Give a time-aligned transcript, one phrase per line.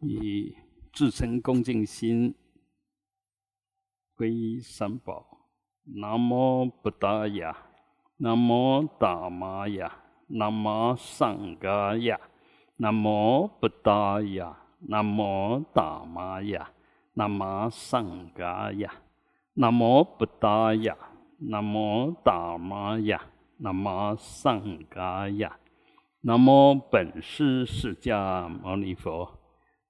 [0.00, 0.54] 以
[0.92, 2.34] 至诚恭敬心
[4.16, 5.26] 皈依三宝。
[5.84, 7.56] 南无布达雅，
[8.18, 9.90] 南无达玛雅，
[10.26, 12.20] 南无上伽雅，
[12.76, 16.70] 南无布达雅，南无达玛雅，
[17.14, 18.92] 南无上伽雅，
[19.54, 20.94] 南无布达雅，
[21.38, 23.22] 南无达玛雅，
[23.56, 25.58] 南无上伽雅，
[26.20, 29.37] 南无本师释迦牟尼佛。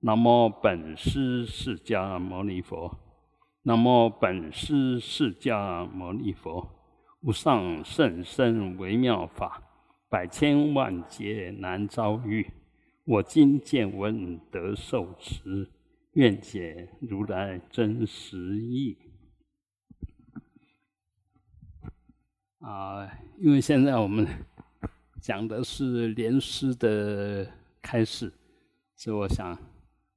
[0.01, 2.97] 南无本师释迦牟尼佛，
[3.63, 6.71] 南无本师释迦牟尼佛，
[7.23, 9.61] 无上甚深微妙法，
[10.09, 12.49] 百千万劫难遭遇。
[13.07, 15.69] 我今见闻得受持，
[16.13, 18.97] 愿解如来真实义。
[22.61, 23.05] 啊，
[23.41, 24.25] 因为现在我们
[25.21, 27.51] 讲的是莲师的
[27.83, 28.33] 开示，
[28.95, 29.59] 所以我想。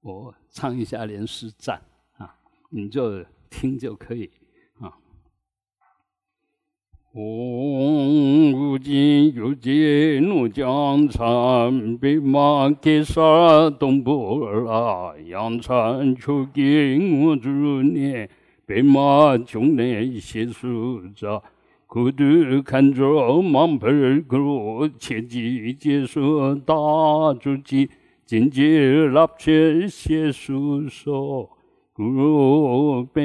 [0.01, 1.79] 我唱一下连诗赞
[2.17, 2.33] 啊，
[2.71, 4.31] 你就听就可以
[4.79, 4.91] 啊。
[7.13, 17.49] 红如金如金怒江山，白马盖山东坡拉，阳春秋金我主
[17.83, 18.27] 念，
[18.65, 21.43] 白马穷年写书札，
[21.85, 22.23] 孤独
[22.63, 26.73] 看着满盆果，千机结束大
[27.39, 27.87] 竹机。
[28.31, 31.49] 金鸡立切写书说，
[31.91, 33.21] 古如白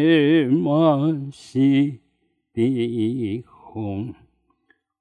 [0.48, 2.00] 马西
[2.52, 4.12] 地红。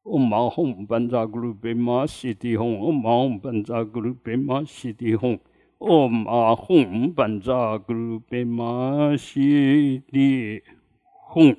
[0.03, 2.79] 哦，马红班扎古如白马西地红。
[2.83, 5.39] 哦，马红班扎古如白马西地红。
[5.79, 10.61] 哦，马红班扎古如白马西地
[11.01, 11.57] 红。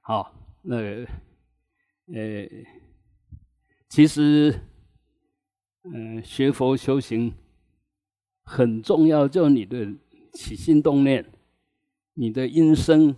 [0.00, 2.46] 好，那呃。
[3.94, 4.52] 其实，
[5.84, 7.32] 嗯，学佛修行
[8.42, 9.86] 很重要，就你的
[10.32, 11.24] 起心动念、
[12.14, 13.14] 你的音声、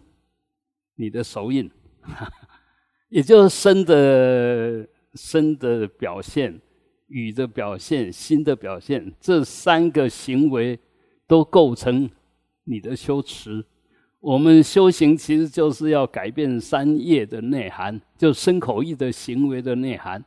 [0.97, 1.70] 你的手印，
[3.09, 6.60] 也就是身的身的表现、
[7.06, 10.78] 语的表现、心的表现，这三个行为
[11.26, 12.10] 都构成
[12.65, 13.65] 你的修持。
[14.20, 20.22] 我们修行其实就是要改变三业的内涵，就身口意的行为的内涵。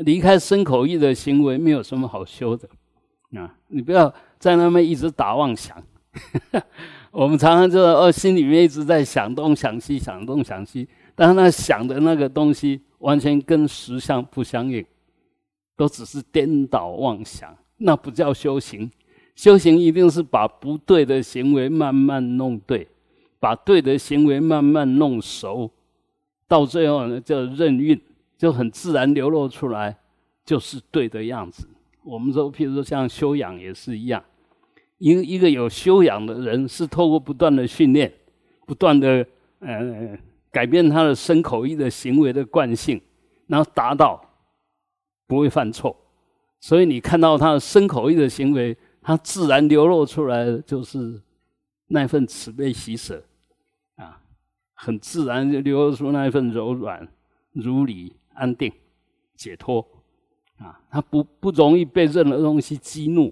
[0.00, 2.68] 离开身口意的行为，没有什么好修的
[3.34, 3.54] 啊！
[3.68, 5.76] 你不要在那边一直打妄想。
[7.12, 14.84] 我们常常就哦，心里面一直在想东想西，想东想西，但是那想的那个东西完全跟实相不相应，
[15.76, 18.90] 都只是颠倒妄想，那不叫修行。
[19.34, 22.86] 修行一定是把不对的行为慢慢弄对，
[23.38, 25.70] 把对的行为慢慢弄熟，
[26.48, 28.00] 到最后呢，叫任运。
[28.40, 29.94] 就很自然流露出来，
[30.46, 31.68] 就是对的样子。
[32.02, 34.24] 我们说，譬如说像修养也是一样，
[34.96, 38.10] 一个一个有修养的人，是透过不断的训练，
[38.66, 39.26] 不断的
[39.58, 40.18] 呃
[40.50, 42.98] 改变他的身口意的行为的惯性，
[43.46, 44.18] 然后达到
[45.26, 45.94] 不会犯错。
[46.60, 51.20] 所以你看到他的身口意的行为，他自然流露出来的就是
[51.88, 53.22] 那份慈悲喜舍
[53.96, 54.18] 啊，
[54.72, 57.06] 很自然就流露出那一份柔软
[57.52, 58.14] 如理。
[58.40, 58.72] 安定、
[59.36, 59.86] 解脱
[60.56, 63.30] 啊，他不不容易被任何东西激怒，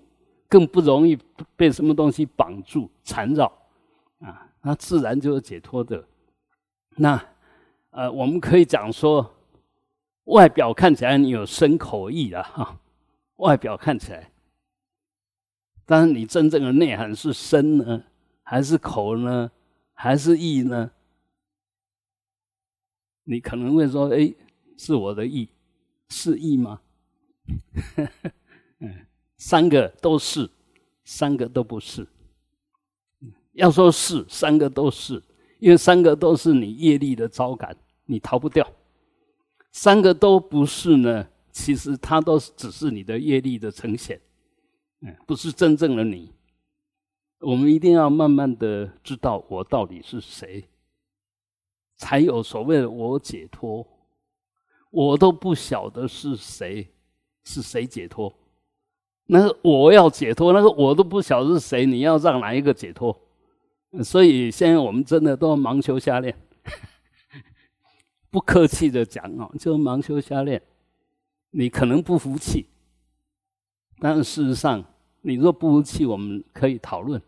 [0.48, 1.18] 更不容易
[1.56, 3.46] 被什么东西绑住、缠绕
[4.20, 6.04] 啊，那自然就是解脱的。
[6.96, 7.18] 那
[7.90, 9.34] 呃，我们可以讲说，
[10.24, 12.80] 外表看起来你有身口意啊，哈，
[13.36, 14.30] 外表看起来，
[15.86, 18.04] 但是你真正的内涵是身呢，
[18.42, 19.50] 还是口呢，
[19.94, 20.90] 还是意呢？
[23.24, 24.34] 你可能会说，哎。
[24.78, 25.46] 是我的意，
[26.08, 26.80] 是意吗？
[28.80, 29.06] 嗯，
[29.36, 30.48] 三个都是，
[31.04, 32.06] 三个都不是。
[33.52, 35.22] 要说是，三个都是，
[35.58, 38.66] 因为三个都是你业力的招感，你逃不掉。
[39.72, 44.20] 三个都不是呢，其实它都只是你的业力的呈现，
[45.00, 46.32] 嗯，不是真正的你。
[47.40, 50.64] 我们一定要慢慢的知道我到底是谁，
[51.96, 53.86] 才有所谓的我解脱。
[54.90, 56.88] 我都不晓得是谁，
[57.44, 58.32] 是谁解脱？
[59.26, 61.84] 那我要解脱，那个我都不晓得是谁。
[61.84, 63.14] 你要让哪一个解脱？
[64.02, 66.34] 所以现在我们真的都盲修瞎练，
[68.30, 70.62] 不客气的讲哦，就盲修瞎练。
[71.50, 72.66] 你可能不服气，
[73.98, 74.82] 但事实上，
[75.20, 77.20] 你若不服气，我们可以讨论。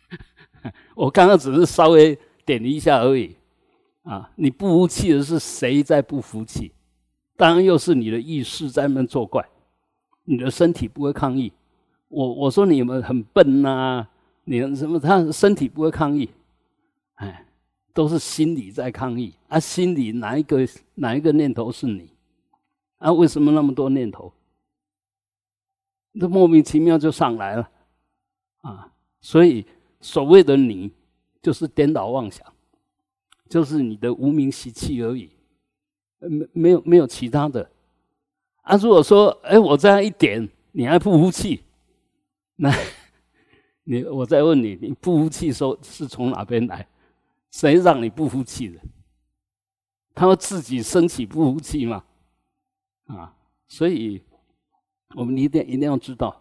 [0.94, 3.34] 我刚刚只是稍微点一下而已。
[4.02, 6.73] 啊，你不服气的是谁在不服气？
[7.36, 9.48] 当然又是你的意识在那作怪。
[10.24, 11.52] 你的身体不会抗议。
[12.08, 14.06] 我我说你们很笨呐，
[14.44, 14.98] 你们什么？
[14.98, 16.30] 他身体不会抗议，
[17.16, 17.44] 哎，
[17.92, 19.34] 都是心理在抗议。
[19.48, 22.08] 啊，心里哪一个哪一个念头是你？
[22.98, 24.32] 啊，为什么那么多念头？
[26.18, 27.70] 这莫名其妙就上来了，
[28.62, 29.66] 啊，所以
[30.00, 30.90] 所谓的你，
[31.42, 32.46] 就是颠倒妄想，
[33.50, 35.28] 就是你的无名习气而已，
[36.28, 37.70] 没没有没有其他的。
[38.62, 41.62] 啊，如果说，哎，我这样一点，你还不服气，
[42.56, 42.72] 那，
[43.84, 46.86] 你我再问你，你不服气说是从哪边来？
[47.50, 48.80] 谁让你不服气的？
[50.14, 52.04] 他们自己升起不服气嘛？
[53.06, 53.36] 啊，
[53.68, 54.22] 所以
[55.14, 56.40] 我们一定一定要知道，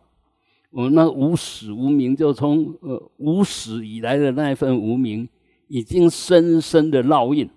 [0.70, 5.28] 我们那无始无明，就从呃无始以来的那一份无明，
[5.68, 7.50] 已经深深的烙印，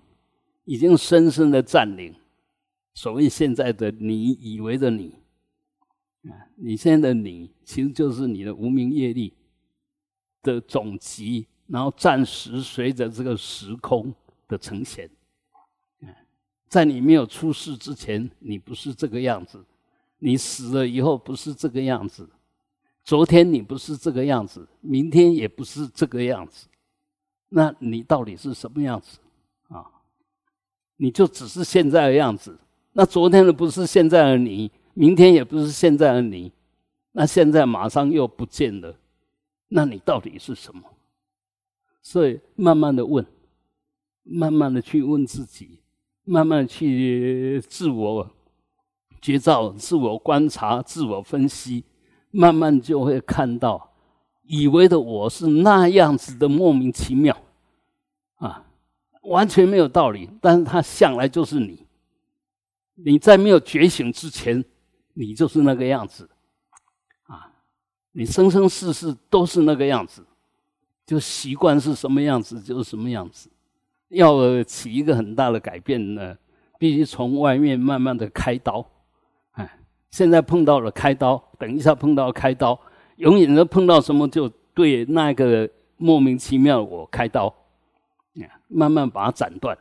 [0.67, 2.13] 已经深深的占领。
[2.93, 5.15] 所谓现在的你以为的你，
[6.23, 9.33] 啊，你现在的你其实就是你的无名业力
[10.43, 14.13] 的总集，然后暂时随着这个时空
[14.45, 15.09] 的呈现。
[16.67, 19.59] 在你没有出世之前，你不是这个样子；
[20.19, 22.29] 你死了以后不是这个样子。
[23.05, 26.67] 昨天你不是这个样子，明天也不是这个样子。
[27.47, 29.19] 那你到底是什么样子？
[30.97, 32.59] 你就只是现在的样子。
[32.93, 36.51] 那昨天的不是现在的你，明天也不是现在的你，
[37.11, 38.95] 那现在马上又不见了，
[39.69, 40.81] 那你到底是什么？
[42.01, 43.25] 所以慢慢的问，
[44.23, 45.79] 慢慢的去问自己，
[46.23, 48.31] 慢慢去自我
[49.21, 51.83] 觉照、自我观察、自我分析，
[52.31, 53.93] 慢慢就会看到，
[54.43, 57.37] 以为的我是那样子的莫名其妙，
[59.27, 61.85] 完全没有道理，但是他向来就是你。
[62.95, 64.63] 你在没有觉醒之前，
[65.13, 66.27] 你就是那个样子，
[67.27, 67.51] 啊，
[68.11, 70.25] 你生生世世都是那个样子，
[71.05, 73.49] 就习惯是什么样子就是什么样子。
[74.09, 76.35] 要起一个很大的改变呢，
[76.79, 78.83] 必须从外面慢慢的开刀。
[79.51, 79.79] 哎，
[80.09, 82.79] 现在碰到了开刀，等一下碰到开刀，
[83.17, 87.53] 永远都碰到什么就对那个莫名其妙我开刀，
[88.67, 89.77] 慢慢把它斩断，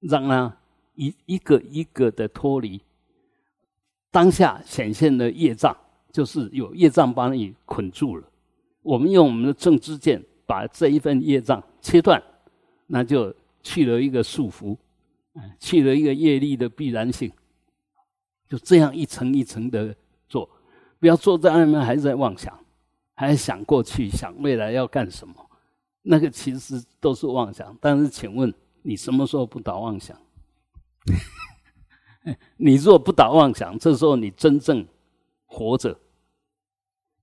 [0.00, 0.56] 让它。
[0.96, 2.78] 一一个一个的脱离，
[4.10, 5.74] 当下显现的业障，
[6.12, 8.28] 就是有业障把你捆住了。
[8.82, 12.22] 我们用我们的正知见把这一份业障切断，
[12.86, 14.76] 那就去了一个束缚，
[15.58, 17.32] 去了一个业力的必然性。
[18.46, 19.96] 就这样一层一层的
[20.28, 20.46] 做，
[20.98, 22.58] 不要坐在那边还在妄想，
[23.14, 25.34] 还想过去，想未来要干什么，
[26.02, 27.76] 那个其实都是妄想。
[27.80, 28.52] 但是，请问
[28.82, 30.16] 你什么时候不打妄想？
[32.58, 34.86] 你若不打妄想，这时候你真正
[35.46, 35.92] 活着；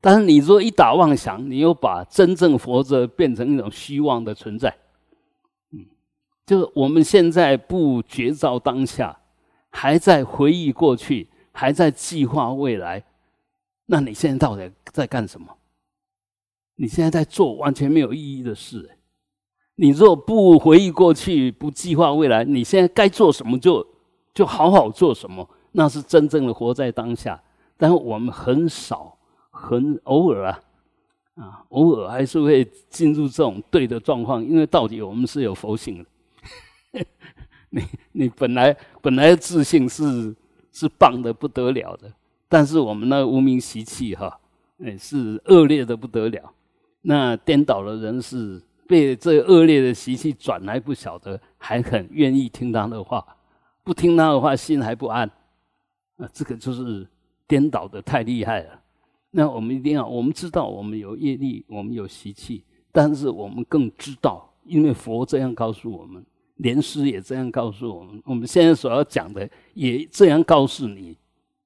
[0.01, 4.75] 但是你若一打妄想，你又把真正活着变成一种虚妄的存在。
[5.71, 5.85] 嗯，
[6.45, 9.19] 就是我们现在不觉照当下，
[9.69, 13.03] 还在回忆过去，还在计划未来。
[13.85, 15.56] 那你现在到底在干什么？
[16.77, 18.89] 你现在在做完全没有意义的事。
[19.75, 23.85] 你若不回忆过去，不计划未来，你现在该做什么就
[24.33, 27.39] 就好好做什么，那是真正的活在当下。
[27.77, 29.15] 但我们很少，
[29.51, 30.59] 很偶尔啊，
[31.35, 37.05] 啊，偶尔还是会进入这种对的状况，因为到底我们是有佛性的。
[37.69, 40.35] 你你本来本来自信是
[40.71, 42.11] 是棒的不得了的，
[42.47, 44.39] 但是我们那无名习气哈，
[44.83, 46.51] 哎，是恶劣的不得了。
[47.01, 48.61] 那颠倒的人是。
[48.89, 53.21] 被这恶劣的习气转来，不晓得还很愿意听他的话，
[53.83, 55.29] 不听他的话，心还不安。
[56.15, 57.05] 啊，这个就是
[57.45, 58.79] 颠倒的太厉害了。
[59.29, 62.63] 那我们一定要，我们知道我们有业力，我们有习气，
[62.93, 66.25] 但是我们更知道，因为佛这样告诉我们，
[66.55, 71.17] 莲师也这样告诉我们，我们现在所要讲的也这样告诉你：，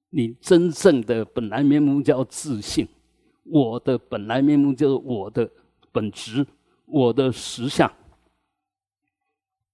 [0.10, 2.88] 你真正的本来面目叫自信，
[3.44, 5.50] 我的本来面目就是我的
[5.92, 6.46] 本质。
[6.94, 7.90] 我的实相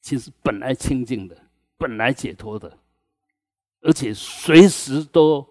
[0.02, 1.36] 其实本来清净的，
[1.76, 2.78] 本来解脱的，
[3.82, 5.44] 而且随时都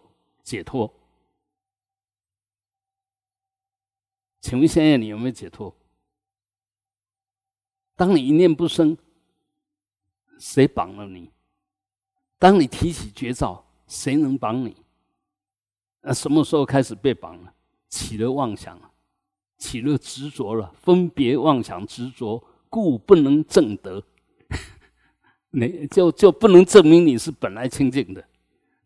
[0.44, 0.88] 解脱。
[4.40, 5.76] 请问现在你有没有解脱？
[7.96, 8.96] 当你一念不生，
[10.38, 11.32] 谁绑了你？
[12.38, 14.76] 当你提起绝招，谁能绑你？
[16.00, 17.52] 那什么时候开始被绑了？
[17.88, 18.78] 起了妄想。
[19.58, 24.02] 起了执着了，分别妄想执着，故不能证得。
[25.50, 28.22] 你就就不能证明你是本来清净的。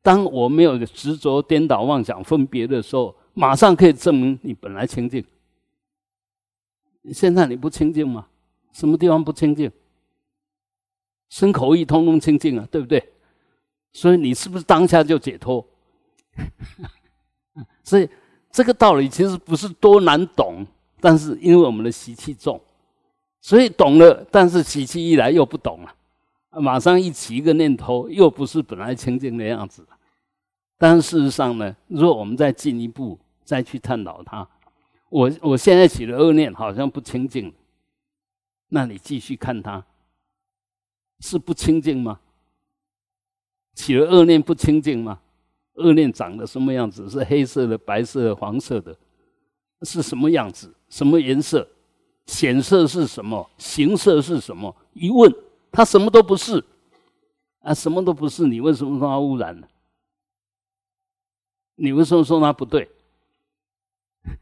[0.01, 5.25] 当我没有执着、颠倒、妄想、分别的时候，马上可以证明你本来清净。
[7.13, 8.29] 现在你不清净吗？
[8.73, 9.71] 什么地方不清净？
[11.29, 13.13] 身口意通通清净啊，对不对？
[13.93, 15.67] 所以你是不是当下就解脱？
[17.83, 18.09] 所以
[18.53, 20.67] 这个道理其实不是多难懂，
[21.01, 22.61] 但是因为我们的习气重，
[23.41, 25.95] 所以懂了，但是习气一来又不懂了，
[26.61, 29.87] 马上一起一个念头，又不是本来清净的样子。
[30.77, 34.49] 但事实上呢，如果我们再进一步再去探讨它，
[35.09, 37.53] 我我现在起了恶念，好像不清净，
[38.69, 39.85] 那你继续看它，
[41.21, 42.19] 是不清净吗？
[43.75, 45.21] 起了恶念不清净吗？
[45.81, 47.09] 恶念长得什么样子？
[47.09, 48.97] 是黑色的、白色的、黄色的，
[49.83, 50.73] 是什么样子？
[50.89, 51.67] 什么颜色？
[52.27, 53.51] 显色是什么？
[53.59, 54.75] 形色是什么？
[54.93, 55.35] 一问，
[55.73, 56.63] 它什么都不是
[57.61, 58.47] 啊，什么都不是。
[58.47, 59.67] 你为什么说它污染呢？
[61.77, 62.89] 你为什么说它不对？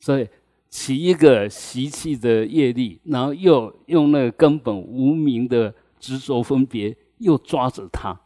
[0.00, 0.28] 所以
[0.68, 6.96] 起一个习气的业力，然后又用那个根本无名的执着分别。
[7.20, 8.18] 又抓着他，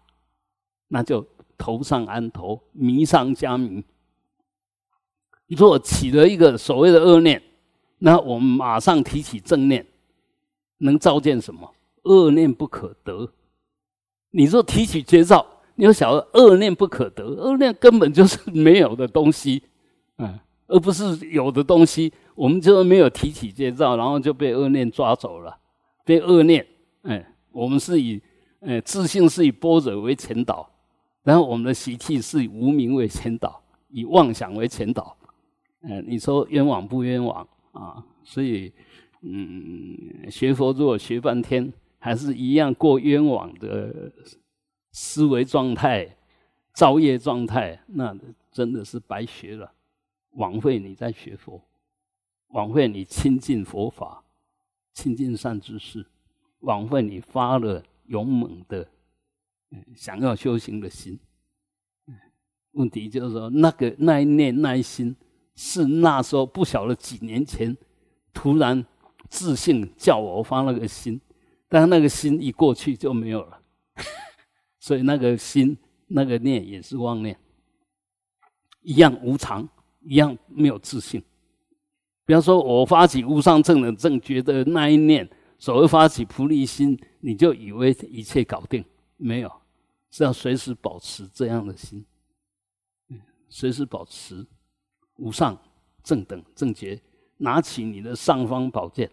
[0.86, 3.84] 那就头上安头，迷上加迷。
[5.48, 7.42] 如果起了一个所谓的恶念，
[7.98, 9.86] 那我们马上提起正念，
[10.78, 11.74] 能照见什么？
[12.02, 13.30] 恶念不可得。
[14.30, 15.46] 你若提起绝照，
[15.76, 19.62] 你要晓得恶念不可得，恶念根本就是没有的东西，
[20.18, 22.12] 嗯，而不是有的东西。
[22.34, 25.56] 我们就没有提起绝照，然后就被恶念抓走了，
[26.04, 26.66] 被恶念，
[27.02, 28.20] 哎，我们是以。
[28.66, 30.66] 哎，自信是以波折为前导，
[31.24, 35.16] 然后我们的习气是以无名为前导，以妄想为前导。
[35.80, 38.04] 嗯，你说冤枉不冤枉啊？
[38.22, 38.72] 所以，
[39.22, 44.12] 嗯，学佛如果学半天，还是一样过冤枉的
[44.92, 46.16] 思维状态、
[46.74, 48.14] 造业状态，那
[48.52, 49.72] 真的是白学了，
[50.32, 51.60] 枉费你在学佛，
[52.48, 54.22] 枉费你亲近佛法、
[54.92, 56.06] 亲近善知识，
[56.60, 57.82] 枉费你发了。
[58.06, 58.86] 勇猛的，
[59.94, 61.18] 想要修行的心，
[62.72, 65.14] 问题就是说，那个那一念那一心，
[65.54, 67.76] 是那时候不晓得几年前
[68.32, 68.84] 突然
[69.28, 71.20] 自信叫我发那个心，
[71.68, 73.60] 但那个心一过去就没有了，
[74.80, 75.76] 所以那个心
[76.08, 77.38] 那个念也是妄念，
[78.82, 79.68] 一样无常，
[80.02, 81.22] 一样没有自信。
[82.26, 85.28] 比方说，我发起无上正等正觉的那一念。
[85.56, 88.84] 所谓发起菩提心，你就以为一切搞定？
[89.16, 89.50] 没有，
[90.14, 92.06] 是要随时保持这样的心，
[93.48, 94.46] 随时保持
[95.16, 95.60] 无上
[96.04, 97.02] 正等正觉，
[97.38, 99.10] 拿起你的尚方宝剑，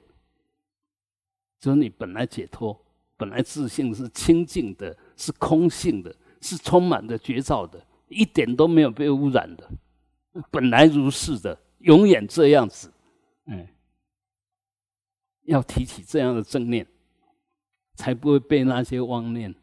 [1.59, 2.79] 就是你本来解脱，
[3.17, 9.67] 本来自信是清净的，是空性的，是充满着觉照的，一点都没有被污染的，
[10.51, 12.93] 本来如是的，永远这样子，
[13.45, 13.67] 嗯。
[15.45, 16.85] 要提起这样的正念，
[17.95, 19.53] 才不会被那些妄念，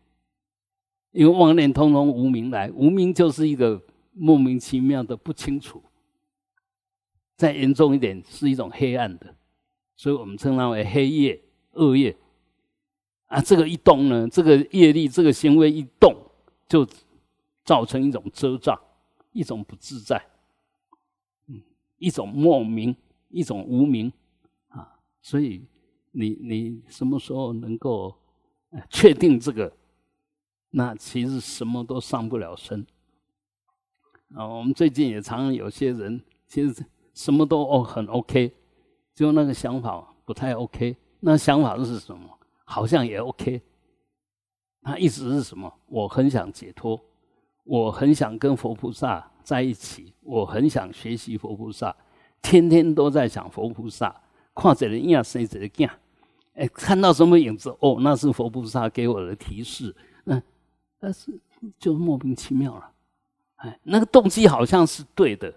[1.13, 5.83] 因为妄念通通无名来，无名就是一个莫名其妙的不清楚。
[7.37, 9.35] 再严重一点，是一种黑暗的，
[9.97, 11.41] 所以我们称它为黑夜、
[11.73, 12.17] 恶业。
[13.27, 16.15] 啊，这个一动呢，这个业力、这个行为一动，
[16.69, 16.87] 就
[17.65, 18.79] 造成一种遮障，
[19.33, 20.21] 一种不自在，
[21.47, 21.63] 嗯，
[21.99, 22.95] 一种莫名，
[23.29, 24.13] 一种无名
[24.69, 24.99] 啊。
[25.23, 25.65] 所以，
[26.13, 28.15] 你你什么时候能够
[28.91, 29.73] 确定这个？
[30.71, 32.87] 那其实什么都上不了身
[34.35, 34.47] 啊！
[34.47, 36.85] 我们最近也常常有些人，其实
[37.15, 38.53] 什么都哦很 OK，
[39.15, 40.97] 就那个想法不太 OK。
[41.21, 42.29] 那想法是什么？
[42.65, 43.63] 好像也 OK。
[44.83, 45.73] 他意思是什么？
[45.87, 47.01] 我很想解脱，
[47.65, 51.97] 我很想跟佛菩萨在一起，我很想学习佛菩萨，
[52.43, 54.15] 天天都在想佛菩萨。
[54.55, 55.89] 看着人影生着镜，
[56.55, 57.71] 哎，看到什么影子？
[57.81, 59.95] 哦，那是佛菩萨给我的提示。
[60.99, 61.39] 但是
[61.79, 62.91] 就莫名其妙了。
[63.57, 65.53] 哎，那个动机好像是对的，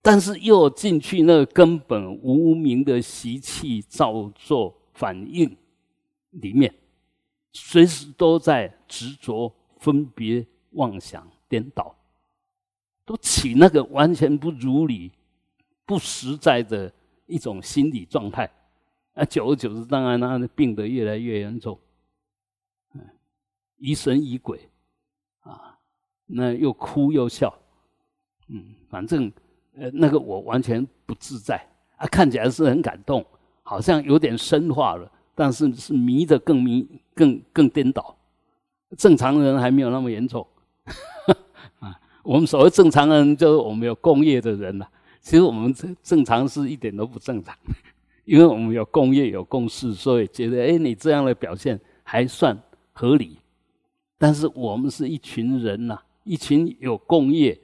[0.00, 5.56] 但是又进去那个根本无名的习气造作反应
[6.30, 6.74] 里面，
[7.52, 11.94] 随时都在执着、分别、妄想、颠倒，
[13.04, 15.10] 都起那个完全不如理、
[15.84, 16.92] 不实在的。
[17.28, 18.48] 一种心理状态，
[19.14, 21.76] 啊，久而久之，当然，他病得越来越严重，
[23.78, 24.58] 疑神疑鬼，
[25.42, 25.76] 啊，
[26.26, 27.52] 那又哭又笑，
[28.48, 29.30] 嗯，反正，
[29.76, 31.56] 呃，那个我完全不自在，
[31.96, 33.24] 啊，看起来是很感动，
[33.62, 38.16] 好像有点深化了，但是是迷的更迷，更更颠倒，
[38.96, 40.46] 正常人还没有那么严重，
[41.80, 44.88] 啊，我们所谓正常人，就是我们有工业的人了。
[45.20, 47.52] 其实我们正正常是一点都不正常，
[48.24, 52.56] 因为我们有工业有共识，所以觉得哎，你这样的表现还算
[52.92, 53.36] 合理。
[54.18, 57.60] 但是我们是一群人呐，一群有共业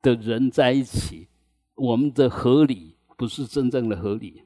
[0.00, 1.28] 的人在一起，
[1.74, 4.42] 我们的合理不是真正的合理，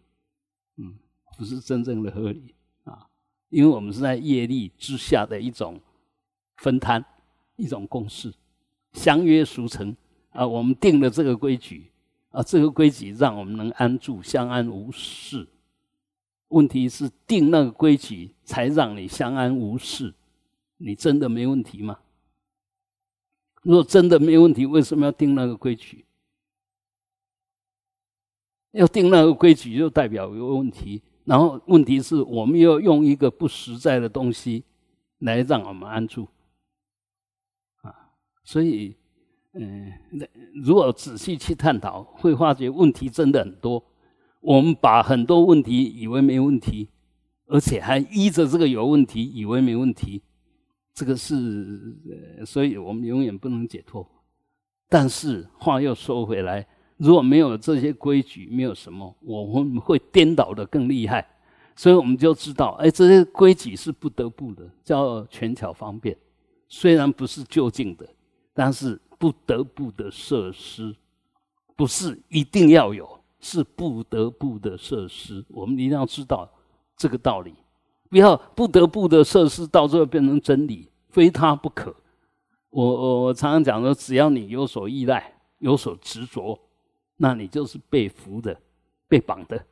[0.76, 0.94] 嗯，
[1.38, 3.06] 不是真正的合理啊，
[3.49, 5.80] 因为我们是在业力之下的一种
[6.56, 7.04] 分摊，
[7.56, 8.32] 一种共识，
[8.92, 9.96] 相约俗成
[10.30, 11.90] 啊，我们定了这个规矩
[12.30, 15.46] 啊，这个规矩让我们能安住，相安无事。
[16.49, 20.12] 问题是定那个规矩才让你相安无事。
[20.82, 21.99] 你真的没问题吗？
[23.62, 26.06] 如果真的没问题，为什么要定那个规矩？
[28.72, 31.02] 要定那个规矩，就代表有问题。
[31.25, 34.64] 然后问题是我们要用一个不实在的东西
[35.18, 36.26] 来让我们安住
[37.82, 38.12] 啊。
[38.42, 38.96] 所以，
[39.52, 39.92] 嗯，
[40.64, 43.84] 如果仔细去探讨，会发觉问题真的很多。
[44.40, 46.88] 我们把很多问题以为没问题，
[47.44, 50.22] 而且还依着这个有问题以为没问题。
[51.00, 51.97] 这个是，
[52.45, 54.07] 所以我们永远不能解脱。
[54.87, 56.66] 但是话又说回来，
[56.99, 61.26] 如果没有这些规矩，没有什么，我们会颠倒的更厉害。
[61.75, 66.14] 所以我们就知道，哎，这些规矩是不得不的，叫权巧方便。
[66.69, 68.07] 虽然不是就近的，
[68.52, 70.95] 但是不得不的设施，
[71.75, 73.09] 不是一定要有，
[73.40, 75.42] 是不得不的设施。
[75.49, 76.47] 我们一定要知道
[76.95, 77.54] 这个道理。
[78.11, 81.95] 不要不得不的设施，到最后变成真理，非他不可。
[82.71, 86.59] 我我我常常讲说，只要你有所依赖，有所执着，
[87.17, 88.57] 那你就是被缚的、
[89.09, 89.67] 被绑的、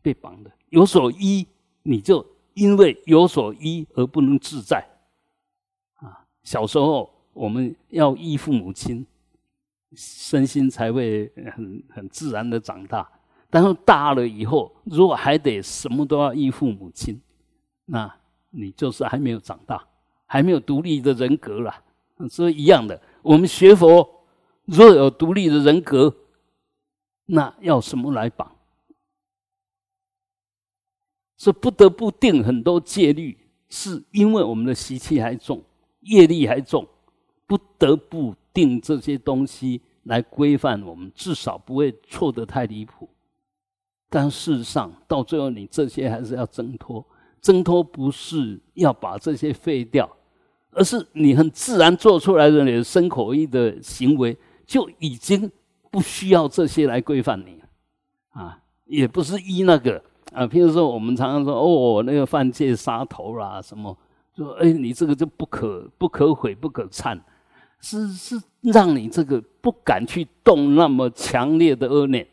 [0.00, 0.50] 被绑的。
[0.70, 1.46] 有所依，
[1.82, 4.86] 你就因为有所依而不能自在。
[5.94, 9.04] 啊，小时候我们要依父母亲，
[9.94, 13.10] 身心才会很很自然的长大。
[13.50, 17.20] 但是大了以后，如果还得什么都要依父母亲，
[17.84, 18.10] 那
[18.48, 19.84] 你就是还没有长大，
[20.32, 21.84] 还没有独立的人格了。
[22.30, 24.24] 所以一样的，我们学佛
[24.64, 26.16] 若有独立的人格，
[27.26, 28.50] 那要什么来绑？
[31.36, 33.36] 是不得不定很多戒律，
[33.68, 35.62] 是因为我们的习气还重，
[36.00, 36.88] 业力还重，
[37.46, 43.06] 不得不定这些东西来规范我们，至少不会错得太离谱。
[44.08, 47.04] 但事实上，到最后你这些还是要挣脱。
[47.42, 50.08] 挣脱不是要把这些废掉，
[50.72, 55.50] 而是你很自然做出来的你的身口意的行为，就已经
[55.90, 57.62] 不需要这些来规范你
[58.30, 60.46] 啊，也不是依那个啊。
[60.46, 63.96] 譬如说，我们常常说哦，那个犯戒杀头啦，什么
[64.34, 67.20] 说哎，你这个就不可不可悔不可忏，
[67.80, 72.26] 是是让你这个不敢去动那么强烈的恶念。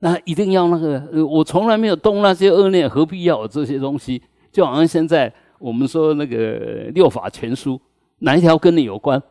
[0.00, 4.22] 那一定要那个，我从来没有动那些恶念，何必要有这些东西？
[4.52, 5.32] 就好像现在
[5.64, 7.80] 我们说那个六法全书，
[8.18, 9.22] 哪一条跟你有关？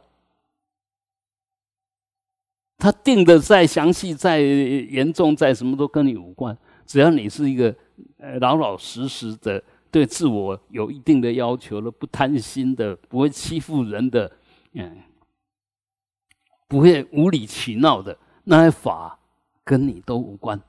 [2.79, 6.57] 他定的再详细、再严重、再什么都跟你无关。
[6.87, 7.75] 只要你是一个
[8.17, 14.31] 呃老老实实的，对自我有一定的要求了，不贪心的，不会欺负人的，
[14.71, 15.03] 嗯，
[16.67, 19.19] 不会无理取闹的那些法。
[19.65, 20.59] 跟你都无关，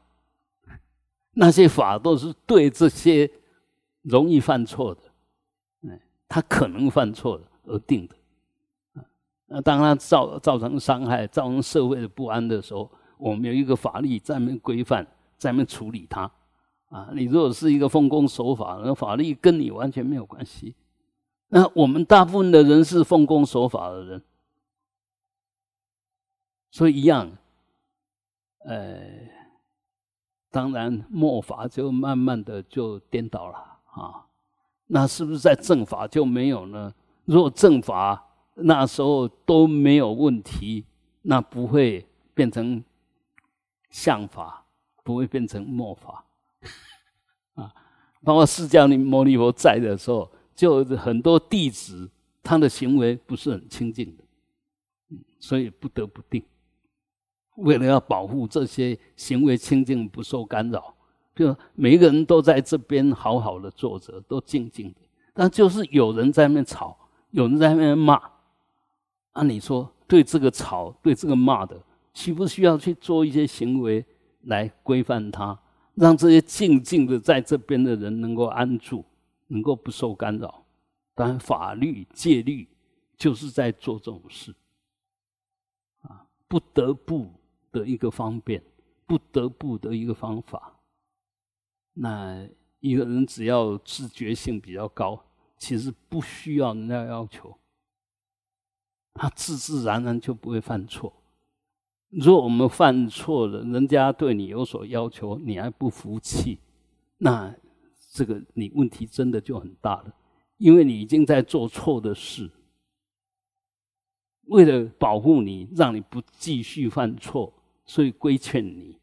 [1.32, 3.28] 那些法都是对这些
[4.02, 5.00] 容易犯错的，
[6.28, 8.14] 他可能犯错而定的，
[9.46, 15.06] 那当他造造成伤害、造成社会的不安的时候，我们有一个法律在面规范，
[15.36, 16.30] 在面处理他。
[16.90, 20.74] 啊，你如果是一个奉公守法，那法律跟你完全没有关系。
[21.48, 24.22] 那我们大部分的人是奉公守法的人，
[26.70, 27.30] 所以一样。
[28.66, 29.00] 呃，
[30.50, 33.58] 当然，末法就慢慢的就颠倒了
[33.92, 34.26] 啊。
[34.86, 36.92] 那是不是在正法就没有呢？
[37.24, 38.22] 如果正法
[38.54, 40.84] 那时候都没有问题，
[41.22, 42.82] 那不会变成
[43.90, 44.64] 相法，
[45.02, 46.24] 不会变成末法
[47.54, 47.72] 啊。
[48.22, 52.08] 包括释迦牟尼佛在的时候，就很多弟子
[52.42, 54.24] 他的行为不是很清净的，
[55.40, 56.42] 所以不得不定。
[57.56, 60.94] 为了要保护这些行为清净不受干扰，
[61.34, 64.96] 就每一个人都在这边好好的坐着，都静静的。
[65.32, 66.96] 但就是有人在那边吵，
[67.30, 68.20] 有人在那边骂。
[69.32, 71.76] 按理说，对这个吵、对这个骂的，
[72.12, 74.04] 需不需要去做一些行为
[74.42, 75.58] 来规范他，
[75.94, 79.04] 让这些静静的在这边的人能够安住，
[79.48, 80.64] 能够不受干扰？
[81.16, 82.68] 当然，法律戒律
[83.16, 84.54] 就是在做这种事
[86.02, 87.28] 啊不得不
[87.72, 88.62] 的一个方便，
[89.04, 90.73] 不得不的一个方法。
[91.94, 92.46] 那
[92.80, 95.24] 一个人只要自觉性比较高，
[95.56, 97.56] 其实不需要人家要求，
[99.14, 101.12] 他自自然然就不会犯错。
[102.10, 106.60] 如果我们犯错了，人家对你有所要求，你还不服气，
[107.18, 107.54] 那
[108.12, 110.14] 这个你问题真的就很大了，
[110.58, 112.50] 因为你已经在做错的事。
[114.48, 117.52] 为了保护你，让你不继续犯错，
[117.86, 118.98] 所以规劝你。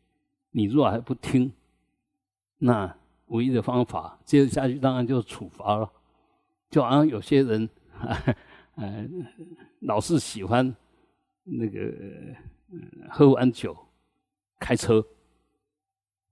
[0.51, 1.51] 你若还不听，
[2.63, 2.95] 那
[3.27, 5.89] 唯一的方法接着下去，当然就是处罚了。
[6.69, 7.67] 就好像有些人，
[8.77, 9.07] 呃，
[9.79, 10.73] 老是喜欢
[11.43, 11.91] 那个
[13.09, 13.75] 喝完酒
[14.59, 15.03] 开车，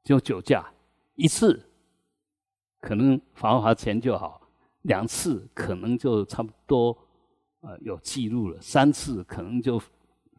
[0.03, 0.71] 就酒驾
[1.15, 1.59] 一次，
[2.79, 4.39] 可能罚罚钱就好；
[4.83, 6.95] 两次可能就差不多。
[7.61, 9.81] 呃，有记录了三次，可能就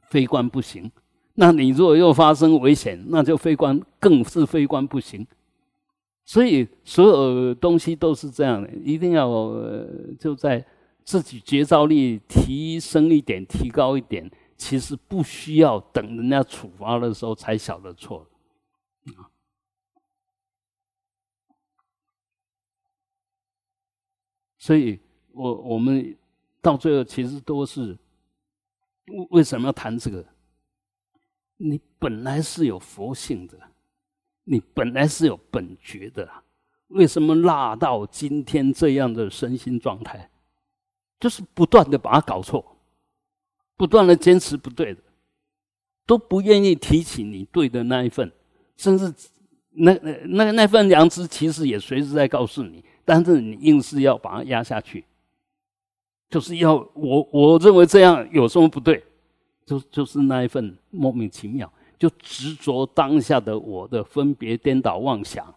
[0.04, 0.90] 非官不行。
[1.34, 5.26] 那你如果又发生危险，那就非官更是非官不行。
[6.30, 9.28] 所以所有东西都是这样的，一定要
[10.20, 10.64] 就在
[11.02, 14.30] 自己觉照力提升一点、提高一点。
[14.56, 18.24] 其实不需要等人家处罚的时候才晓得错。
[24.56, 25.00] 所以
[25.32, 26.16] 我我们。
[26.62, 27.98] 到最后，其实都是
[29.06, 30.22] 为为什么要谈这个？
[31.56, 33.69] 你本来是有佛性的，
[34.50, 36.28] 你本来是有本觉的，
[36.88, 40.28] 为什么落到今天这样的身心状态？
[41.20, 42.76] 就是不断的把它搞错，
[43.76, 45.00] 不断的坚持不对的，
[46.04, 48.32] 都不愿意提起你对的那一份，
[48.76, 49.14] 甚至
[49.70, 55.04] 那那那那份良知，其实也随时在告诉你，但是你硬是要把它压下去。
[56.28, 59.04] 就是要我我认为这样有什么不对？
[59.64, 65.54] 就就是那一份莫名其妙，就执着当下的我的分别颠倒妄想，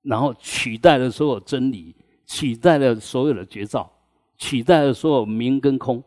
[0.00, 3.92] 然后取代了所有真理，取代了所有的觉照，
[4.38, 6.02] 取代了所有明跟空。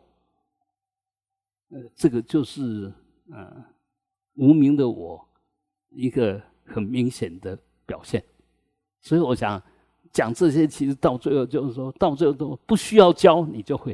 [1.68, 2.92] 呃，这个就是
[3.30, 3.64] 呃
[4.34, 5.28] 无名的我
[5.90, 8.24] 一个很明显的表现。
[9.00, 9.62] 所以我想。
[10.10, 13.92] 讲这些，其实到最后就是说到最后都不需要教，你就会。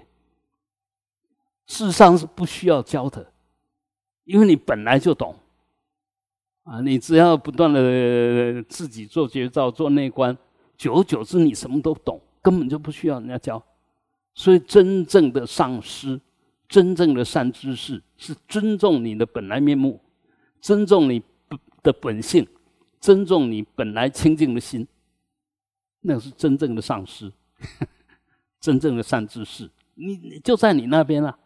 [1.66, 3.32] 事实上是不需要教的，
[4.22, 5.34] 因为你本来就懂。
[6.64, 10.36] 啊，你只要不断的自己做觉照、做内观，
[10.76, 13.62] 久而久之，你什么都懂，根本就不需要人家教。
[14.34, 16.20] 所以，真正的上师，
[16.68, 20.00] 真正的善知识，是尊重你的本来面目，
[20.60, 21.22] 尊重你
[21.82, 22.46] 的本性，
[23.00, 24.88] 尊重你本来清净的心。
[26.00, 27.30] 那是真正的上师，
[28.58, 31.38] 真正的善知识，你你就在你那边啊。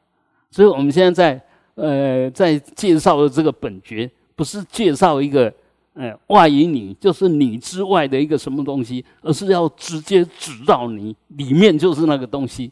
[0.51, 5.53] 所以我们现在在呃在介绍的这个本觉，不是介绍一个
[5.95, 12.71] 呃外于你，就是你之外的一个什么东西，而是要直接指到你里面就是那个东西。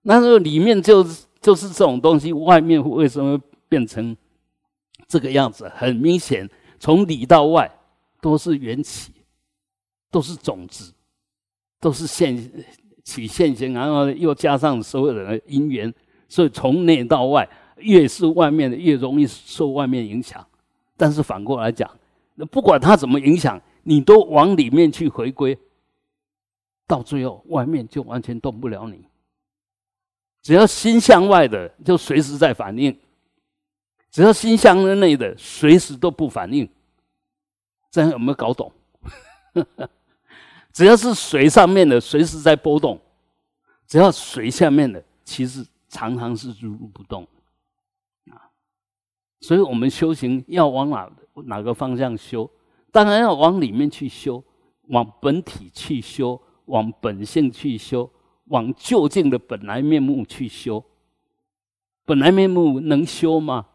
[0.00, 4.16] 那个里面就是就是这种东西，外面为什么变成
[5.06, 5.70] 这个样子？
[5.76, 6.48] 很明显，
[6.80, 7.70] 从里到外
[8.22, 9.12] 都是缘起，
[10.10, 10.94] 都是种子。
[11.78, 12.34] 都是现
[13.04, 15.92] 起现行，然后又加上所有的因缘，
[16.26, 20.44] 所以从内到外，越是外面的越容易受外面影响。
[20.96, 21.90] 但是反过来讲，
[22.34, 25.58] 那不管它怎么影响，你都往里面去回归，
[26.86, 29.06] 到最后外面就完全动不了你。
[30.42, 32.92] 只要心向外的，就随时在反应；
[34.10, 36.68] 只要心向内的，随时都不反应。
[37.90, 38.72] 这样有没有搞懂？
[40.72, 42.96] 只要是水上面的，随时在波动；
[43.86, 47.26] 只要水下面的，其实常常是如如不动。
[49.40, 51.10] 所以我们修行要往哪
[51.44, 52.50] 哪个方向修？
[52.90, 54.42] 当然要往里面去修，
[54.88, 58.10] 往本体去修，往本性去修，
[58.46, 60.82] 往究竟的本来面目去修。
[62.04, 63.66] 本来面目能修吗？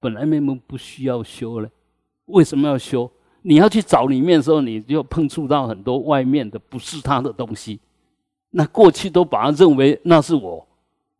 [0.00, 1.68] 本来面目不需要修了，
[2.26, 3.10] 为什么要修？
[3.42, 7.78] 你要去找里面的时候，你就碰触到很多外面的不是他的东西。
[8.50, 10.66] 那过去都把他认为那是我，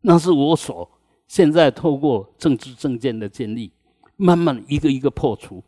[0.01, 0.89] 那是我所。
[1.27, 3.71] 现在透过政治政见的建立，
[4.15, 5.63] 慢慢一个一个破除。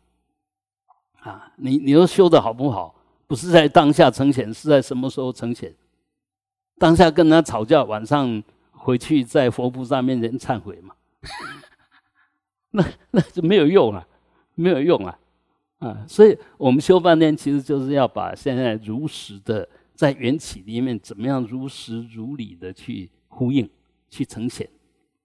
[1.20, 2.94] 啊，你你说修的好不好？
[3.26, 5.74] 不是在当下呈现，是在什么时候呈现？
[6.78, 10.94] 当下跟他吵架，晚上回去在佛菩萨面前忏悔嘛？
[12.70, 14.06] 那那就没有用啊，
[14.54, 15.18] 没有用啊。
[15.80, 23.68] 啊，所以我们修半天，其实就是要把现在如实的在缘起里面怎么样如实如理的去呼应、
[24.08, 24.68] 去呈现，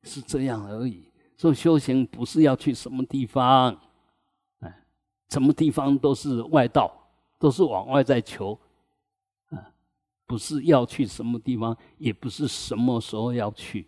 [0.03, 1.11] 是这样而已。
[1.35, 3.77] 做修行不是要去什么地方，
[4.59, 4.85] 哎，
[5.29, 8.57] 什么地方都是外道，都是往外在求，
[9.49, 9.73] 啊，
[10.25, 13.87] 不是要去什么地方，也不是什么时候要去，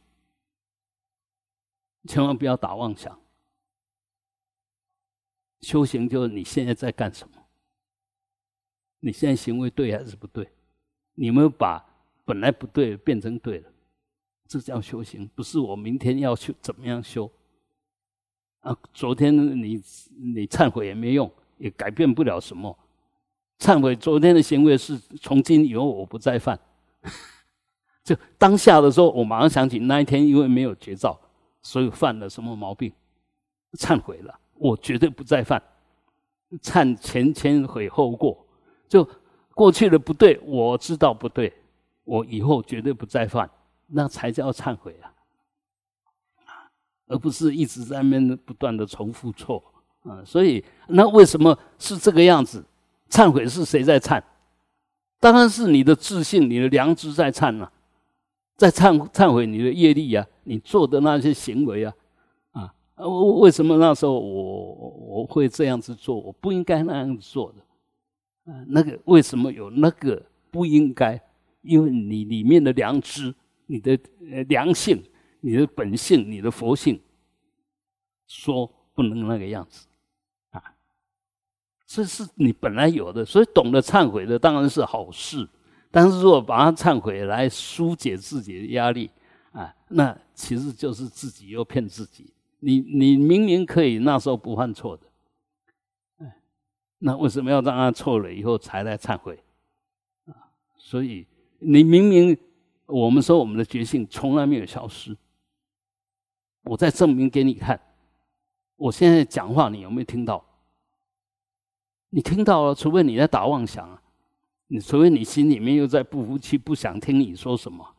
[2.08, 3.18] 千万不要打妄想。
[5.62, 7.36] 修行就是你现在在干什么？
[9.00, 10.52] 你现在行为对还是不对？
[11.14, 11.86] 你没有把
[12.26, 13.72] 本来不对变成对了，
[14.48, 15.30] 这叫修行。
[15.36, 17.30] 不是我明天要修怎么样修
[18.62, 18.76] 啊？
[18.94, 19.82] 昨天你
[20.18, 22.78] 你忏悔也没用，也改变不了什么。
[23.60, 26.60] 忏悔昨天的行为是从今以后我不再犯。
[28.04, 31.20] 就当下的时候，我马上想起那一天因为没有绝招，
[31.62, 32.92] 所以犯了什么毛病，
[33.80, 34.40] 忏悔了。
[34.54, 35.62] 我绝对不再犯，
[36.62, 38.46] 忏前前悔后过，
[38.88, 39.06] 就
[39.54, 41.52] 过去的不对，我知道不对，
[42.04, 43.50] 我以后绝对不再犯，
[43.88, 45.14] 那才叫忏悔啊，
[47.08, 49.64] 而不是一直在那边不断的重复错
[50.04, 50.24] 啊。
[50.26, 52.66] 所以，那为什么是这个样子？
[53.10, 54.22] 忏悔是谁在忏？
[55.20, 57.72] 当然是你的自信、你的良知在忏啊，
[58.58, 61.94] 在忏忏悔你的业力啊，你做的那些行为啊。
[62.52, 62.74] 啊，
[63.06, 66.20] 为什么那时候我我会这样子做？
[66.20, 68.52] 我不应该那样子做的。
[68.52, 71.22] 啊，那个为什么有那个不应该？
[71.62, 73.34] 因为你里面的良知、
[73.66, 74.00] 你的
[74.32, 75.04] 呃良性、
[75.42, 77.00] 你的本性、你的佛性，
[78.28, 79.88] 说不能那个样子
[80.52, 80.62] 啊。
[81.86, 85.48] 这是你本来有的，所以懂得忏悔的当然是好事。
[85.92, 89.10] 但是如果把它忏悔来疏解自己的压力
[89.52, 92.34] 啊，那其实就是自己又骗自己。
[92.60, 95.04] 你你明明可以那时候不犯错的，
[96.98, 99.40] 那为什么要让他错了以后才来忏悔？
[100.26, 100.34] 啊，
[100.78, 101.26] 所以
[101.60, 102.36] 你明明
[102.86, 105.16] 我们说我们的觉性从来没有消失，
[106.64, 107.80] 我再证明给你看。
[108.76, 110.44] 我现在讲话你有没有听到？
[112.10, 114.02] 你听到了，除非你在打妄想啊，
[114.68, 117.96] 你除非你心里面又在不服气，不想听你说什么，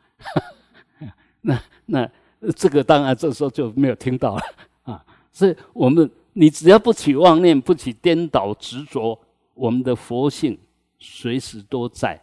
[1.43, 2.11] 那那。
[2.55, 4.43] 这个当然这时候就没有听到了
[4.83, 9.19] 啊，所以我们你只要不起妄念，不起颠倒执着，
[9.55, 10.57] 我们的佛性
[10.99, 12.23] 随时都在，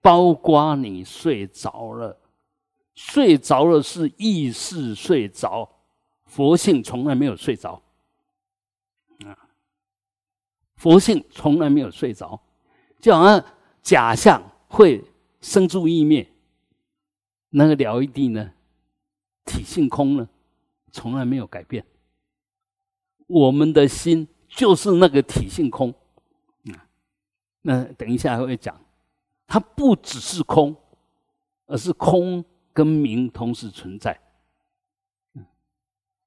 [0.00, 2.18] 包括你睡着了，
[2.94, 5.68] 睡着了是意识睡着，
[6.24, 7.82] 佛性从来没有睡着。
[9.26, 9.36] 啊，
[10.76, 12.40] 佛性从来没有睡着，
[13.00, 13.44] 就好像
[13.82, 15.04] 假象会
[15.40, 16.26] 生住意灭，
[17.50, 18.52] 那个了一地呢？
[19.44, 20.28] 体性空呢，
[20.92, 21.84] 从来没有改变。
[23.26, 25.92] 我们的心就是那个体性空，
[26.66, 26.86] 啊，
[27.62, 28.80] 那等一下会讲，
[29.50, 30.76] 它不只是空，
[31.66, 34.16] 而是空跟明同时存在。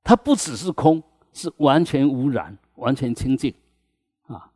[0.04, 3.54] 它不只是空，是完全无染、完全清净，
[4.28, 4.52] 啊，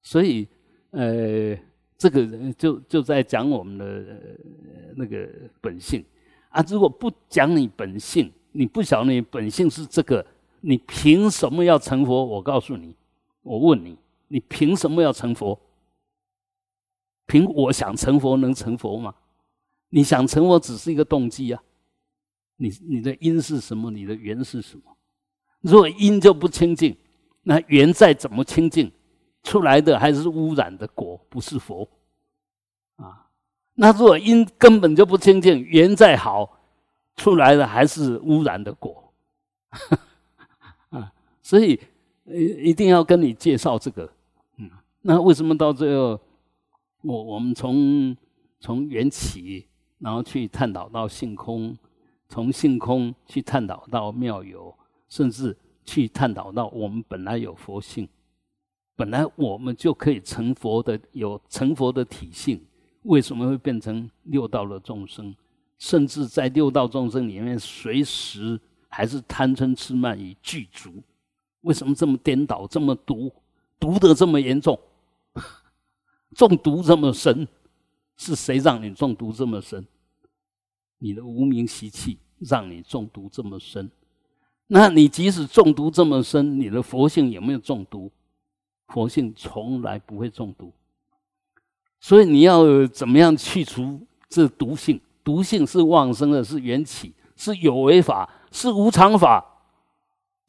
[0.00, 0.46] 所以，
[0.92, 1.58] 呃，
[1.98, 4.38] 这个人就就在讲我们的
[4.94, 5.28] 那个
[5.60, 6.04] 本性。
[6.50, 6.64] 啊！
[6.68, 10.24] 如果不讲你本性，你不晓得你本性是这个，
[10.60, 12.24] 你凭什么要成佛？
[12.24, 12.94] 我告诉你，
[13.42, 13.98] 我问你，
[14.28, 15.58] 你凭什么要成佛？
[17.26, 19.14] 凭我想成佛能成佛吗？
[19.90, 21.62] 你想成佛只是一个动机啊！
[22.56, 23.90] 你你的因是什么？
[23.90, 24.82] 你的缘是什么？
[25.60, 26.96] 如果因就不清净，
[27.42, 28.90] 那缘再怎么清净，
[29.42, 31.88] 出来的还是污染的果，不是佛
[32.96, 33.28] 啊！
[33.74, 36.58] 那如果因根本就不清净，缘再好，
[37.16, 39.12] 出来的还是污染的果，
[40.90, 41.12] 啊！
[41.40, 41.80] 所以
[42.24, 44.12] 一一定要跟你介绍这个，
[44.58, 44.70] 嗯，
[45.02, 46.20] 那为什么到最后，
[47.04, 48.16] 我我们从
[48.58, 49.66] 从缘起，
[49.98, 51.76] 然后去探讨到性空，
[52.28, 54.74] 从性空去探讨到妙有，
[55.08, 58.08] 甚至去探讨到我们本来有佛性，
[58.96, 62.60] 本来我们就可以成佛的，有成佛的体性。
[63.02, 65.34] 为什么会变成六道的众生？
[65.76, 70.90] 甚至在六道众生里面，随时还是贪嗔痴慢疑具足？
[71.60, 73.30] 为什么这么颠倒，这么毒，
[73.78, 74.78] 毒得这么严重，
[76.34, 77.46] 中毒这么深？
[78.16, 79.86] 是谁让你中毒这么深？
[80.98, 83.90] 你的无名习气让你中毒这么深。
[84.66, 88.10] 那你即使中毒这么深，你的佛性有没有中毒？
[88.88, 90.72] 佛性从来不会中毒。
[92.00, 95.00] 所以你要怎么样去除这毒性？
[95.22, 99.44] 毒性是旺生的，是缘起，是有为法，是无常法，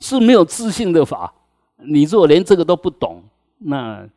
[0.01, 1.33] 是没有自信的法。
[1.77, 3.23] 你如果连这个都不懂，
[3.57, 4.07] 那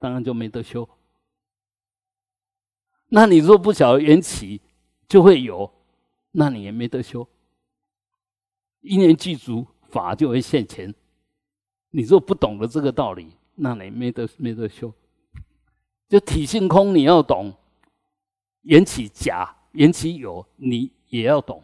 [0.00, 0.88] 当然就没得修。
[3.10, 4.60] 那你若不晓得缘起
[5.06, 5.70] 就会有，
[6.32, 7.28] 那你也没得修。
[8.80, 10.92] 一念具足，法就会现前。
[11.90, 14.92] 你若不懂得这个道理，那你没得没得修。
[16.08, 17.52] 就体性空，你要懂；
[18.62, 21.62] 缘起假，缘起有，你也要懂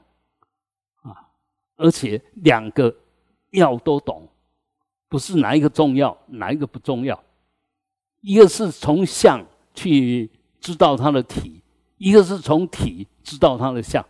[1.03, 1.31] 啊。
[1.77, 2.94] 而且两个
[3.51, 4.29] 要都懂，
[5.09, 7.22] 不是哪一个重要，哪一个不重要。
[8.27, 11.62] 一个是从相去知道它的体，
[11.97, 14.05] 一个是从体知道它的相。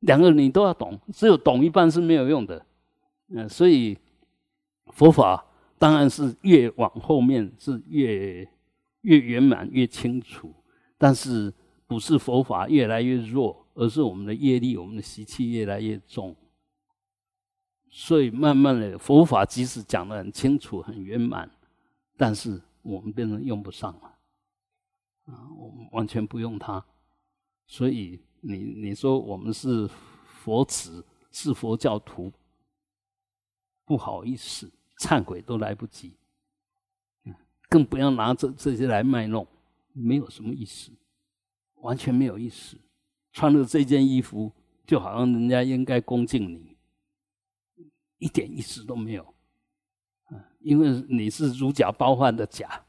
[0.00, 2.66] 两个你都要懂，只有懂一半是没有用的。
[3.28, 3.96] 嗯，所以
[4.88, 5.46] 佛法
[5.78, 8.48] 当然是越往后面是越
[9.02, 10.52] 越圆满越清楚，
[10.98, 11.54] 但是
[11.86, 16.34] 不是佛法越来越弱，而是我们的业力、我们的习气越来越重。
[17.88, 21.48] 所以慢慢的，佛法即使讲的很清楚、很圆满，
[22.16, 24.18] 但是我们变成用不上了，
[25.24, 26.84] 啊，我们完全不用它，
[27.66, 28.20] 所以。
[28.46, 29.88] 你你说我们是
[30.26, 32.30] 佛子，是佛教徒，
[33.86, 36.12] 不好意思，忏悔都来不及，
[37.70, 39.46] 更不要拿这这些来卖弄，
[39.94, 40.92] 没有什么意思，
[41.76, 42.76] 完全没有意思。
[43.32, 44.52] 穿了这件衣服，
[44.86, 46.76] 就好像人家应该恭敬你，
[48.18, 49.33] 一点意思都没有，
[50.64, 52.84] 因为你是如假包换的假，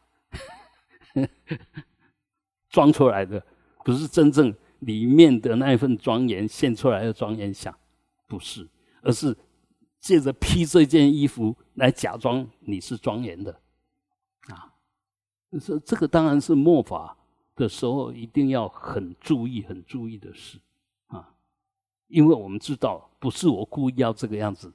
[2.70, 3.46] 装出来的，
[3.84, 4.56] 不是真正。
[4.80, 7.76] 里面的那一份庄严现出来的庄严相，
[8.28, 8.70] 不是，
[9.02, 9.36] 而是
[10.00, 13.60] 借着披这件衣服来假装你是庄严的，
[14.50, 14.72] 啊，
[15.60, 17.18] 这这个当然是末法
[17.56, 20.60] 的时候一定要很注意、很注意的事
[21.08, 21.34] 啊，
[22.08, 24.72] 因为我们知道不是我故意要这个样子，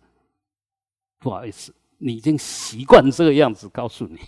[1.21, 4.19] 不好意思，你已经习惯这个样子，告诉你，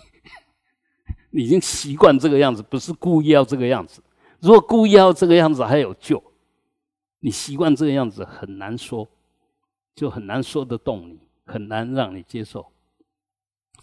[1.30, 4.02] 你已经习惯这个样子，不是故意要这个样子。
[4.40, 6.22] 如果故意要这个样子还有救，
[7.20, 9.08] 你习惯这个样子很难说，
[9.94, 12.66] 就很难说得动你，很难让你接受。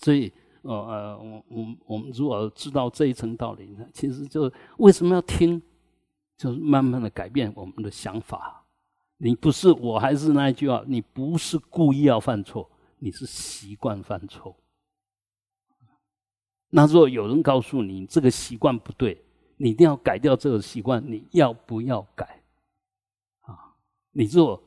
[0.02, 5.62] 所以，呃呃，我我我们如果知道这一层道理呢，其实就为什么要听，
[6.38, 8.64] 就是慢慢的改变我们的想法。
[9.18, 14.56] 你不是，我还是那一句话，你不是故意要犯错，你是习惯犯错。
[16.70, 19.24] 那如果有人告诉你这个习惯不对，
[19.58, 22.44] 你一定要改掉这个习惯，你要不要改？
[23.42, 23.74] 啊，
[24.12, 24.62] 你如果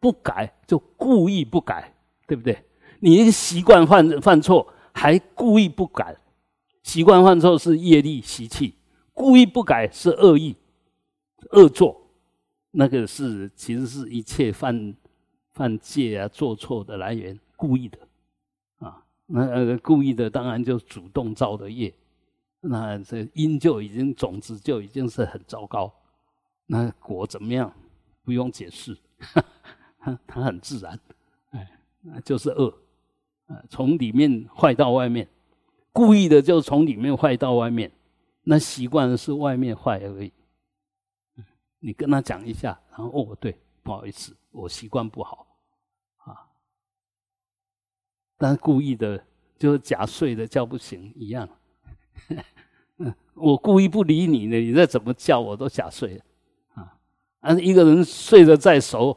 [0.00, 1.94] 不改，就故意不改，
[2.26, 2.64] 对不对？
[3.00, 6.16] 你一个习惯犯犯错，还故意不改，
[6.82, 8.74] 习惯犯错是业力习气，
[9.12, 10.56] 故意不改是恶意
[11.50, 12.10] 恶作，
[12.70, 14.96] 那个是其实是一切犯
[15.52, 17.98] 犯戒啊做错的来源，故意的。
[18.78, 21.94] 啊，那故意的当然就主动造的业。
[22.60, 25.92] 那这因就已经种子就已经是很糟糕，
[26.66, 27.72] 那果怎么样？
[28.24, 28.96] 不用解释，
[30.26, 30.98] 它很自然，
[31.50, 32.72] 哎，那就是恶，
[33.46, 35.28] 啊，从里面坏到外面，
[35.92, 37.90] 故意的就从里面坏到外面，
[38.42, 40.32] 那习惯是外面坏而已。
[41.80, 45.51] 你跟他讲一下，然后哦，对，不好意思，我习惯不好，啊，
[48.42, 49.22] 但故意的，
[49.56, 51.48] 就是假睡的叫不醒一样。
[53.34, 56.24] 我故意不理你呢，你再怎么叫我都假睡了
[56.74, 56.92] 啊！
[57.38, 59.16] 啊，一个人睡得再熟，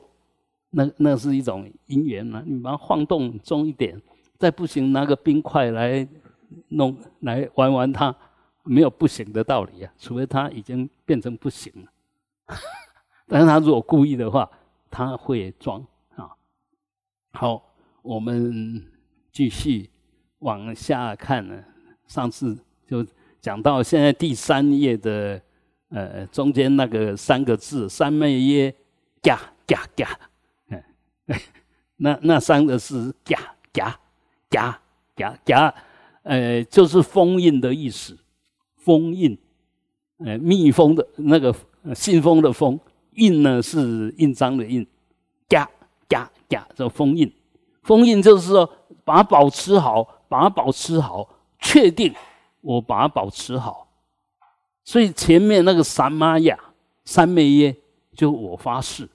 [0.70, 2.44] 那那是一种因缘嘛。
[2.46, 4.00] 你把它晃动重一点，
[4.38, 6.08] 再不行拿个冰块来
[6.68, 8.16] 弄来玩玩它，
[8.62, 9.92] 没有不行的道理啊。
[9.98, 12.56] 除非他已经变成不行了，
[13.28, 14.48] 但是他如果故意的话，
[14.92, 15.84] 他会装
[16.16, 16.30] 啊。
[17.34, 18.82] 好，我们
[19.36, 19.89] 继续
[20.39, 21.62] 往下看呢。
[22.08, 22.58] 上次。
[22.88, 23.04] 就
[23.41, 25.41] 讲到现在第三页的
[25.89, 28.76] 呃中间那个三个字“三昧耶
[29.24, 30.19] 嘎嘎嘎”，
[30.69, 30.84] 嗯，
[31.95, 34.00] 那那三个是“嘎嘎
[34.52, 34.80] 嘎
[35.15, 35.74] 嘎嘎”，
[36.21, 38.15] 呃，就是封印的意思。
[38.76, 39.36] 封印，
[40.19, 41.52] 呃，密封的那个
[41.96, 42.79] 信封的封
[43.13, 44.86] 印呢是印章的印，
[45.50, 45.67] 嘎
[46.08, 47.33] 嘎嘎，这封印。
[47.81, 48.71] 封印就是说
[49.06, 51.29] 把它保持好，把它保持好，
[51.60, 52.13] 确定。
[52.62, 53.87] 我把它保持好，
[54.83, 56.58] 所以前面那个三玛雅、
[57.03, 57.75] 三昧耶，
[58.15, 59.08] 就我发誓，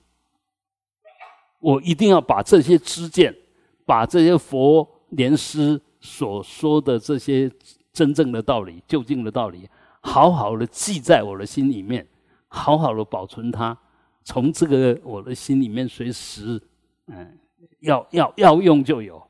[1.59, 3.35] 我一定要把这些知见，
[3.85, 7.51] 把这些佛莲师所说的这些
[7.91, 9.69] 真正的道理、究竟的道理，
[9.99, 12.07] 好好的记在我的心里面，
[12.47, 13.77] 好好的保存它，
[14.23, 16.57] 从这个我的心里面随时，
[17.07, 17.37] 嗯，
[17.81, 19.21] 要要要用就有，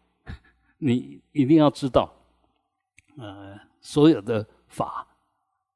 [0.81, 2.13] 你一定要知道，
[3.17, 3.59] 呃。
[3.83, 5.07] 所有的法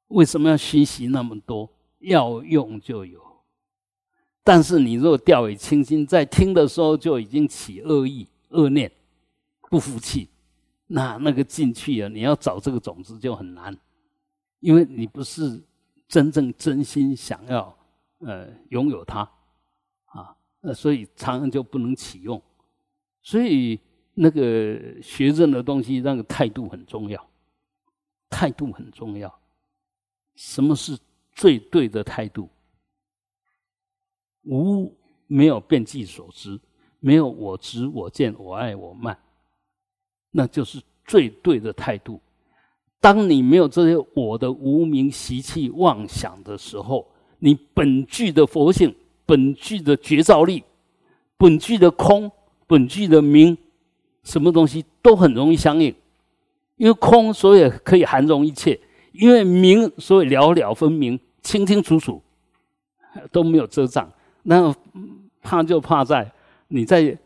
[0.10, 1.68] 为什么要学习那么多？
[2.02, 3.20] 要用就有，
[4.44, 8.92] 但是你若掉以轻心，在听的时候就已经起恶意、恶念、
[9.72, 10.30] 不服气，
[10.86, 13.76] 那那个进去啊，你要找这个种子就很难，
[14.60, 15.60] 因为你不是
[16.08, 17.76] 真正真心想要
[18.20, 19.28] 呃拥有它
[20.06, 22.40] 啊，那所以常常就不能启用。
[23.24, 23.80] 所以
[24.16, 27.28] 那个学任何东西，那个态度很重要，
[28.30, 29.32] 态度很重要。
[30.36, 30.98] 什么是
[31.34, 32.50] 最对的态度？
[34.44, 34.96] 无
[35.28, 36.60] 没有遍计所知，
[37.00, 39.18] 没有我执我见我爱我慢，
[40.32, 42.22] 那就是最对的态度。
[43.02, 47.08] 当你没有这些我的无名习气妄想的时候，
[47.40, 48.96] 你本具的佛性、
[49.26, 50.64] 本具的觉照力、
[51.38, 52.32] 本具的空、
[52.66, 53.58] 本具的明，
[54.26, 55.96] 什么东西都很容易相应。
[56.76, 58.78] 因为空，所以可以含容一切；
[59.14, 62.22] 因为明，所以了了分明、清清楚楚，
[63.32, 64.12] 都没有遮障。
[64.44, 64.76] 那
[65.42, 66.30] 怕就怕在
[66.68, 67.18] 你在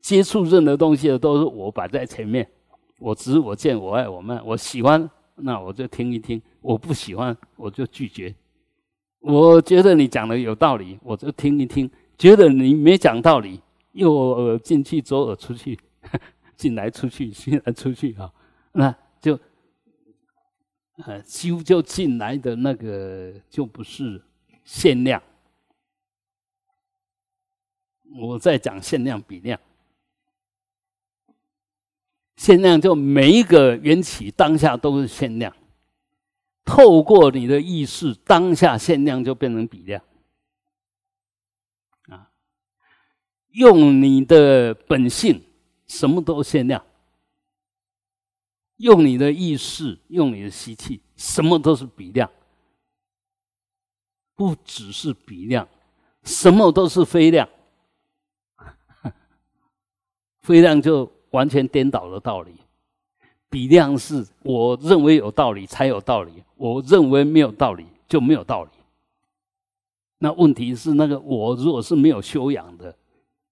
[0.00, 2.46] 接触任何东西的都是我摆在前面，
[2.98, 8.34] 我执我见我爱我慢，我喜欢那我就听一听，我不喜欢我就拒绝。
[9.20, 11.88] 我觉得你讲的有道理，我就听一听；
[12.18, 13.58] 觉得你没讲道理，
[13.92, 15.78] 右耳进去左耳出去，
[16.62, 18.32] 进来出去进来出去啊，
[18.70, 19.36] 那就
[21.04, 24.22] 呃修就进来的那个就不是
[24.62, 25.20] 限量。
[28.14, 29.58] 我在讲限量比量，
[32.36, 35.52] 限量就每一个缘起当下都是限量，
[36.64, 40.00] 透过你的意识，当下限量就变成比量，
[42.08, 42.30] 啊，
[43.48, 45.42] 用你的本性，
[45.92, 46.80] 什么都限量；
[48.78, 52.30] 用你的意识，用你的吸气，什么都是比量，
[54.34, 55.68] 不只是比量，
[56.22, 57.46] 什么都是非量。
[60.40, 62.54] 非量就完全颠倒了道理，
[63.50, 68.70] 比量是我认为有道理才有道理，我认为没有道理就没有道理。
[70.16, 72.96] 那问题是那个我如果是没有修养的，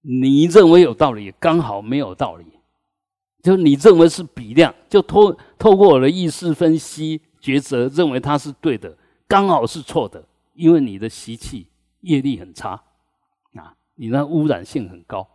[0.01, 2.45] 你认为有道理刚好没有道理，
[3.41, 8.97] 就你认为是比量，就透透过我的意识分析抉择，认为它是对的，
[9.27, 11.67] 刚好是错的，因为你的习气
[12.01, 12.81] 业力很差
[13.55, 15.27] 啊，你那污染性很高，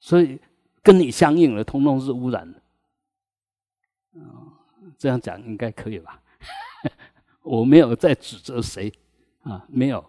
[0.00, 0.40] 所以。
[0.80, 2.62] 跟你相应的，通通是污染的。
[4.14, 4.52] 嗯，
[4.96, 6.22] 这样讲应该可以吧？
[7.42, 8.90] 我没有在指责谁
[9.42, 10.02] 啊，没有，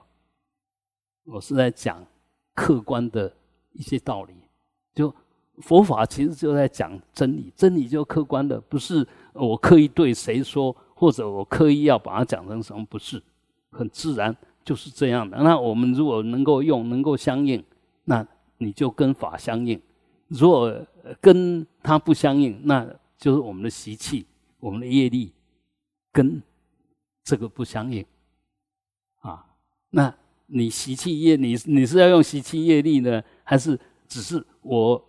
[1.25, 2.05] 我是在讲
[2.53, 3.35] 客观的
[3.79, 4.33] 一些道理。
[4.93, 5.13] 就
[5.61, 13.23] 佛法其实就在讲真理，真理就客观的，不是我刻意对谁说，或者我刻意要把它讲成什么，不是，
[13.71, 15.37] 很自然就是这样的。
[15.37, 17.63] 那我们如果能够用，能够相应，
[18.03, 18.25] 那
[18.57, 19.81] 你就跟法相应。
[20.27, 20.85] 如果
[21.21, 22.85] 跟它不相应，那
[23.17, 24.25] 就是我们的习气、
[24.59, 25.33] 我们的业力
[26.11, 26.41] 跟
[27.23, 28.05] 这个不相应
[29.19, 29.45] 啊。
[29.89, 30.13] 那
[30.45, 35.03] 你习气业，你你是要用习气业力呢，还是只是我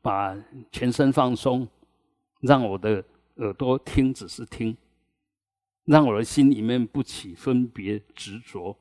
[0.00, 0.36] 把
[0.70, 1.66] 全身放松，
[2.42, 3.04] 让我的
[3.38, 4.76] 耳朵听，只是听，
[5.84, 8.76] 让我的心里面不起分别执着？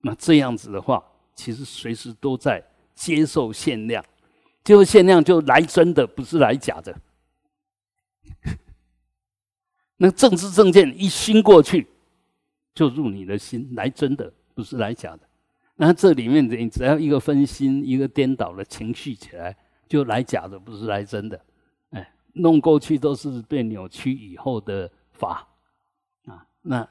[0.00, 1.00] 那这样子的话，
[1.36, 2.60] 其实随时都在。
[2.96, 4.02] 接受限量，
[4.64, 6.98] 就限量就来真的，不是来假的。
[9.98, 11.86] 那政治证件一熏过去，
[12.74, 15.25] 就入你的心，来真的，不是来假的。
[15.76, 19.54] 那这里面你只要一个分心，一个颠倒的情绪起来，
[19.86, 21.38] 就来假的，不是来真的。
[21.90, 25.46] 哎，弄过去都是被扭曲以后的法
[26.24, 26.46] 啊。
[26.62, 26.88] 那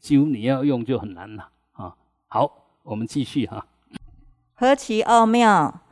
[0.00, 1.96] 就你要用就很难了啊。
[2.26, 3.66] 好，我们继续哈。
[4.54, 5.82] 何其奥妙！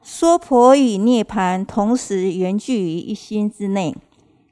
[0.00, 3.94] 娑婆与涅盘同时源聚于一心之内，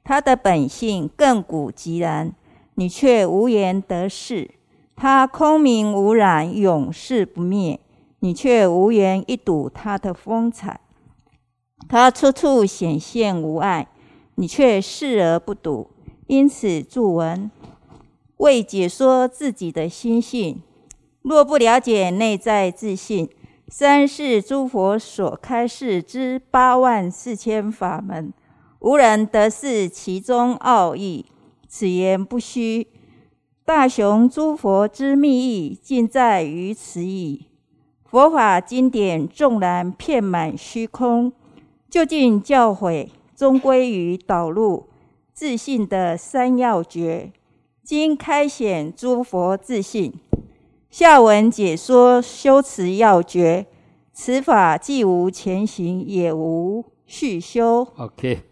[0.05, 2.35] 它的本性亘古寂然，
[2.75, 4.49] 你却无缘得视；
[5.03, 7.81] 它空明无染，永世不灭，
[8.19, 10.79] 你却无缘一睹它的风采。
[11.89, 13.89] 它处处显现无碍，
[14.35, 15.89] 你却视而不睹。
[16.27, 17.51] 因此，注文
[18.37, 20.61] 为解说自己的心性，
[21.23, 23.27] 若不了解内在自信。
[23.69, 28.35] 三世诸佛所开示之八万四千法门，
[28.81, 31.25] 无人得识其中奥义。
[31.67, 32.87] 此言不虚。
[33.73, 37.47] 大雄诸佛之密意，尽在于此矣。
[38.03, 41.33] 佛法经典纵然遍满虚空，
[41.89, 44.89] 究竟教诲终归于导入
[45.33, 47.33] 自信的三要诀。
[47.85, 50.15] 今开显诸佛自信，
[50.91, 53.67] 下文解说修持要诀，
[54.13, 57.87] 此法既无前行，也无续修。
[57.97, 58.43] OK，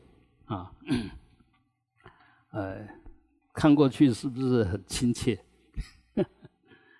[0.45, 0.71] 啊，
[2.55, 2.77] 呃，
[3.59, 5.37] 看过去是不是很亲切？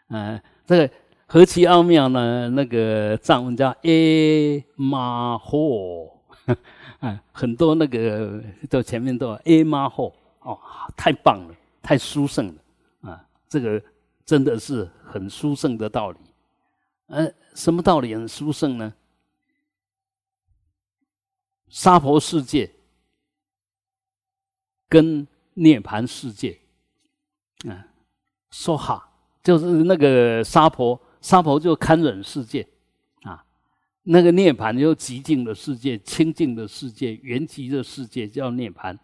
[0.09, 0.91] 嗯， 这个
[1.29, 2.49] 何其奥妙呢？
[2.51, 6.19] 那个藏文叫 A 马霍，
[6.99, 10.59] 啊，很多那个都前面都 A 马霍哦，
[10.97, 13.25] 太棒了，太殊胜了啊！
[13.49, 13.81] 这个
[14.25, 16.19] 真的是很殊胜的道理。
[17.07, 18.93] 呃，什么道理很殊胜呢？
[21.69, 22.69] 沙婆世界
[24.89, 25.25] 跟
[25.59, 26.59] 涅盘世界，
[27.67, 27.87] 啊，
[28.51, 29.05] 说哈。
[29.41, 32.67] 就是那个沙婆，沙婆就堪忍世界，
[33.23, 33.43] 啊，
[34.03, 38.99] 那个涅盘就极静的世界、清净的世界、圆寂的世界叫涅盘。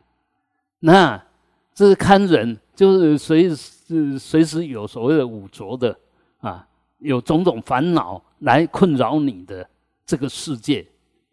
[0.81, 1.25] 那
[1.73, 5.99] 这是堪忍，就是随时随时有所谓的五浊的
[6.41, 9.67] 啊，有种种烦恼来困扰你的
[10.05, 10.87] 这个世界，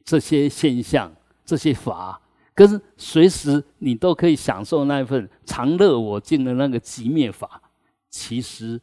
[0.05, 1.13] 这些现象、
[1.43, 2.20] 这些法，
[2.53, 7.61] 跟随时你都可以享受那一份常乐我净的那个极灭法，
[8.09, 8.81] 其实。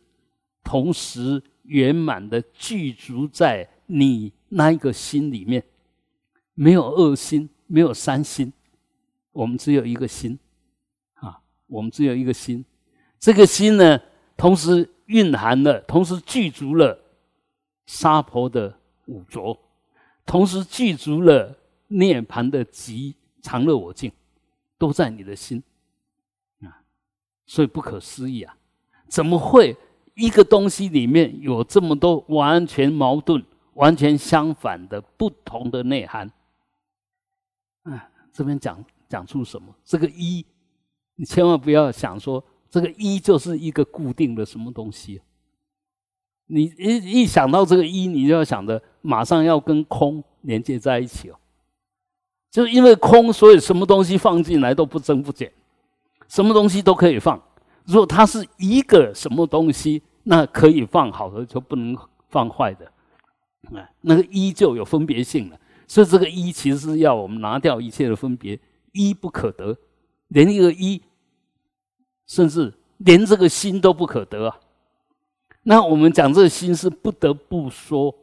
[0.65, 5.65] 同时圆满的具足在你那一个心里面，
[6.53, 8.53] 没有恶心，没有三心，
[9.33, 10.39] 我们只有一个心，
[11.15, 12.63] 啊，我们只有一个心。
[13.19, 13.99] 这个心呢，
[14.37, 17.01] 同时蕴含了，同时具足了
[17.87, 19.59] 沙婆的五浊，
[20.27, 21.57] 同时具足了
[21.87, 23.17] 涅盘的极
[23.49, 24.13] 常乐我净，
[24.77, 25.63] 都在你的心，
[26.61, 26.85] 啊，
[27.47, 28.55] 所以不可思议啊，
[29.09, 29.75] 怎么会？
[30.15, 33.41] 一个东西里面有这么多完全矛盾、
[33.75, 36.29] 完全相反的不同的内涵，
[37.85, 39.73] 啊，这边讲讲出什么？
[39.85, 40.45] 这个一，
[41.15, 45.23] 你千万不要想说这个一就是一个固定的什么东西。
[46.47, 51.39] 你一一想到这个一，你就要想着马上要跟空连接在一起哦，
[52.51, 55.53] 就是因为空，所以什么东西放进来都不增不减，
[56.29, 57.41] 什么东西都可以放。
[57.85, 61.97] 如果它是一个什么东西，那可以放好的，就不能
[62.29, 62.87] 放坏的，
[63.79, 65.59] 啊，那个一就有分别性了。
[65.87, 68.59] 所以这个一其实是要我们拿掉一切的分别，
[68.93, 69.75] 一不可得，
[70.29, 71.01] 连一个一，
[72.27, 74.61] 甚至连这个心都不可得啊。
[75.63, 78.15] 那我们讲这个心是不得不说，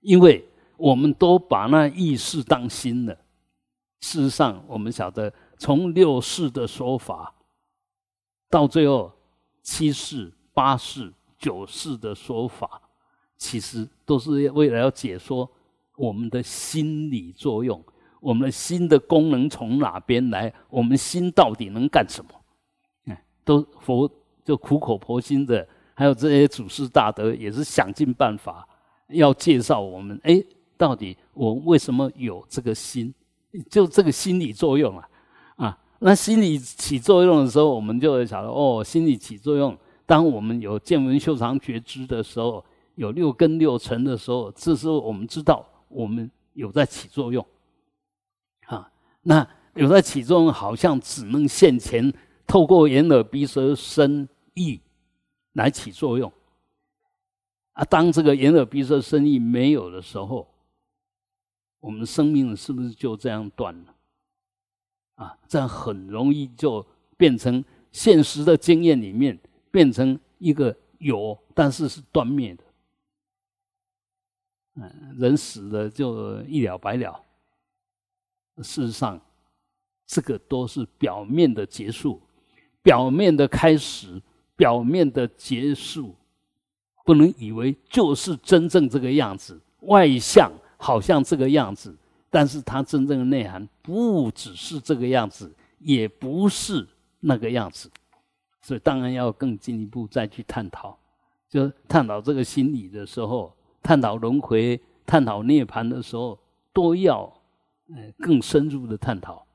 [0.00, 0.47] 因为
[0.78, 3.14] 我们都把那意识当心了。
[4.00, 7.34] 事实上，我们晓得从六世的说法。
[8.48, 9.12] 到最后，
[9.62, 12.80] 七世、八世、九世的说法，
[13.36, 15.50] 其实都是为了要解说
[15.96, 17.84] 我们的心理作用，
[18.20, 22.30] 我们的心的功能从哪边来，我们心到底能干什么？
[23.06, 24.10] 哎，都佛
[24.44, 28.66] 就苦口婆心的，还有这些祖师大德也是想尽办法
[29.08, 30.18] 要介绍我们。
[30.22, 30.42] 哎，
[30.78, 33.12] 到底我为什么有这个心？
[33.68, 35.08] 就这个心理作用啊！
[35.56, 39.76] 啊那心理起作用的时候，我们就会晓得哦，心理起作用。
[40.06, 42.64] 当我们有见闻修长觉知的时候，
[42.94, 47.44] 有六根六尘的时候，这时候我们知道我们有在起作用。
[48.66, 48.88] 啊，
[49.22, 52.12] 那有在起作用，好像只能现前
[52.46, 54.80] 透过眼耳鼻舌身意
[55.54, 56.30] 来起作用。
[57.72, 60.46] 啊，当这个眼耳鼻舌身意没有的时候，
[61.80, 63.94] 我们生命是不是就这样断了？
[65.16, 66.84] 啊，这样很容易就
[67.16, 69.38] 变成现实的经验里面
[69.70, 72.64] 变成一个有，但是是断灭的。
[74.74, 77.20] 嗯，人死了就一了百了。
[78.58, 79.20] 事实上，
[80.06, 82.20] 这个都是表面的结束，
[82.82, 84.20] 表面的开始，
[84.56, 86.14] 表面的结束，
[87.04, 91.94] 不能以为就是真正这个样子，外向好像这个样子。
[92.30, 96.86] 但是它真正的内涵不只是这个样子，也不是
[97.20, 97.90] 那个样子，
[98.60, 100.98] 所以当然要更进一步再去探讨。
[101.48, 103.50] 就探讨这个心理的时候，
[103.82, 106.38] 探讨轮回、探讨涅槃的时候，
[106.74, 107.22] 都要
[107.88, 109.46] 呃更深入的探讨。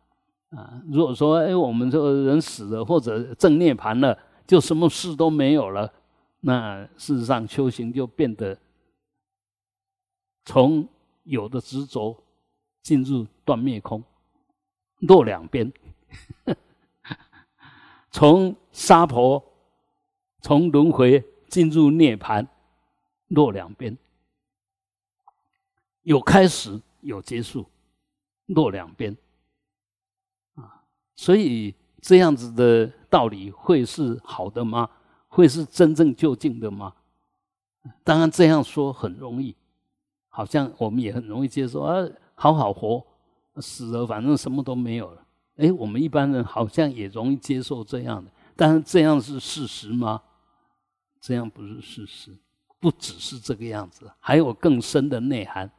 [0.50, 4.18] 啊，如果说哎，我们这个人死了或者正涅槃了，
[4.48, 5.94] 就什么事都没有了，
[6.40, 8.58] 那事实上修行就变得
[10.46, 10.88] 从
[11.24, 12.18] 有的执着。
[12.82, 14.04] 进入断灭空，
[15.00, 15.72] 落两边，
[18.12, 19.42] 从沙婆，
[20.42, 22.46] 从轮回进入涅盘，
[23.30, 23.98] 落两边，
[26.02, 27.66] 有开始有结束，
[28.48, 29.16] 落两边，
[30.56, 30.84] 啊，
[31.16, 34.90] 所以这样子的道理会是好的吗？
[35.30, 36.94] 会是真正究竟的吗？
[38.04, 39.56] 当然这样说很容易，
[40.36, 42.04] 好像我们也很容易接受啊，
[42.34, 43.06] 好好活，
[43.58, 45.22] 死了反正什么都没有了。
[45.58, 50.20] 哎，我们一般人好像也容易接受这样的，但是这样是事实吗？
[51.22, 52.32] 这样不是事实，
[52.80, 55.70] 不只是这个样子，还有更深的内涵。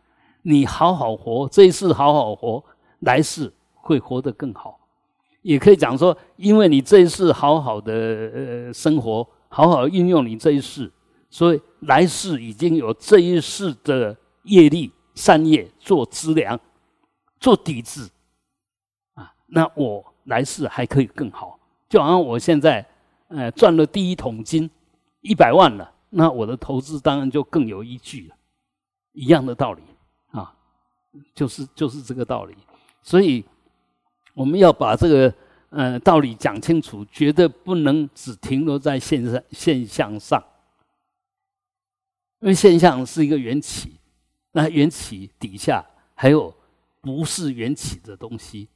[0.42, 2.64] 你好好活，这一世好好活，
[3.00, 4.78] 来世会活得更好。
[5.42, 10.88] 也可以讲说，因为你这一世好好的呃生活，好好运用你这一世，
[11.28, 16.58] 所以来世已经有这一世的业力善业做资粮，
[17.38, 18.10] 做底子。
[19.46, 22.84] 那我来世还可以更好，就好像我现在，
[23.28, 24.68] 呃，赚了第一桶金，
[25.20, 28.36] 一百万了，那我的投资当然就更有依据了，
[29.12, 29.82] 一样的道理。
[30.32, 30.52] 啊，
[31.34, 32.56] 就是就是这个道理。
[33.02, 33.44] 所以
[34.32, 35.32] 我们要把这个
[35.68, 40.42] 呃道理讲清楚，绝对不能只停留在现象现象上，
[42.40, 43.94] 因为现象是一个缘起，
[44.54, 45.84] 那缘起底下
[46.14, 46.52] 还有
[47.00, 48.68] 不是缘起的东西。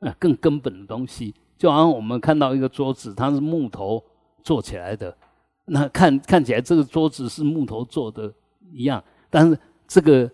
[0.00, 4.04] 呃，更根本的东西，就好像我们看到一个桌子，它是木头
[4.42, 5.16] 做起来的，
[5.64, 8.30] 那看看起来这个桌子是木头做的
[8.70, 9.58] 一样，但是
[9.88, 10.30] 这个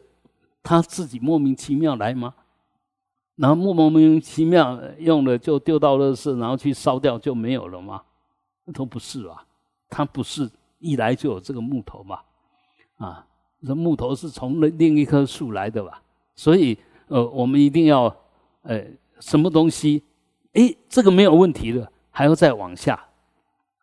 [0.65, 2.35] 它自己莫名其妙来吗？
[3.37, 8.03] 然后莫名其妙用了就丢到垃圾，然后去烧掉就没有了吗？
[8.75, 9.47] 都不是吧？
[9.89, 10.51] 它不是
[10.81, 12.19] 一来就有这个木头嘛？
[12.99, 13.25] 啊，
[13.67, 16.03] 这木头是从另另一棵树来的吧？
[16.35, 16.77] 所以
[17.09, 18.15] 呃，我们一定要
[18.63, 18.85] 呃。
[19.21, 20.03] 什么东西？
[20.55, 23.01] 哎，这个没有问题的，还要再往下，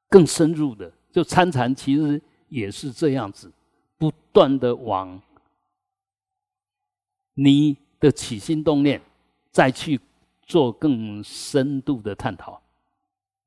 [0.09, 3.49] 更深入的，就参禅其实也是这样子，
[3.97, 5.17] 不断的往
[7.35, 9.01] 你的起心动念，
[9.49, 9.97] 再去
[10.43, 12.61] 做更深度的探讨。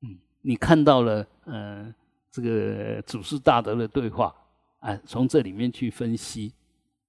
[0.01, 1.93] 嗯，你看到了，嗯，
[2.31, 4.33] 这个祖师大德的对话，
[4.83, 6.53] 哎，从这里面去分析，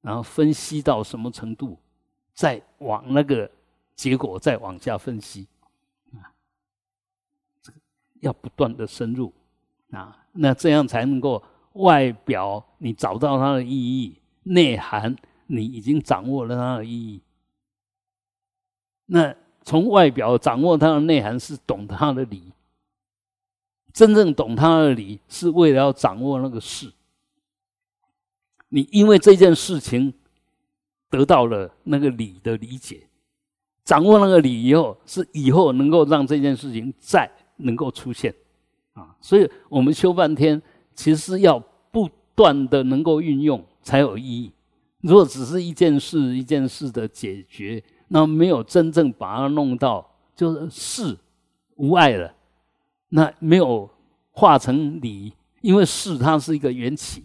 [0.00, 1.78] 然后分析到什么程度，
[2.32, 3.48] 再往那个。
[3.96, 5.46] 结果再往下分析，
[6.14, 6.34] 啊，
[7.62, 7.78] 这个
[8.18, 9.32] 要不断的深入，
[9.92, 11.40] 啊，那这样才能够
[11.74, 15.14] 外表你找到它的意义，内涵
[15.46, 17.20] 你已经掌握了它的意义。
[19.06, 22.52] 那从外表掌握它的内涵是懂它的理，
[23.92, 26.92] 真正懂它的理是为了要掌握那个事。
[28.74, 30.12] 你因为这件事情
[31.08, 33.06] 得到了那个理的理解。
[33.84, 38.34] 掌握那个理以后，是以后能够让这件事情再能够出现，
[38.94, 40.60] 啊，所以我们修半天，
[40.92, 41.56] 其实要
[41.92, 44.50] 不断的能够运用才有意义。
[45.02, 51.16] 如果只是一件事一件事的解决，那没有真正把它弄到就是事
[51.76, 52.34] 无碍了，
[53.10, 53.88] 那没有
[54.32, 57.22] 化成理，因为事它是一个缘起，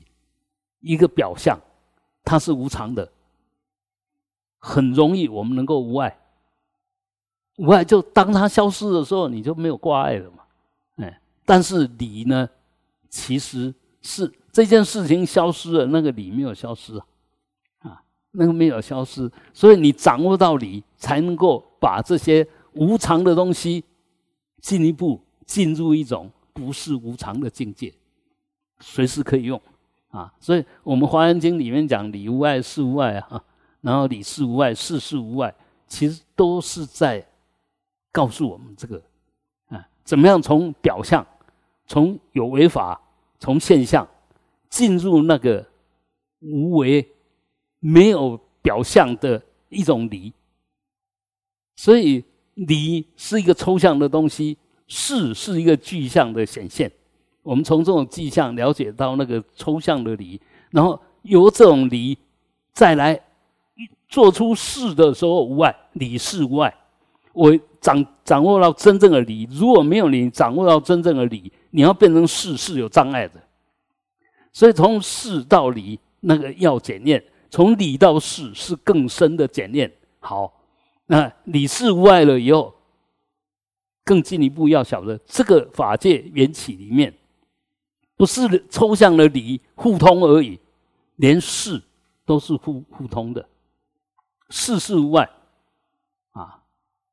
[0.80, 1.60] 一个表象，
[2.24, 3.12] 它是无常的，
[4.58, 6.18] 很容易我们能够无碍。
[7.58, 10.44] 无碍就当它消失的时候，你就没有挂碍了嘛。
[10.96, 12.50] 哎，但是理呢，
[13.10, 17.06] 其实是这件事情消失了，那个理没有消失啊，
[17.80, 23.84] 啊，那个没有消失，所以你掌握到理，才能够把这些无常的东西
[24.62, 27.94] 进一步进入一种不是无常的境界，
[28.80, 29.62] 随时可以用
[30.10, 30.34] 啊。
[30.40, 33.44] 所以我们《华严经》里面讲理无碍，事无碍啊，
[33.82, 35.54] 然后理事无碍，事事无碍，
[35.88, 37.26] 其实都是在。
[38.12, 39.00] 告诉我们这个，
[39.68, 41.24] 啊，怎么样从表象，
[41.86, 43.00] 从有为法，
[43.38, 44.06] 从现象
[44.68, 45.64] 进入那个
[46.40, 47.08] 无为、
[47.80, 49.40] 没有表象的
[49.70, 50.34] 一种理。
[51.76, 54.58] 所以理是一个抽象的东西，
[54.88, 56.92] 事是一个具象的显现。
[57.44, 60.40] 我们从这种迹象了解到那个抽象的理，
[60.72, 62.18] 然后由这种理
[62.74, 63.20] 再来
[64.08, 66.74] 做出事的时候无碍，理事无碍。
[67.34, 73.42] 我掌掌握到真正的理，如果没有你掌握到真正的理，你要变成事是有障碍的。
[74.52, 79.90] 所以从事到理，那个要检验；从理到事是更深的检验。
[80.20, 80.52] 好，
[81.06, 82.74] 那理事无碍了以后，
[84.04, 87.14] 更进一步要晓得这个法界缘起里面，
[88.20, 90.60] 不是抽象的理互通而已，
[91.16, 91.82] 连事
[92.26, 93.48] 都是互互通的，
[94.50, 95.30] 事事无碍
[96.32, 96.66] 啊。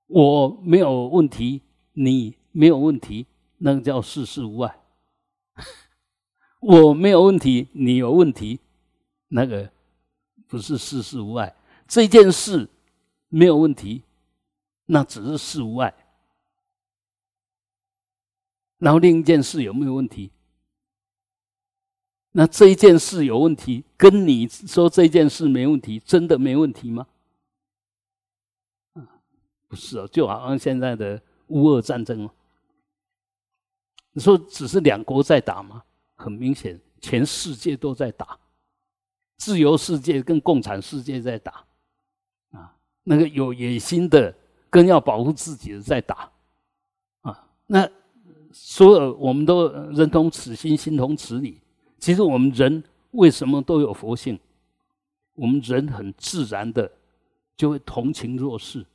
[0.09, 3.25] 我没有问题，你没有问题，
[3.59, 4.81] 那个叫事事无碍。
[6.59, 8.59] 我没有问题，你有问题，
[9.29, 9.71] 那个
[10.49, 11.55] 不是事事无碍。
[11.87, 12.69] 这件事
[13.29, 14.03] 没有问题，
[14.87, 15.95] 那只是事无碍。
[18.79, 20.33] 然后另一件事有没有问题？
[22.39, 27.07] 那这一件事有问题，跟你说这件事没问题，真的没问题吗？
[29.67, 32.31] 不是哦，就好像现在的乌俄战争哦，
[34.13, 35.83] 你说只是两国在打吗？
[36.15, 38.39] 很明显，全世界都在打，
[39.39, 41.65] 自由世界跟共产世界在打，
[42.51, 44.33] 啊，那个有野心的
[44.69, 46.31] 跟要保护自己的在打，
[47.23, 47.91] 啊，那
[48.53, 51.63] 所有我们都认同此心，心同此理。
[52.07, 54.39] 其实我们人为什么都有佛性？
[55.35, 56.89] 我们人很自然的
[57.57, 58.87] 就会同情弱势，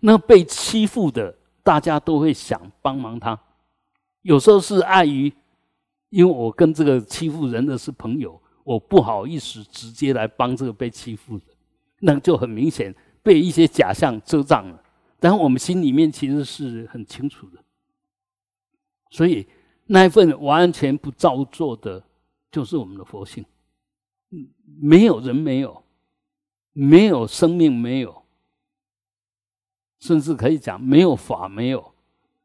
[0.00, 3.40] 那被欺负的大家都会想帮忙他。
[4.22, 5.32] 有时候是碍于，
[6.08, 11.44] 因为我跟这个欺负人的是朋友，我不好意思直接来帮这个被欺负的，
[12.00, 14.82] 那就很明显被一些假象遮障了。
[15.20, 17.62] 但我们心里面其实是很清楚的，
[19.10, 19.46] 所以。
[19.88, 22.02] 那一份完全不造作的，
[22.56, 23.44] 就是我们的佛性。
[24.30, 24.48] 嗯，
[24.80, 25.84] 没有人没有，
[26.72, 28.22] 没有生命没有，
[29.98, 31.92] 甚至可以讲没有法没有。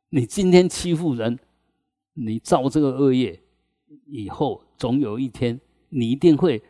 [0.09, 1.39] 你今天欺负人，
[2.11, 3.41] 你造这个恶业，
[4.07, 5.57] 以后总有一天
[5.87, 6.61] 你一定会，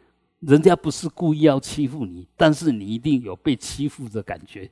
[0.42, 4.70] 人家不是故意要欺负你，但是你一定有被欺负的感觉。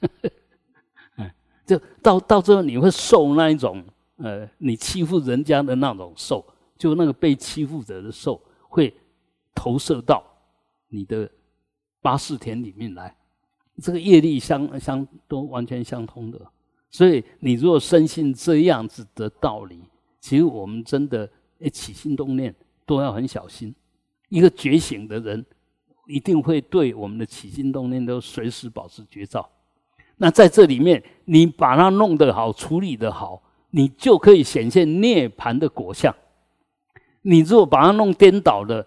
[1.64, 3.82] 就到到最后你会受那一种。
[4.16, 6.46] 呃，你欺负人家的那种受，
[6.84, 8.92] 就那个被欺负者的受，会
[9.54, 10.22] 投射到
[10.88, 11.26] 你的
[12.02, 13.16] 八四田里面来。
[13.80, 16.38] 这个业力相相都完全相通的，
[16.90, 19.80] 所以你如果深信这样子的道理，
[20.20, 21.26] 其实我们真的
[21.72, 22.54] 起心动念
[22.84, 23.74] 都要很小心。
[24.28, 25.42] 一个觉醒的人，
[26.06, 29.48] 一定会对我们的起心动念都随时保持觉照。
[30.18, 33.42] 那在这里面，你把它弄得好，处理得好。
[33.70, 36.14] 你就可以显现涅盘的果相。
[37.26, 38.86] 你如果把它弄颠倒了，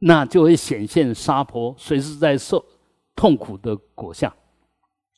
[0.00, 2.64] 那就会显现沙婆随时在受
[3.14, 4.32] 痛苦的果相。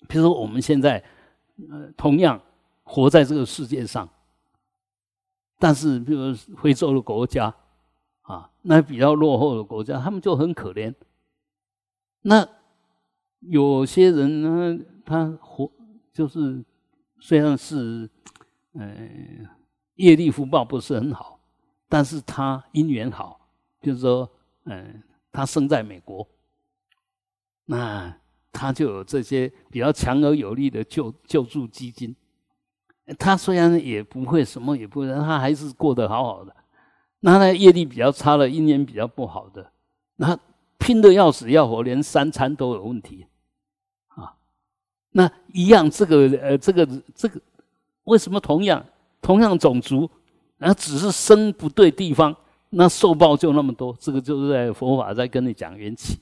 [0.06, 1.02] 比如说我们现在，
[1.70, 2.40] 呃，同样
[2.82, 4.08] 活在这个世界上，
[5.58, 7.54] 但是比如非洲的国家，
[8.22, 10.94] 啊，那比较落后的国家，他们就很可怜。
[12.22, 12.46] 那
[13.40, 15.70] 有些人呢，他活
[16.12, 16.64] 就是
[17.18, 18.08] 虽然是。
[18.72, 19.48] 嗯，
[19.96, 21.39] 业力福报不是很好，
[21.90, 23.38] 但是他姻缘好，
[23.82, 24.26] 就是说，
[24.64, 26.26] 嗯，他生在美国，
[27.66, 28.16] 那
[28.50, 32.16] 他就有这些比较强而有力的救救助基金。
[33.18, 36.56] 他虽然也不会什么，也不会，他还是过得好好的。
[37.18, 39.70] 那他业力比较差的，姻缘比较不好的，
[40.16, 40.38] 那
[40.78, 43.26] 拼的要死要活，连三餐都有问题
[44.06, 44.32] 啊。
[45.10, 47.38] 那一样，这个呃，这个这个。
[48.04, 48.84] 为什么同样
[49.20, 50.10] 同样种族，
[50.62, 52.36] 那只是生不对地方，
[52.68, 53.96] 那受报就那么多？
[53.98, 56.20] 这个就是在佛法在跟你讲缘起。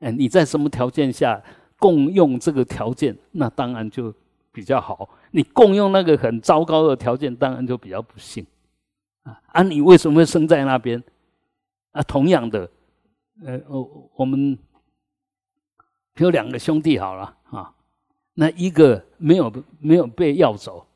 [0.00, 1.42] 哎，你在什么条件下
[1.78, 4.14] 共用这个条件，那当然就
[4.52, 5.08] 比较好。
[5.30, 8.46] 你共用那个很糟糕的条件，当然就比较不幸。
[9.22, 11.02] 啊，啊，你为什么会生在那边？
[11.92, 12.70] 啊，同样的，
[13.44, 14.58] 呃，我我们
[16.16, 17.74] 有两个兄弟好了啊。
[18.34, 20.86] 那一个没有没有被要走，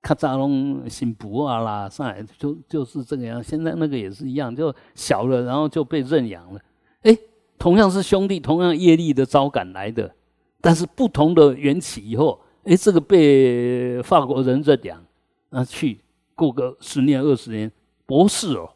[0.00, 3.42] 卡扎隆新布啊啦，上海就就是这个样。
[3.42, 6.60] 现在那个也是一样，就小了，然后就被认养了。
[7.02, 7.16] 哎，
[7.58, 10.14] 同样是兄弟，同样业力的招感来的，
[10.60, 15.04] 但是不同的缘起以后，哎，这个被法国人认养，
[15.50, 16.00] 那去
[16.34, 17.70] 过个十年二十年，
[18.06, 18.70] 博士哦，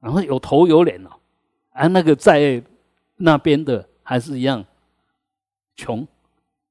[0.00, 1.10] 然后有头有脸哦，
[1.70, 2.62] 啊，那个在
[3.16, 4.64] 那边的还是一样。
[5.80, 6.04] 穷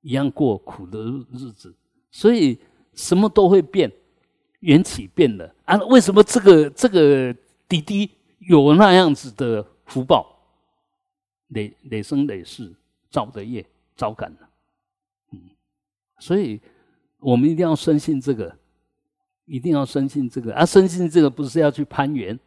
[0.01, 0.99] 一样过苦的
[1.31, 1.73] 日子，
[2.11, 2.59] 所以
[2.97, 3.89] 什么都会变，
[4.59, 5.77] 缘起变了啊！
[5.85, 7.33] 为什么这个这个
[7.69, 10.35] 弟弟有那样子的福报？
[11.49, 12.75] 累累生累世
[13.09, 14.49] 造的业招感了，
[15.31, 15.39] 嗯，
[16.19, 16.59] 所以
[17.19, 18.53] 我们一定要深信这个，
[19.45, 20.65] 一定要深信这个啊！
[20.65, 22.37] 深信这个不是要去攀缘，